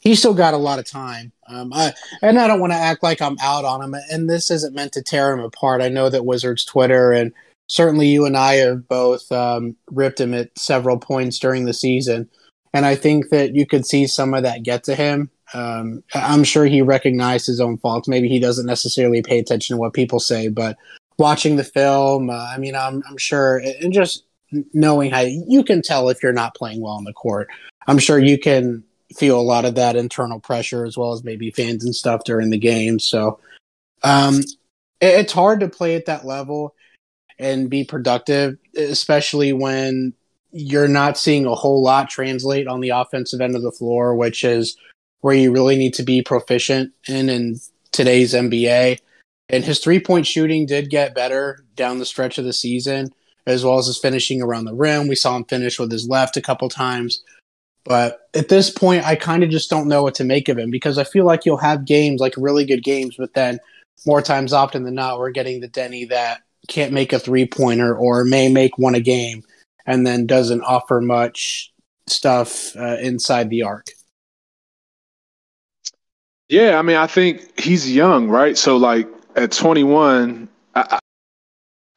He 0.01 0.15
still 0.15 0.35
got 0.35 0.55
a 0.55 0.59
lot 0.59 0.79
of 0.79 0.87
time. 0.87 1.33
Um, 1.49 1.73
I, 1.73 1.93
and 2.23 2.39
I 2.39 2.47
don't 2.47 2.61
want 2.61 2.73
to 2.73 2.79
act 2.79 3.03
like 3.03 3.21
I'm 3.21 3.37
out 3.43 3.65
on 3.65 3.83
him. 3.83 3.97
And 4.11 4.31
this 4.31 4.49
isn't 4.51 4.75
meant 4.75 4.93
to 4.93 5.03
tear 5.03 5.33
him 5.33 5.41
apart. 5.41 5.83
I 5.83 5.89
know 5.89 6.09
that 6.09 6.25
Wizards 6.25 6.65
Twitter 6.65 7.11
and 7.11 7.33
certainly 7.69 8.07
you 8.07 8.25
and 8.25 8.37
I 8.37 8.55
have 8.55 8.87
both 8.87 9.31
um, 9.33 9.77
ripped 9.91 10.21
him 10.21 10.35
at 10.35 10.57
several 10.57 10.99
points 10.99 11.39
during 11.41 11.65
the 11.65 11.75
season. 11.75 12.29
And 12.75 12.85
I 12.85 12.95
think 12.95 13.31
that 13.31 13.55
you 13.55 13.67
could 13.67 13.87
see 13.87 14.07
some 14.07 14.35
of 14.35 14.43
that 14.43 14.63
get 14.63 14.85
to 14.85 14.95
him. 14.95 15.31
Um, 15.55 16.03
I'm 16.15 16.45
sure 16.45 16.67
he 16.67 16.83
recognized 16.83 17.47
his 17.47 17.61
own 17.61 17.79
faults. 17.79 18.09
Maybe 18.09 18.29
he 18.29 18.39
doesn't 18.39 18.67
necessarily 18.67 19.23
pay 19.23 19.39
attention 19.39 19.77
to 19.77 19.81
what 19.81 19.95
people 19.95 20.21
say, 20.21 20.49
but 20.49 20.77
watching 21.19 21.57
the 21.57 21.65
film, 21.65 22.31
uh, 22.31 22.35
I 22.35 22.59
mean, 22.59 22.77
I'm, 22.77 23.03
I'm 23.09 23.17
sure, 23.17 23.63
and 23.81 23.93
just 23.93 24.25
knowing 24.73 25.11
how 25.11 25.21
you 25.21 25.65
can 25.65 25.83
tell 25.83 26.09
if 26.09 26.23
you're 26.23 26.33
not 26.33 26.55
playing 26.55 26.81
well 26.81 26.95
on 26.95 27.05
the 27.05 27.13
court. 27.13 27.49
I'm 27.87 27.99
sure 27.99 28.19
you 28.19 28.39
can 28.39 28.85
feel 29.17 29.41
a 29.41 29.43
lot 29.43 29.65
of 29.65 29.75
that 29.75 29.97
internal 29.97 30.41
pressure 30.41 30.85
as 30.85 30.97
well 30.97 31.13
as 31.13 31.25
maybe 31.25 31.51
fans 31.51 31.85
and 31.85 31.95
stuff 31.95 32.25
during 32.25 32.51
the 32.51 32.59
game. 32.59 32.99
So 32.99 33.41
um, 34.03 34.41
it, 35.01 35.07
it's 35.21 35.33
hard 35.33 35.61
to 35.61 35.69
play 35.69 35.97
at 35.97 36.07
that 36.07 36.27
level 36.27 36.75
and 37.39 37.71
be 37.71 37.85
productive, 37.85 38.59
especially 38.77 39.53
when 39.53 40.13
you're 40.53 40.89
not 40.89 41.19
seeing 41.19 41.47
a 41.47 41.55
whole 41.55 41.83
lot 41.83 42.09
translate 42.09 42.67
on 42.67 42.81
the 42.81 42.91
offensive 42.91 43.41
end 43.41 43.57
of 43.57 43.63
the 43.63 43.73
floor, 43.73 44.15
which 44.15 44.45
is 44.45 44.77
where 45.21 45.35
you 45.35 45.53
really 45.53 45.77
need 45.77 45.95
to 45.95 46.03
be 46.03 46.23
proficient 46.23 46.93
in 47.07 47.29
in 47.29 47.57
today's 47.93 48.35
NBA. 48.35 48.99
And 49.49 49.65
his 49.65 49.81
three 49.81 50.01
point 50.01 50.27
shooting 50.27 50.67
did 50.67 50.91
get 50.91 51.15
better 51.15 51.65
down 51.75 51.99
the 51.99 52.05
stretch 52.05 52.39
of 52.39 52.45
the 52.45 52.53
season 52.53 53.13
as 53.47 53.65
well 53.65 53.79
as 53.79 53.87
his 53.87 53.99
finishing 53.99 54.43
around 54.43 54.67
the 54.67 54.75
rim. 54.75 55.09
We 55.09 55.15
saw 55.15 55.35
him 55.35 55.45
finish 55.45 55.79
with 55.79 55.91
his 55.91 56.07
left 56.07 56.37
a 56.37 56.43
couple 56.43 56.69
times. 56.69 57.23
But 57.83 58.29
at 58.35 58.51
this 58.51 58.69
point, 58.69 59.07
I 59.07 59.17
kind 59.17 59.43
of 59.43 59.49
just 59.49 59.71
don't 59.71 59.89
know 59.89 60.03
what 60.03 60.15
to 60.17 60.25
make 60.25 60.51
of 60.51 60.59
him 60.59 60.71
because 60.71 60.99
I 60.99 61.05
feel 61.05 61.25
like 61.25 61.47
you'll 61.47 61.57
have 61.57 61.87
games, 61.87 62.21
like 62.21 62.35
really 62.37 62.67
good 62.67 62.85
games, 62.85 63.17
but 63.17 63.33
then 63.33 63.59
more 64.05 64.21
times 64.21 64.53
often 64.53 64.83
than 64.83 64.95
not, 64.95 65.19
we're 65.19 65.31
getting 65.31 65.61
the 65.61 65.69
Deni 65.69 66.07
that 66.11 66.43
can't 66.69 66.93
make 66.93 67.15
a 67.15 67.19
three 67.19 67.47
pointer 67.47 67.97
or 67.97 68.25
may 68.25 68.53
make 68.53 68.77
one 68.77 68.95
a 68.95 69.01
game 69.01 69.43
and 69.89 70.07
then 70.07 70.27
doesn't 70.27 70.61
offer 70.63 71.01
much 71.01 71.73
stuff 72.07 72.77
uh, 72.77 72.99
inside 73.01 73.49
the 73.49 73.63
arc. 73.63 73.87
Yeah, 76.51 76.79
I 76.79 76.83
mean, 76.83 76.97
I 76.97 77.07
think 77.07 77.59
he's 77.59 77.91
young, 77.91 78.29
right? 78.29 78.57
So, 78.57 78.77
like 78.77 79.09
at 79.35 79.51
21, 79.51 80.47
I, 80.75 80.99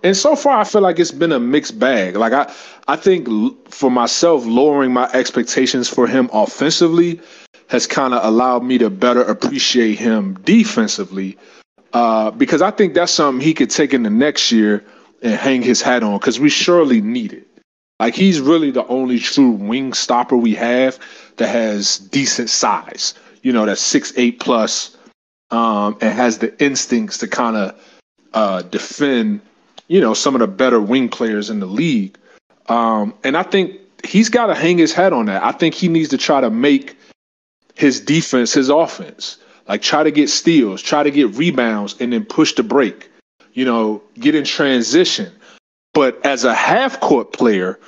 and 0.04 0.16
so 0.16 0.36
far, 0.36 0.58
I 0.60 0.64
feel 0.64 0.82
like 0.82 1.00
it's 1.00 1.12
been 1.12 1.34
a 1.34 1.40
mixed 1.40 1.78
bag. 1.80 2.16
Like 2.16 2.34
I, 2.34 2.52
I 2.88 2.96
think 2.96 3.28
for 3.70 3.92
myself, 3.92 4.46
lowering 4.46 4.94
my 4.94 5.10
expectations 5.12 5.90
for 5.90 6.08
him 6.08 6.30
offensively 6.34 7.20
has 7.68 7.88
kind 7.88 8.14
of 8.14 8.24
allowed 8.24 8.64
me 8.64 8.78
to 8.78 8.90
better 8.90 9.22
appreciate 9.22 10.00
him 10.00 10.36
defensively, 10.44 11.38
uh, 11.92 12.32
because 12.32 12.62
I 12.62 12.72
think 12.72 12.94
that's 12.94 13.12
something 13.12 13.46
he 13.46 13.54
could 13.54 13.70
take 13.70 13.94
in 13.94 14.04
the 14.04 14.10
next 14.10 14.50
year 14.52 14.84
and 15.22 15.34
hang 15.34 15.62
his 15.62 15.82
hat 15.82 16.04
on. 16.04 16.20
Because 16.20 16.40
we 16.40 16.50
surely 16.50 17.02
need 17.02 17.34
it. 17.34 17.51
Like 18.02 18.16
he's 18.16 18.42
really 18.42 18.72
the 18.72 18.86
only 18.88 19.20
true 19.20 19.52
wing 19.52 19.94
stopper 19.94 20.36
we 20.36 20.56
have 20.56 21.00
that 21.38 21.48
has 21.48 21.98
decent 21.98 22.50
size. 22.50 23.14
You 23.42 23.54
know, 23.54 23.66
that's 23.66 23.82
six 23.82 24.12
eight 24.18 24.42
plus, 24.42 24.98
um, 25.52 25.98
and 26.02 26.14
has 26.14 26.40
the 26.40 26.62
instincts 26.62 27.20
to 27.20 27.28
kind 27.30 27.56
of 27.56 27.82
uh, 28.34 28.62
defend 28.64 29.40
you 29.92 30.00
know, 30.00 30.14
some 30.14 30.36
of 30.36 30.40
the 30.40 30.48
better 30.48 30.80
wing 30.80 31.10
players 31.10 31.50
in 31.50 31.60
the 31.60 31.66
league. 31.66 32.18
Um, 32.68 33.14
and 33.26 33.36
I 33.36 33.44
think 33.44 33.78
he's 34.06 34.30
got 34.30 34.46
to 34.46 34.56
hang 34.56 34.78
his 34.78 34.94
head 34.94 35.12
on 35.12 35.26
that. 35.26 35.44
I 35.44 35.52
think 35.52 35.76
he 35.76 35.90
needs 35.90 36.08
to 36.10 36.18
try 36.18 36.40
to 36.40 36.50
make 36.50 36.98
his 37.76 38.00
defense 38.00 38.54
his 38.54 38.70
offense. 38.70 39.38
Like 39.68 39.82
try 39.82 40.04
to 40.04 40.12
get 40.12 40.30
steals, 40.30 40.82
try 40.82 41.04
to 41.04 41.12
get 41.12 41.36
rebounds, 41.36 41.98
and 42.00 42.14
then 42.14 42.24
push 42.24 42.54
the 42.54 42.64
break. 42.64 43.10
You 43.52 43.66
know, 43.66 44.02
get 44.18 44.34
in 44.34 44.46
transition. 44.46 45.30
But 45.94 46.26
as 46.26 46.44
a 46.44 46.54
half 46.54 47.00
court 47.00 47.34
player, 47.34 47.80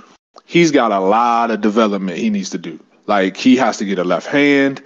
he's 0.46 0.72
got 0.72 0.92
a 0.92 1.00
lot 1.00 1.52
of 1.52 1.62
development 1.62 2.18
he 2.18 2.30
needs 2.30 2.50
to 2.52 2.58
do. 2.58 2.80
Like 3.08 3.38
he 3.38 3.56
has 3.58 3.78
to 3.78 3.86
get 3.86 4.00
a 4.00 4.04
left 4.04 4.28
hand, 4.28 4.82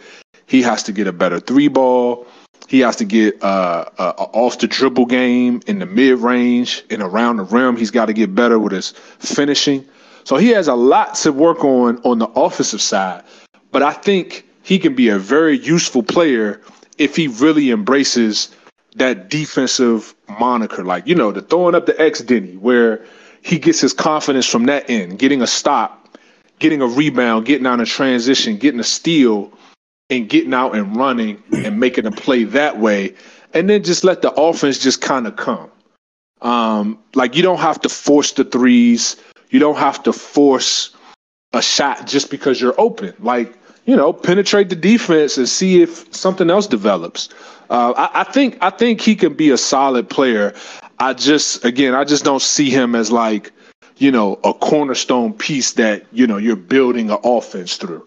he 0.46 0.62
has 0.62 0.84
to 0.84 0.92
get 0.92 1.08
a 1.08 1.12
better 1.12 1.40
three 1.40 1.68
ball, 1.68 2.28
he 2.68 2.80
has 2.82 2.96
to 2.98 3.06
get 3.06 3.42
uh, 3.44 3.86
uh, 3.98 4.14
off 4.18 4.60
the 4.60 4.68
dribble 4.68 5.06
game 5.06 5.62
in 5.68 5.80
the 5.80 5.86
mid 5.86 6.20
range 6.20 6.84
and 6.90 7.02
around 7.02 7.38
the 7.38 7.44
rim. 7.44 7.78
He's 7.78 7.92
got 7.92 8.08
to 8.08 8.14
get 8.14 8.36
better 8.36 8.60
with 8.60 8.74
his 8.74 8.92
finishing. 9.20 9.86
So 10.26 10.36
he 10.36 10.50
has 10.50 10.68
a 10.68 10.76
lot 10.76 11.16
to 11.16 11.32
work 11.32 11.64
on 11.64 11.98
on 12.04 12.20
the 12.20 12.28
offensive 12.28 12.82
side. 12.82 13.24
But 13.72 13.84
I 13.84 13.94
think 13.94 14.46
he 14.64 14.80
can 14.80 14.96
be 14.96 15.08
a 15.10 15.18
very 15.18 15.58
useful 15.58 16.04
player 16.04 16.62
if 16.98 17.16
he 17.16 17.28
really 17.28 17.72
embraces 17.72 18.50
that 18.98 19.30
defensive 19.30 20.14
moniker, 20.40 20.84
like 20.84 21.08
you 21.08 21.16
know, 21.16 21.32
the 21.32 21.42
throwing 21.42 21.76
up 21.76 21.86
the 21.86 22.00
X 22.00 22.22
Deni, 22.22 22.58
where 22.60 23.06
he 23.42 23.60
gets 23.60 23.80
his 23.80 23.94
confidence 23.94 24.46
from 24.46 24.66
that 24.66 24.90
end, 24.90 25.20
getting 25.20 25.42
a 25.42 25.48
stop, 25.48 26.18
getting 26.60 26.82
a 26.82 26.88
rebound, 26.88 27.46
getting 27.46 27.66
out 27.66 27.80
of 27.80 27.88
transition, 27.88 28.58
getting 28.58 28.80
a 28.80 28.86
steal 28.86 29.52
and 30.10 30.30
getting 30.30 30.54
out 30.54 30.76
and 30.76 30.96
running 30.96 31.42
and 31.52 31.80
making 31.80 32.06
a 32.06 32.12
play 32.12 32.44
that 32.44 32.80
way, 32.80 33.14
and 33.54 33.70
then 33.70 33.84
just 33.84 34.04
let 34.04 34.22
the 34.22 34.32
offense 34.32 34.80
just 34.80 35.02
kind 35.02 35.28
of 35.28 35.36
come. 35.36 35.70
Um, 36.42 37.00
like 37.16 37.36
you 37.36 37.42
don't 37.42 37.60
have 37.60 37.82
to 37.82 37.90
force 37.90 38.32
the 38.34 38.44
threes. 38.44 39.16
You 39.50 39.60
don't 39.60 39.78
have 39.78 40.04
to 40.04 40.14
force 40.14 40.96
a 41.54 41.62
shot 41.62 42.06
just 42.08 42.30
because 42.30 42.60
you're 42.62 42.80
open. 42.80 43.14
Like 43.20 43.58
you 43.88 43.96
know, 43.96 44.14
penetrate 44.14 44.70
the 44.70 44.76
defense 44.76 45.38
and 45.38 45.50
see 45.50 45.82
if 45.82 46.14
something 46.14 46.50
else 46.50 46.68
develops. 46.68 47.30
Uh, 47.70 47.94
I, 47.98 48.22
I 48.22 48.24
think 48.26 48.58
I 48.62 48.70
think 48.70 49.02
he 49.02 49.16
can 49.16 49.34
be 49.34 49.50
a 49.50 49.58
solid 49.58 50.10
player. 50.10 50.54
I 51.00 51.14
just 51.14 51.66
again 51.66 51.96
I 51.96 52.04
just 52.04 52.24
don't 52.24 52.42
see 52.42 52.70
him 52.70 52.96
as 52.96 53.12
like 53.12 53.52
you 53.98 54.12
know 54.12 54.40
a 54.44 54.54
cornerstone 54.54 55.34
piece 55.34 55.74
that 55.74 56.06
you 56.12 56.28
know 56.28 56.38
you're 56.38 56.56
building 56.56 57.10
an 57.10 57.18
offense 57.24 57.78
through. 57.78 58.06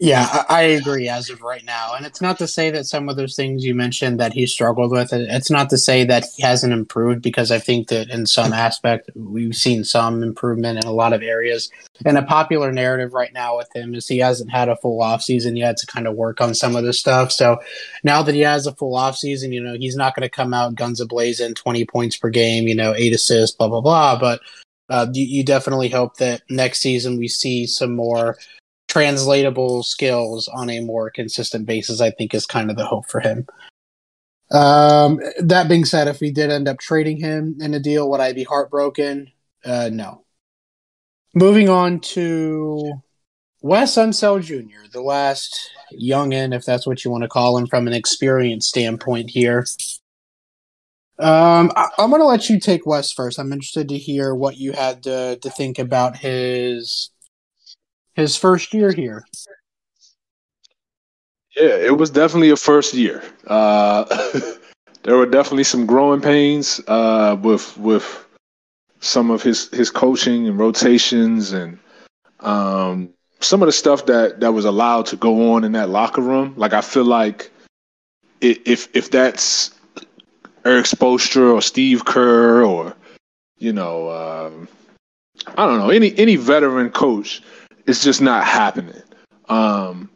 Yeah, 0.00 0.44
I, 0.48 0.62
agree 0.62 1.08
as 1.08 1.28
of 1.28 1.42
right 1.42 1.64
now. 1.64 1.94
And 1.96 2.06
it's 2.06 2.20
not 2.20 2.38
to 2.38 2.46
say 2.46 2.70
that 2.70 2.86
some 2.86 3.08
of 3.08 3.16
those 3.16 3.34
things 3.34 3.64
you 3.64 3.74
mentioned 3.74 4.20
that 4.20 4.32
he 4.32 4.46
struggled 4.46 4.92
with, 4.92 5.12
it's 5.12 5.50
not 5.50 5.70
to 5.70 5.78
say 5.78 6.04
that 6.04 6.24
he 6.36 6.42
hasn't 6.42 6.72
improved 6.72 7.20
because 7.20 7.50
I 7.50 7.58
think 7.58 7.88
that 7.88 8.08
in 8.08 8.24
some 8.24 8.52
aspect 8.52 9.10
we've 9.16 9.56
seen 9.56 9.82
some 9.82 10.22
improvement 10.22 10.84
in 10.84 10.88
a 10.88 10.92
lot 10.92 11.12
of 11.12 11.22
areas. 11.22 11.68
And 12.04 12.16
a 12.16 12.22
popular 12.22 12.70
narrative 12.70 13.12
right 13.12 13.32
now 13.32 13.56
with 13.56 13.74
him 13.74 13.92
is 13.96 14.06
he 14.06 14.18
hasn't 14.18 14.52
had 14.52 14.68
a 14.68 14.76
full 14.76 15.02
off 15.02 15.20
season 15.20 15.56
yet 15.56 15.78
to 15.78 15.86
kind 15.86 16.06
of 16.06 16.14
work 16.14 16.40
on 16.40 16.54
some 16.54 16.76
of 16.76 16.84
this 16.84 17.00
stuff. 17.00 17.32
So 17.32 17.58
now 18.04 18.22
that 18.22 18.36
he 18.36 18.42
has 18.42 18.68
a 18.68 18.74
full 18.76 18.94
off 18.94 19.16
season, 19.16 19.50
you 19.50 19.60
know, 19.60 19.74
he's 19.74 19.96
not 19.96 20.14
going 20.14 20.22
to 20.22 20.30
come 20.30 20.54
out 20.54 20.76
guns 20.76 21.00
ablazing, 21.04 21.56
20 21.56 21.84
points 21.86 22.16
per 22.16 22.30
game, 22.30 22.68
you 22.68 22.74
know, 22.76 22.94
eight 22.94 23.14
assists, 23.14 23.56
blah, 23.56 23.66
blah, 23.66 23.80
blah. 23.80 24.16
But 24.16 24.42
uh, 24.90 25.08
you, 25.12 25.24
you 25.24 25.44
definitely 25.44 25.88
hope 25.88 26.18
that 26.18 26.42
next 26.48 26.82
season 26.82 27.18
we 27.18 27.26
see 27.26 27.66
some 27.66 27.96
more 27.96 28.36
translatable 28.88 29.82
skills 29.82 30.48
on 30.48 30.70
a 30.70 30.80
more 30.80 31.10
consistent 31.10 31.66
basis, 31.66 32.00
I 32.00 32.10
think 32.10 32.34
is 32.34 32.46
kind 32.46 32.70
of 32.70 32.76
the 32.76 32.86
hope 32.86 33.06
for 33.08 33.20
him. 33.20 33.46
Um, 34.50 35.20
that 35.40 35.68
being 35.68 35.84
said, 35.84 36.08
if 36.08 36.20
we 36.20 36.30
did 36.30 36.50
end 36.50 36.68
up 36.68 36.78
trading 36.78 37.18
him 37.18 37.58
in 37.60 37.74
a 37.74 37.80
deal, 37.80 38.10
would 38.10 38.20
I 38.20 38.32
be 38.32 38.44
heartbroken? 38.44 39.30
Uh, 39.64 39.90
no. 39.92 40.24
Moving 41.34 41.68
on 41.68 42.00
to 42.00 42.94
Wes 43.60 43.96
Unseld 43.96 44.42
Jr., 44.42 44.88
the 44.90 45.02
last 45.02 45.70
youngin, 45.92 46.54
if 46.54 46.64
that's 46.64 46.86
what 46.86 47.04
you 47.04 47.10
want 47.10 47.22
to 47.22 47.28
call 47.28 47.58
him, 47.58 47.66
from 47.66 47.86
an 47.86 47.92
experience 47.92 48.66
standpoint 48.66 49.30
here. 49.30 49.66
Um, 51.18 51.72
I, 51.76 51.88
am 51.98 52.10
going 52.10 52.22
to 52.22 52.26
let 52.26 52.48
you 52.48 52.58
take 52.58 52.86
Wes 52.86 53.12
first. 53.12 53.38
I'm 53.38 53.52
interested 53.52 53.88
to 53.90 53.98
hear 53.98 54.34
what 54.34 54.56
you 54.56 54.72
had 54.72 55.02
to, 55.02 55.36
to 55.36 55.50
think 55.50 55.78
about 55.78 56.16
his 56.16 57.10
his 58.18 58.36
first 58.36 58.74
year 58.74 58.92
here. 58.92 59.24
Yeah, 61.56 61.76
it 61.76 61.96
was 61.96 62.10
definitely 62.10 62.50
a 62.50 62.56
first 62.56 62.92
year. 62.92 63.22
Uh, 63.46 64.04
there 65.04 65.16
were 65.16 65.26
definitely 65.26 65.64
some 65.64 65.86
growing 65.86 66.20
pains 66.20 66.80
uh, 66.88 67.36
with 67.40 67.76
with 67.78 68.26
some 69.00 69.30
of 69.30 69.42
his 69.42 69.68
his 69.68 69.90
coaching 69.90 70.48
and 70.48 70.58
rotations 70.58 71.52
and 71.52 71.78
um, 72.40 73.10
some 73.40 73.62
of 73.62 73.66
the 73.66 73.72
stuff 73.72 74.06
that 74.06 74.40
that 74.40 74.52
was 74.52 74.64
allowed 74.64 75.06
to 75.06 75.16
go 75.16 75.52
on 75.52 75.64
in 75.64 75.72
that 75.72 75.88
locker 75.88 76.20
room. 76.20 76.54
Like 76.56 76.72
I 76.72 76.80
feel 76.80 77.04
like 77.04 77.50
if 78.40 78.88
if 78.94 79.10
that's 79.10 79.70
Erik 80.64 80.86
Spoelstra 80.86 81.54
or 81.54 81.62
Steve 81.62 82.04
Kerr 82.04 82.64
or 82.64 82.94
you 83.58 83.72
know 83.72 84.10
um, 84.10 84.68
I 85.56 85.66
don't 85.66 85.78
know 85.78 85.90
any 85.90 86.16
any 86.18 86.36
veteran 86.36 86.90
coach 86.90 87.42
it's 87.88 88.04
just 88.04 88.20
not 88.20 88.44
happening. 88.44 89.02
Um, 89.48 90.10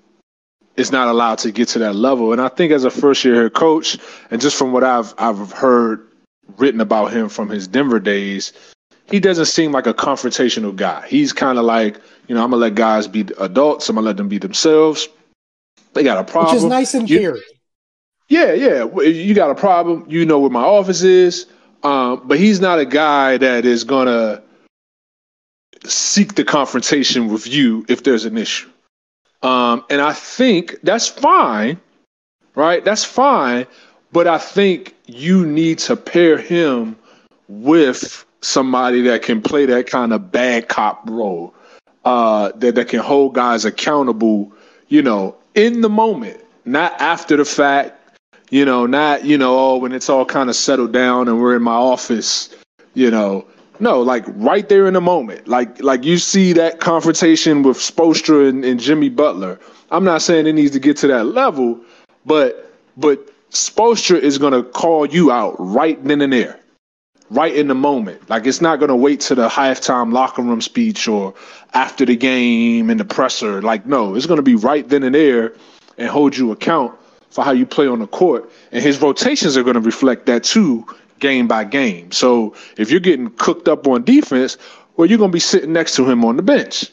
it's 0.77 0.93
not 0.93 1.09
allowed 1.09 1.39
to 1.39 1.51
get 1.51 1.69
to 1.69 1.79
that 1.81 1.95
level. 1.95 2.33
And 2.33 2.41
I 2.41 2.49
think 2.49 2.71
as 2.71 2.85
a 2.85 2.91
first 2.91 3.25
year 3.25 3.43
head 3.43 3.55
coach, 3.55 3.99
and 4.31 4.41
just 4.41 4.57
from 4.57 4.73
what 4.73 4.85
I've 4.85 5.15
I've 5.19 5.51
heard 5.51 6.07
written 6.59 6.81
about 6.81 7.13
him 7.13 7.29
from 7.29 7.49
his 7.49 7.67
Denver 7.67 7.99
days, 7.99 8.53
he 9.11 9.21
doesn't 9.21 9.47
seem 9.47 9.73
like 9.73 9.87
a 9.87 9.95
confrontational 9.95 10.77
guy. 10.77 11.07
He's 11.09 11.33
kind 11.33 11.59
of 11.59 11.65
like, 11.65 11.99
you 12.29 12.35
know, 12.35 12.45
I'm 12.45 12.51
gonna 12.51 12.61
let 12.61 12.75
guys 12.75 13.09
be 13.09 13.27
adults. 13.39 13.89
I'm 13.89 13.97
gonna 13.97 14.07
let 14.07 14.17
them 14.19 14.29
be 14.29 14.39
themselves. 14.39 15.09
They 15.95 16.03
got 16.03 16.19
a 16.19 16.25
problem, 16.25 16.55
which 16.55 16.63
is 16.63 16.69
nice 16.69 16.95
in 16.95 17.07
you, 17.07 17.19
theory. 17.19 17.43
Yeah, 18.29 18.53
yeah. 18.53 18.85
You 19.03 19.35
got 19.35 19.51
a 19.51 19.55
problem. 19.55 20.07
You 20.09 20.25
know 20.25 20.39
where 20.39 20.51
my 20.51 20.63
office 20.63 21.03
is. 21.03 21.47
Um, 21.83 22.23
but 22.25 22.39
he's 22.39 22.61
not 22.61 22.79
a 22.79 22.87
guy 22.87 23.39
that 23.39 23.65
is 23.65 23.85
gonna 23.85 24.43
seek 25.85 26.35
the 26.35 26.45
confrontation 26.45 27.29
with 27.29 27.47
you 27.47 27.85
if 27.89 28.05
there's 28.05 28.25
an 28.25 28.39
issue. 28.39 28.69
Um, 29.43 29.85
and 29.91 30.01
I 30.01 30.13
think 30.13 30.77
that's 30.83 31.09
fine, 31.09 31.81
right? 32.55 32.85
That's 32.85 33.05
fine. 33.05 33.67
But 34.13 34.27
I 34.27 34.39
think 34.39 34.95
you 35.07 35.47
need 35.47 35.79
to 35.81 35.97
pair 35.97 36.39
him 36.39 36.97
with 37.49 38.25
somebody 38.43 39.03
that 39.03 39.23
can 39.23 39.41
play 39.41 39.67
that 39.67 39.87
kind 39.87 40.13
of 40.13 40.31
bad 40.31 40.69
cop 40.69 41.09
role, 41.09 41.55
uh, 42.05 42.53
that, 42.57 42.75
that 42.75 42.89
can 42.89 43.01
hold 43.01 43.35
guys 43.35 43.65
accountable, 43.65 44.53
you 44.89 45.03
know, 45.03 45.35
in 45.55 45.81
the 45.81 45.89
moment, 45.89 46.41
not 46.65 46.93
after 47.01 47.37
the 47.37 47.45
fact, 47.45 47.99
you 48.51 48.65
know, 48.65 48.87
not, 48.87 49.25
you 49.25 49.39
know, 49.39 49.59
oh, 49.59 49.77
when 49.79 49.93
it's 49.93 50.09
all 50.09 50.25
kind 50.25 50.51
of 50.51 50.57
settled 50.57 50.93
down 50.93 51.29
and 51.29 51.41
we're 51.41 51.57
in 51.57 51.63
my 51.63 51.73
office, 51.73 52.55
you 52.95 53.11
know, 53.11 53.47
no, 53.83 54.01
like 54.01 54.25
right 54.29 54.69
there 54.69 54.87
in 54.87 54.95
the 54.95 55.01
moment. 55.01 55.49
Like 55.49 55.83
like 55.83 56.05
you 56.05 56.17
see 56.17 56.53
that 56.53 56.79
confrontation 56.79 57.65
with 57.65 57.79
Spoelstra 57.79 58.49
and, 58.49 58.65
and 58.65 58.79
Jimmy 58.79 59.09
Butler. 59.09 59.59
I'm 59.91 60.05
not 60.05 60.23
saying 60.23 60.47
it 60.47 60.53
needs 60.53 60.71
to 60.71 60.79
get 60.79 60.97
to 60.99 61.09
that 61.09 61.25
level, 61.25 61.81
but 62.25 62.73
but 62.97 63.29
Spoelstra 63.51 64.21
is 64.21 64.39
gonna 64.39 64.63
call 64.63 65.07
you 65.07 65.33
out 65.33 65.57
right 65.59 66.03
then 66.05 66.21
and 66.21 66.33
there. 66.33 66.61
Right 67.29 67.57
in 67.57 67.67
the 67.67 67.75
moment. 67.75 68.31
Like 68.31 68.47
it's 68.47 68.61
not 68.61 68.79
gonna 68.79 68.95
wait 68.95 69.19
to 69.23 69.35
the 69.35 69.49
halftime 69.49 70.13
locker 70.13 70.43
room 70.43 70.61
speech 70.61 71.09
or 71.09 71.35
after 71.75 72.07
the 72.07 72.15
game 72.15 72.89
in 72.89 72.99
the 72.99 73.05
presser. 73.05 73.61
Like, 73.63 73.85
no, 73.85 74.15
it's 74.15 74.27
gonna 74.27 74.43
be 74.43 74.55
right 74.55 74.89
then 74.89 75.03
and 75.03 75.17
there 75.17 75.55
and 75.99 76.09
hold 76.09 76.37
you 76.37 76.53
account 76.53 76.97
for 77.31 77.43
how 77.43 77.51
you 77.51 77.67
play 77.67 77.89
on 77.89 77.99
the 77.99 78.07
court. 78.07 78.49
And 78.71 78.81
his 78.81 79.03
rotations 79.03 79.57
are 79.57 79.65
gonna 79.65 79.81
reflect 79.81 80.27
that 80.27 80.45
too 80.45 80.87
game 81.23 81.49
by 81.49 81.65
game. 81.65 82.13
So 82.13 82.55
if 82.77 82.91
you're 82.91 83.01
getting 83.01 83.31
cooked 83.31 83.69
up 83.69 83.87
on 83.87 84.05
defense, 84.05 84.59
well, 84.97 85.09
you're 85.09 85.17
going 85.17 85.31
to 85.31 85.33
be 85.35 85.41
sitting 85.41 85.73
next 85.73 85.97
to 85.97 86.09
him 86.09 86.23
on 86.25 86.37
the 86.37 86.43
bench 86.43 86.91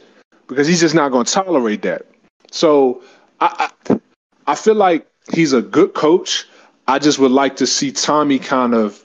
because 0.47 0.67
he's 0.67 0.80
just 0.80 0.95
not 0.95 1.11
going 1.11 1.25
to 1.25 1.32
tolerate 1.34 1.82
that. 1.82 2.05
So 2.51 3.03
I, 3.41 3.69
I, 3.89 3.99
I 4.47 4.55
feel 4.55 4.75
like 4.75 5.05
he's 5.34 5.51
a 5.51 5.61
good 5.61 5.93
coach. 5.93 6.47
I 6.88 6.99
just 6.99 7.19
would 7.19 7.32
like 7.32 7.57
to 7.57 7.67
see 7.67 7.91
Tommy 7.91 8.39
kind 8.39 8.73
of 8.73 9.03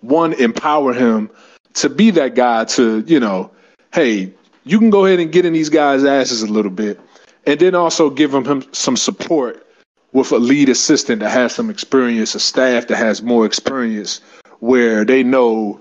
one 0.00 0.32
empower 0.32 0.92
him 0.92 1.30
to 1.74 1.88
be 1.88 2.10
that 2.10 2.34
guy 2.34 2.64
to 2.64 3.04
you 3.06 3.20
know, 3.20 3.50
hey, 3.94 4.32
you 4.64 4.78
can 4.78 4.90
go 4.90 5.06
ahead 5.06 5.20
and 5.20 5.30
get 5.30 5.44
in 5.44 5.52
these 5.52 5.68
guys' 5.68 6.04
asses 6.04 6.42
a 6.42 6.46
little 6.46 6.70
bit, 6.70 7.00
and 7.46 7.60
then 7.60 7.74
also 7.74 8.10
give 8.10 8.34
him, 8.34 8.44
him 8.44 8.64
some 8.72 8.96
support 8.96 9.66
with 10.12 10.32
a 10.32 10.38
lead 10.38 10.68
assistant 10.68 11.20
that 11.20 11.30
has 11.30 11.54
some 11.54 11.70
experience, 11.70 12.34
a 12.34 12.40
staff 12.40 12.86
that 12.88 12.96
has 12.96 13.22
more 13.22 13.46
experience, 13.46 14.20
where 14.60 15.04
they 15.04 15.22
know 15.22 15.80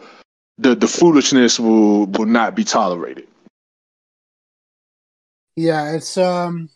the 0.58 0.76
the 0.76 0.88
foolishness 0.88 1.60
will 1.60 2.06
will 2.06 2.26
not 2.26 2.56
be 2.56 2.64
tolerated. 2.64 3.28
Yeah, 5.56 5.94
it's 5.94 6.18
um 6.18 6.70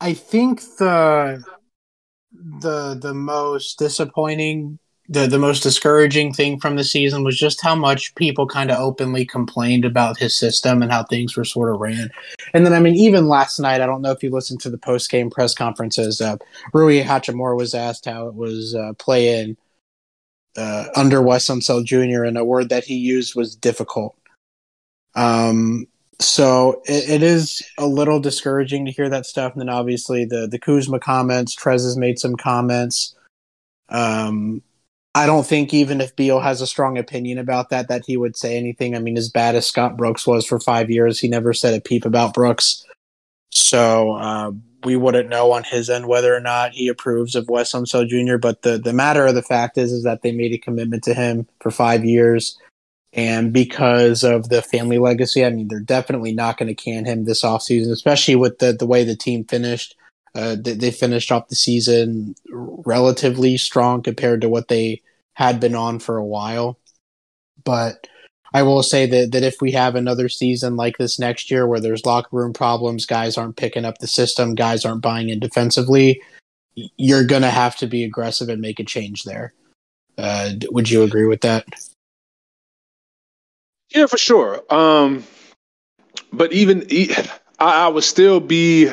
I 0.00 0.14
think 0.14 0.60
the 0.78 1.42
the 2.30 2.94
the 2.94 3.14
most 3.14 3.78
disappointing 3.78 4.78
the 5.08 5.26
the 5.26 5.38
most 5.38 5.62
discouraging 5.62 6.32
thing 6.34 6.60
from 6.60 6.76
the 6.76 6.84
season 6.84 7.24
was 7.24 7.38
just 7.38 7.62
how 7.62 7.74
much 7.74 8.14
people 8.14 8.46
kind 8.46 8.70
of 8.70 8.78
openly 8.78 9.24
complained 9.24 9.84
about 9.84 10.18
his 10.18 10.34
system 10.34 10.82
and 10.82 10.92
how 10.92 11.02
things 11.02 11.36
were 11.36 11.44
sort 11.44 11.72
of 11.72 11.80
ran. 11.80 12.10
And 12.52 12.66
then 12.66 12.74
I 12.74 12.80
mean, 12.80 12.94
even 12.94 13.28
last 13.28 13.58
night, 13.58 13.80
I 13.80 13.86
don't 13.86 14.02
know 14.02 14.10
if 14.10 14.22
you 14.22 14.30
listened 14.30 14.60
to 14.60 14.70
the 14.70 14.78
post 14.78 15.10
game 15.10 15.30
press 15.30 15.54
conferences. 15.54 16.20
Uh, 16.20 16.36
Rui 16.74 17.02
Hachimura 17.02 17.56
was 17.56 17.74
asked 17.74 18.04
how 18.04 18.28
it 18.28 18.34
was 18.34 18.74
uh, 18.74 18.92
playing 18.98 19.56
uh, 20.56 20.86
under 20.94 21.22
Wes 21.22 21.48
Unseld 21.48 21.84
Jr. 21.84 22.24
and 22.24 22.36
a 22.36 22.44
word 22.44 22.68
that 22.68 22.84
he 22.84 22.96
used 22.96 23.34
was 23.34 23.56
difficult. 23.56 24.14
Um, 25.14 25.86
so 26.20 26.82
it, 26.84 27.08
it 27.08 27.22
is 27.22 27.62
a 27.78 27.86
little 27.86 28.20
discouraging 28.20 28.84
to 28.84 28.92
hear 28.92 29.08
that 29.08 29.24
stuff. 29.24 29.52
And 29.52 29.62
then 29.62 29.70
obviously 29.70 30.26
the 30.26 30.46
the 30.46 30.58
Kuzma 30.58 31.00
comments, 31.00 31.56
Trez 31.56 31.84
has 31.84 31.96
made 31.96 32.18
some 32.18 32.36
comments. 32.36 33.14
Um, 33.88 34.62
I 35.18 35.26
don't 35.26 35.44
think 35.44 35.74
even 35.74 36.00
if 36.00 36.14
Beal 36.14 36.38
has 36.38 36.60
a 36.60 36.66
strong 36.66 36.96
opinion 36.96 37.38
about 37.38 37.70
that, 37.70 37.88
that 37.88 38.04
he 38.06 38.16
would 38.16 38.36
say 38.36 38.56
anything. 38.56 38.94
I 38.94 39.00
mean, 39.00 39.18
as 39.18 39.28
bad 39.28 39.56
as 39.56 39.66
Scott 39.66 39.96
Brooks 39.96 40.28
was 40.28 40.46
for 40.46 40.60
five 40.60 40.90
years, 40.90 41.18
he 41.18 41.26
never 41.26 41.52
said 41.52 41.74
a 41.74 41.80
peep 41.80 42.04
about 42.04 42.34
Brooks. 42.34 42.84
So 43.50 44.12
uh, 44.12 44.52
we 44.84 44.94
wouldn't 44.94 45.28
know 45.28 45.50
on 45.50 45.64
his 45.64 45.90
end 45.90 46.06
whether 46.06 46.32
or 46.32 46.38
not 46.38 46.70
he 46.70 46.86
approves 46.86 47.34
of 47.34 47.48
Wes 47.48 47.72
Unseld 47.72 48.06
Jr. 48.06 48.36
But 48.36 48.62
the, 48.62 48.78
the 48.78 48.92
matter 48.92 49.26
of 49.26 49.34
the 49.34 49.42
fact 49.42 49.76
is, 49.76 49.90
is 49.90 50.04
that 50.04 50.22
they 50.22 50.30
made 50.30 50.52
a 50.52 50.58
commitment 50.58 51.02
to 51.02 51.14
him 51.14 51.48
for 51.58 51.72
five 51.72 52.04
years. 52.04 52.56
And 53.12 53.52
because 53.52 54.22
of 54.22 54.50
the 54.50 54.62
family 54.62 54.98
legacy, 54.98 55.44
I 55.44 55.50
mean, 55.50 55.66
they're 55.66 55.80
definitely 55.80 56.32
not 56.32 56.58
going 56.58 56.68
to 56.68 56.76
can 56.76 57.04
him 57.04 57.24
this 57.24 57.42
offseason, 57.42 57.90
especially 57.90 58.36
with 58.36 58.60
the, 58.60 58.72
the 58.72 58.86
way 58.86 59.02
the 59.02 59.16
team 59.16 59.42
finished. 59.46 59.96
Uh, 60.36 60.54
they, 60.60 60.74
they, 60.74 60.90
finished 60.92 61.32
off 61.32 61.48
the 61.48 61.56
season 61.56 62.36
relatively 62.50 63.56
strong 63.56 64.02
compared 64.02 64.42
to 64.42 64.48
what 64.48 64.68
they 64.68 65.00
had 65.38 65.60
been 65.60 65.76
on 65.76 66.00
for 66.00 66.16
a 66.16 66.26
while. 66.26 66.80
But 67.62 68.08
I 68.52 68.64
will 68.64 68.82
say 68.82 69.06
that 69.06 69.30
that 69.30 69.44
if 69.44 69.60
we 69.60 69.70
have 69.70 69.94
another 69.94 70.28
season 70.28 70.74
like 70.74 70.98
this 70.98 71.16
next 71.16 71.48
year 71.48 71.64
where 71.64 71.78
there's 71.78 72.04
locker 72.04 72.28
room 72.32 72.52
problems, 72.52 73.06
guys 73.06 73.38
aren't 73.38 73.56
picking 73.56 73.84
up 73.84 73.98
the 73.98 74.08
system, 74.08 74.56
guys 74.56 74.84
aren't 74.84 75.00
buying 75.02 75.28
in 75.28 75.38
defensively, 75.38 76.20
you're 76.74 77.24
gonna 77.24 77.50
have 77.50 77.76
to 77.76 77.86
be 77.86 78.02
aggressive 78.02 78.48
and 78.48 78.60
make 78.60 78.80
a 78.80 78.84
change 78.84 79.22
there. 79.22 79.54
Uh, 80.18 80.50
would 80.70 80.90
you 80.90 81.04
agree 81.04 81.26
with 81.26 81.42
that? 81.42 81.64
Yeah, 83.94 84.06
for 84.06 84.18
sure. 84.18 84.60
Um, 84.74 85.22
but 86.32 86.52
even 86.52 86.84
I, 87.60 87.84
I 87.84 87.88
would 87.88 88.02
still 88.02 88.40
be 88.40 88.90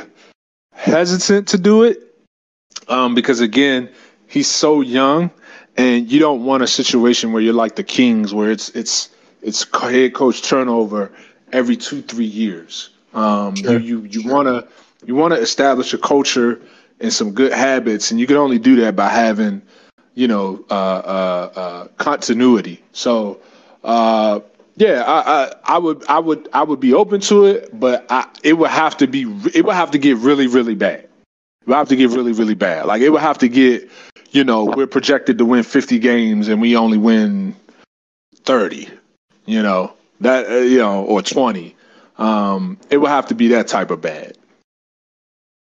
hesitant 0.73 1.47
to 1.47 1.57
do 1.57 1.81
it 1.81 2.05
um, 2.87 3.15
because 3.15 3.39
again, 3.39 3.89
he's 4.27 4.47
so 4.47 4.81
young, 4.81 5.31
and 5.77 6.11
you 6.11 6.19
don't 6.19 6.45
want 6.45 6.63
a 6.63 6.67
situation 6.67 7.31
where 7.31 7.41
you're 7.41 7.53
like 7.53 7.75
the 7.75 7.83
Kings, 7.83 8.33
where 8.33 8.51
it's 8.51 8.69
it's 8.69 9.09
it's 9.41 9.65
head 9.73 10.13
coach 10.13 10.41
turnover 10.41 11.11
every 11.51 11.75
two 11.75 12.01
three 12.01 12.25
years. 12.25 12.89
Um, 13.13 13.55
sure. 13.55 13.79
You 13.79 14.01
you 14.01 14.23
to 14.23 14.67
you 15.05 15.15
want 15.15 15.33
to 15.33 15.39
establish 15.39 15.93
a 15.93 15.97
culture 15.97 16.61
and 16.99 17.11
some 17.11 17.31
good 17.31 17.51
habits, 17.51 18.11
and 18.11 18.19
you 18.19 18.27
can 18.27 18.37
only 18.37 18.59
do 18.59 18.75
that 18.77 18.95
by 18.95 19.09
having 19.09 19.61
you 20.15 20.27
know 20.27 20.63
uh, 20.69 20.73
uh, 20.73 21.51
uh, 21.55 21.87
continuity. 21.97 22.83
So. 22.91 23.39
Uh, 23.83 24.39
yeah, 24.77 25.03
I, 25.07 25.21
I, 25.21 25.75
I 25.75 25.77
would 25.77 26.03
I 26.09 26.19
would 26.19 26.49
I 26.51 26.63
would 26.63 26.81
be 26.81 26.93
open 26.93 27.21
to 27.21 27.45
it, 27.45 27.79
but 27.79 28.05
I, 28.09 28.27
it 28.43 28.53
would 28.53 28.71
have 28.71 28.97
to 28.97 29.07
be 29.07 29.21
it 29.53 29.63
would 29.63 29.75
have 29.75 29.91
to 29.91 29.97
get 29.97 30.17
really 30.17 30.47
really 30.47 30.75
bad. 30.75 30.99
It 30.99 31.67
would 31.67 31.75
have 31.75 31.87
to 31.89 31.95
get 31.95 32.09
really 32.09 32.33
really 32.33 32.55
bad. 32.55 32.85
Like 32.85 33.01
it 33.01 33.09
would 33.09 33.21
have 33.21 33.37
to 33.37 33.47
get, 33.47 33.89
you 34.35 34.43
know, 34.43 34.65
we're 34.65 34.85
projected 34.85 35.37
to 35.37 35.45
win 35.45 35.63
50 35.63 35.97
games 35.97 36.49
and 36.49 36.59
we 36.59 36.75
only 36.75 36.97
win 36.97 37.55
30. 38.43 38.89
You 39.45 39.61
know 39.61 39.93
that 40.21 40.49
uh, 40.49 40.55
you 40.55 40.79
know 40.79 41.05
or 41.05 41.21
20. 41.21 41.75
Um, 42.17 42.77
it 42.89 42.97
will 42.97 43.07
have 43.07 43.27
to 43.27 43.35
be 43.35 43.47
that 43.49 43.67
type 43.67 43.91
of 43.91 44.01
bad. 44.01 44.37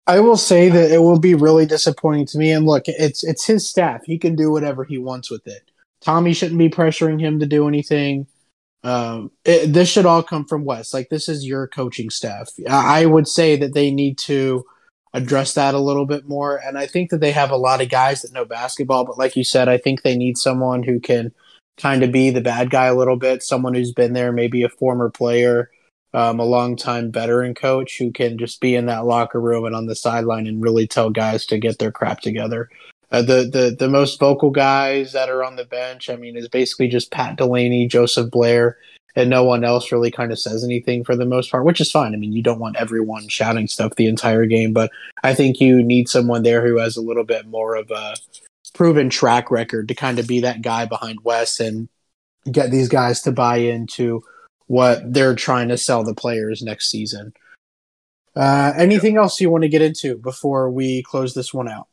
I 0.07 0.21
will 0.21 0.37
say 0.37 0.69
that 0.69 0.91
it 0.91 0.99
will 0.99 1.19
be 1.19 1.35
really 1.35 1.67
disappointing 1.67 2.27
to 2.27 2.39
me. 2.39 2.53
And 2.53 2.65
look, 2.65 2.85
it's 2.87 3.25
it's 3.25 3.45
his 3.45 3.69
staff. 3.69 4.03
He 4.05 4.17
can 4.17 4.37
do 4.37 4.51
whatever 4.51 4.85
he 4.85 4.97
wants 4.97 5.31
with 5.31 5.47
it. 5.47 5.71
Tommy 6.01 6.33
shouldn't 6.35 6.59
be 6.59 6.69
pressuring 6.69 7.21
him 7.21 7.41
to 7.41 7.47
do 7.47 7.67
anything. 7.67 8.27
Um, 8.83 9.31
it, 9.45 9.73
this 9.73 9.89
should 9.89 10.07
all 10.07 10.23
come 10.23 10.45
from 10.45 10.65
Wes. 10.65 10.95
Like 10.95 11.09
this 11.09 11.29
is 11.29 11.47
your 11.47 11.67
coaching 11.67 12.11
staff. 12.11 12.51
I 12.69 13.07
would 13.07 13.27
say 13.27 13.57
that 13.57 13.75
they 13.75 13.91
need 13.91 14.19
to 14.19 14.65
address 15.15 15.55
that 15.55 15.75
a 15.75 15.79
little 15.79 16.07
bit 16.07 16.29
more. 16.29 16.61
And 16.63 16.77
I 16.77 16.87
think 16.87 17.11
that 17.11 17.21
they 17.21 17.33
have 17.33 17.51
a 17.51 17.57
lot 17.57 17.81
of 17.81 17.89
guys 17.89 18.23
that 18.23 18.33
know 18.33 18.45
basketball, 18.45 19.05
but 19.05 19.17
like 19.17 19.37
you 19.37 19.45
said, 19.45 19.69
I 19.69 19.79
think 19.79 20.03
they 20.03 20.17
need 20.17 20.37
someone 20.37 20.83
who 20.83 21.01
can 21.01 21.33
kind 21.79 22.03
of 22.03 22.13
be 22.13 22.31
the 22.31 22.41
bad 22.41 22.69
guy 22.71 22.87
a 22.87 22.95
little 22.95 23.17
bit. 23.17 23.43
Someone 23.43 23.75
who's 23.75 23.93
been 23.93 24.13
there, 24.13 24.33
maybe 24.33 24.65
a 24.65 24.69
former 24.69 25.11
player, 25.11 25.71
um, 26.13 26.41
a 26.41 26.45
long 26.45 26.77
time 26.77 27.13
veteran 27.13 27.55
coach 27.55 27.97
who 27.99 28.13
can 28.13 28.37
just 28.39 28.61
be 28.61 28.75
in 28.75 28.87
that 28.87 29.07
locker 29.07 29.41
room 29.41 29.65
and 29.65 29.75
on 29.75 29.87
the 29.87 29.97
sideline 29.97 30.47
and 30.47 30.63
really 30.63 30.87
tell 30.87 31.11
guys 31.11 31.47
to 31.47 31.59
get 31.59 31.79
their 31.79 31.93
crap 31.93 32.21
together. 32.21 32.69
Uh, 33.13 33.23
the 33.23 33.49
the 33.53 33.77
the 33.79 33.89
most 33.89 34.19
vocal 34.19 34.51
guys 34.51 35.13
that 35.13 35.29
are 35.29 35.45
on 35.45 35.55
the 35.55 35.65
bench, 35.65 36.11
I 36.11 36.17
mean, 36.17 36.37
is 36.37 36.49
basically 36.49 36.89
just 36.89 37.13
Pat 37.13 37.37
Delany, 37.37 37.87
Joseph 37.87 38.31
Blair, 38.31 38.79
and 39.17 39.31
no 39.31 39.45
one 39.45 39.65
else 39.65 39.93
really 39.93 40.11
kind 40.11 40.33
of 40.33 40.39
says 40.39 40.65
anything 40.65 41.05
for 41.05 41.15
the 41.17 41.25
most 41.25 41.51
part, 41.51 41.65
which 41.65 41.81
is 41.81 41.91
fine. 41.91 42.15
I 42.15 42.17
mean, 42.17 42.33
you 42.33 42.43
don't 42.43 42.59
want 42.59 42.77
everyone 42.77 43.29
shouting 43.29 43.69
stuff 43.69 43.95
the 43.95 44.07
entire 44.07 44.47
game, 44.47 44.73
but 44.73 44.91
I 45.23 45.35
think 45.35 45.61
you 45.61 45.83
need 45.83 46.09
someone 46.09 46.43
there 46.43 46.67
who 46.67 46.79
has 46.79 46.97
a 46.97 47.03
little 47.03 47.25
bit 47.25 47.47
more 47.47 47.77
of 47.77 47.91
a 47.91 48.17
proven 48.75 49.09
track 49.09 49.51
record 49.51 49.89
to 49.89 49.95
kind 49.95 50.19
of 50.19 50.27
be 50.27 50.41
that 50.41 50.63
guy 50.63 50.85
behind 50.85 51.21
Wes 51.23 51.61
and 51.61 51.89
get 52.51 52.71
these 52.71 52.89
guys 52.89 53.23
to 53.23 53.33
buy 53.33 53.59
into 53.59 54.23
what 54.67 55.01
they're 55.13 55.35
trying 55.35 55.69
to 55.69 55.79
sell 55.79 56.03
the 56.03 56.15
players 56.15 56.63
next 56.63 56.91
season. 56.91 57.33
Uh, 58.35 58.73
anything 58.77 59.17
else 59.17 59.41
you 59.41 59.49
want 59.49 59.63
to 59.63 59.69
get 59.69 59.83
into 59.83 60.17
before 60.17 60.71
we 60.71 61.03
close 61.05 61.35
this 61.35 61.55
one 61.55 61.69
out? 61.69 61.87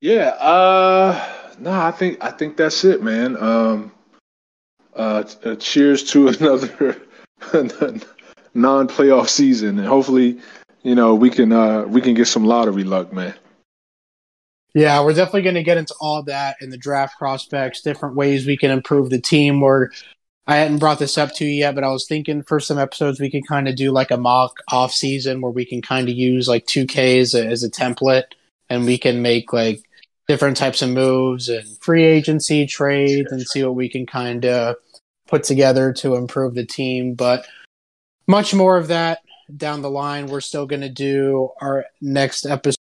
Yeah, 0.00 0.30
uh 0.30 1.32
no, 1.60 1.70
I 1.70 1.92
think 1.92 2.18
I 2.20 2.32
think 2.32 2.56
that's 2.56 2.84
it, 2.84 3.04
man. 3.04 3.36
Um 3.36 3.92
uh, 4.94 5.24
uh 5.44 5.54
cheers 5.56 6.02
to 6.10 6.28
another 6.40 7.00
non-playoff 8.54 9.28
season 9.28 9.78
and 9.78 9.88
hopefully, 9.88 10.38
you 10.82 10.94
know, 10.94 11.14
we 11.14 11.30
can 11.30 11.52
uh 11.52 11.82
we 11.82 12.00
can 12.00 12.14
get 12.14 12.26
some 12.26 12.44
lottery 12.44 12.84
luck, 12.84 13.12
man. 13.12 13.34
Yeah, 14.74 15.04
we're 15.04 15.12
definitely 15.12 15.42
going 15.42 15.56
to 15.56 15.62
get 15.62 15.76
into 15.76 15.94
all 16.00 16.22
that 16.24 16.56
in 16.62 16.70
the 16.70 16.78
draft 16.78 17.18
prospects, 17.18 17.82
different 17.82 18.16
ways 18.16 18.46
we 18.46 18.56
can 18.56 18.70
improve 18.70 19.10
the 19.10 19.20
team. 19.20 19.62
Or 19.62 19.92
I 20.46 20.56
hadn't 20.56 20.78
brought 20.78 20.98
this 20.98 21.18
up 21.18 21.34
to 21.36 21.44
you 21.44 21.50
yet, 21.50 21.74
but 21.74 21.84
I 21.84 21.92
was 21.92 22.06
thinking 22.06 22.42
for 22.42 22.58
some 22.58 22.78
episodes 22.78 23.20
we 23.20 23.30
could 23.30 23.46
kind 23.46 23.68
of 23.68 23.76
do 23.76 23.92
like 23.92 24.10
a 24.10 24.16
mock 24.16 24.56
off 24.70 24.92
season 24.92 25.40
where 25.42 25.52
we 25.52 25.66
can 25.66 25.82
kind 25.82 26.08
of 26.08 26.14
use 26.14 26.48
like 26.48 26.66
2Ks 26.66 27.34
as 27.34 27.62
a 27.62 27.70
template 27.70 28.32
and 28.70 28.86
we 28.86 28.96
can 28.96 29.20
make 29.20 29.52
like 29.52 29.82
different 30.32 30.56
types 30.56 30.80
of 30.80 30.88
moves 30.88 31.50
and 31.50 31.76
free 31.82 32.04
agency 32.04 32.66
trades 32.66 33.30
and 33.30 33.42
see 33.42 33.62
what 33.62 33.74
we 33.74 33.86
can 33.86 34.06
kind 34.06 34.46
of 34.46 34.76
put 35.28 35.44
together 35.44 35.92
to 35.92 36.14
improve 36.14 36.54
the 36.54 36.64
team. 36.64 37.12
But 37.12 37.46
much 38.26 38.54
more 38.54 38.78
of 38.78 38.88
that 38.88 39.18
down 39.54 39.82
the 39.82 39.90
line. 39.90 40.28
We're 40.28 40.40
still 40.40 40.64
going 40.64 40.80
to 40.80 40.88
do 40.88 41.50
our 41.60 41.84
next 42.00 42.46
episode. 42.46 42.78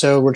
So 0.00 0.18
we're 0.18 0.32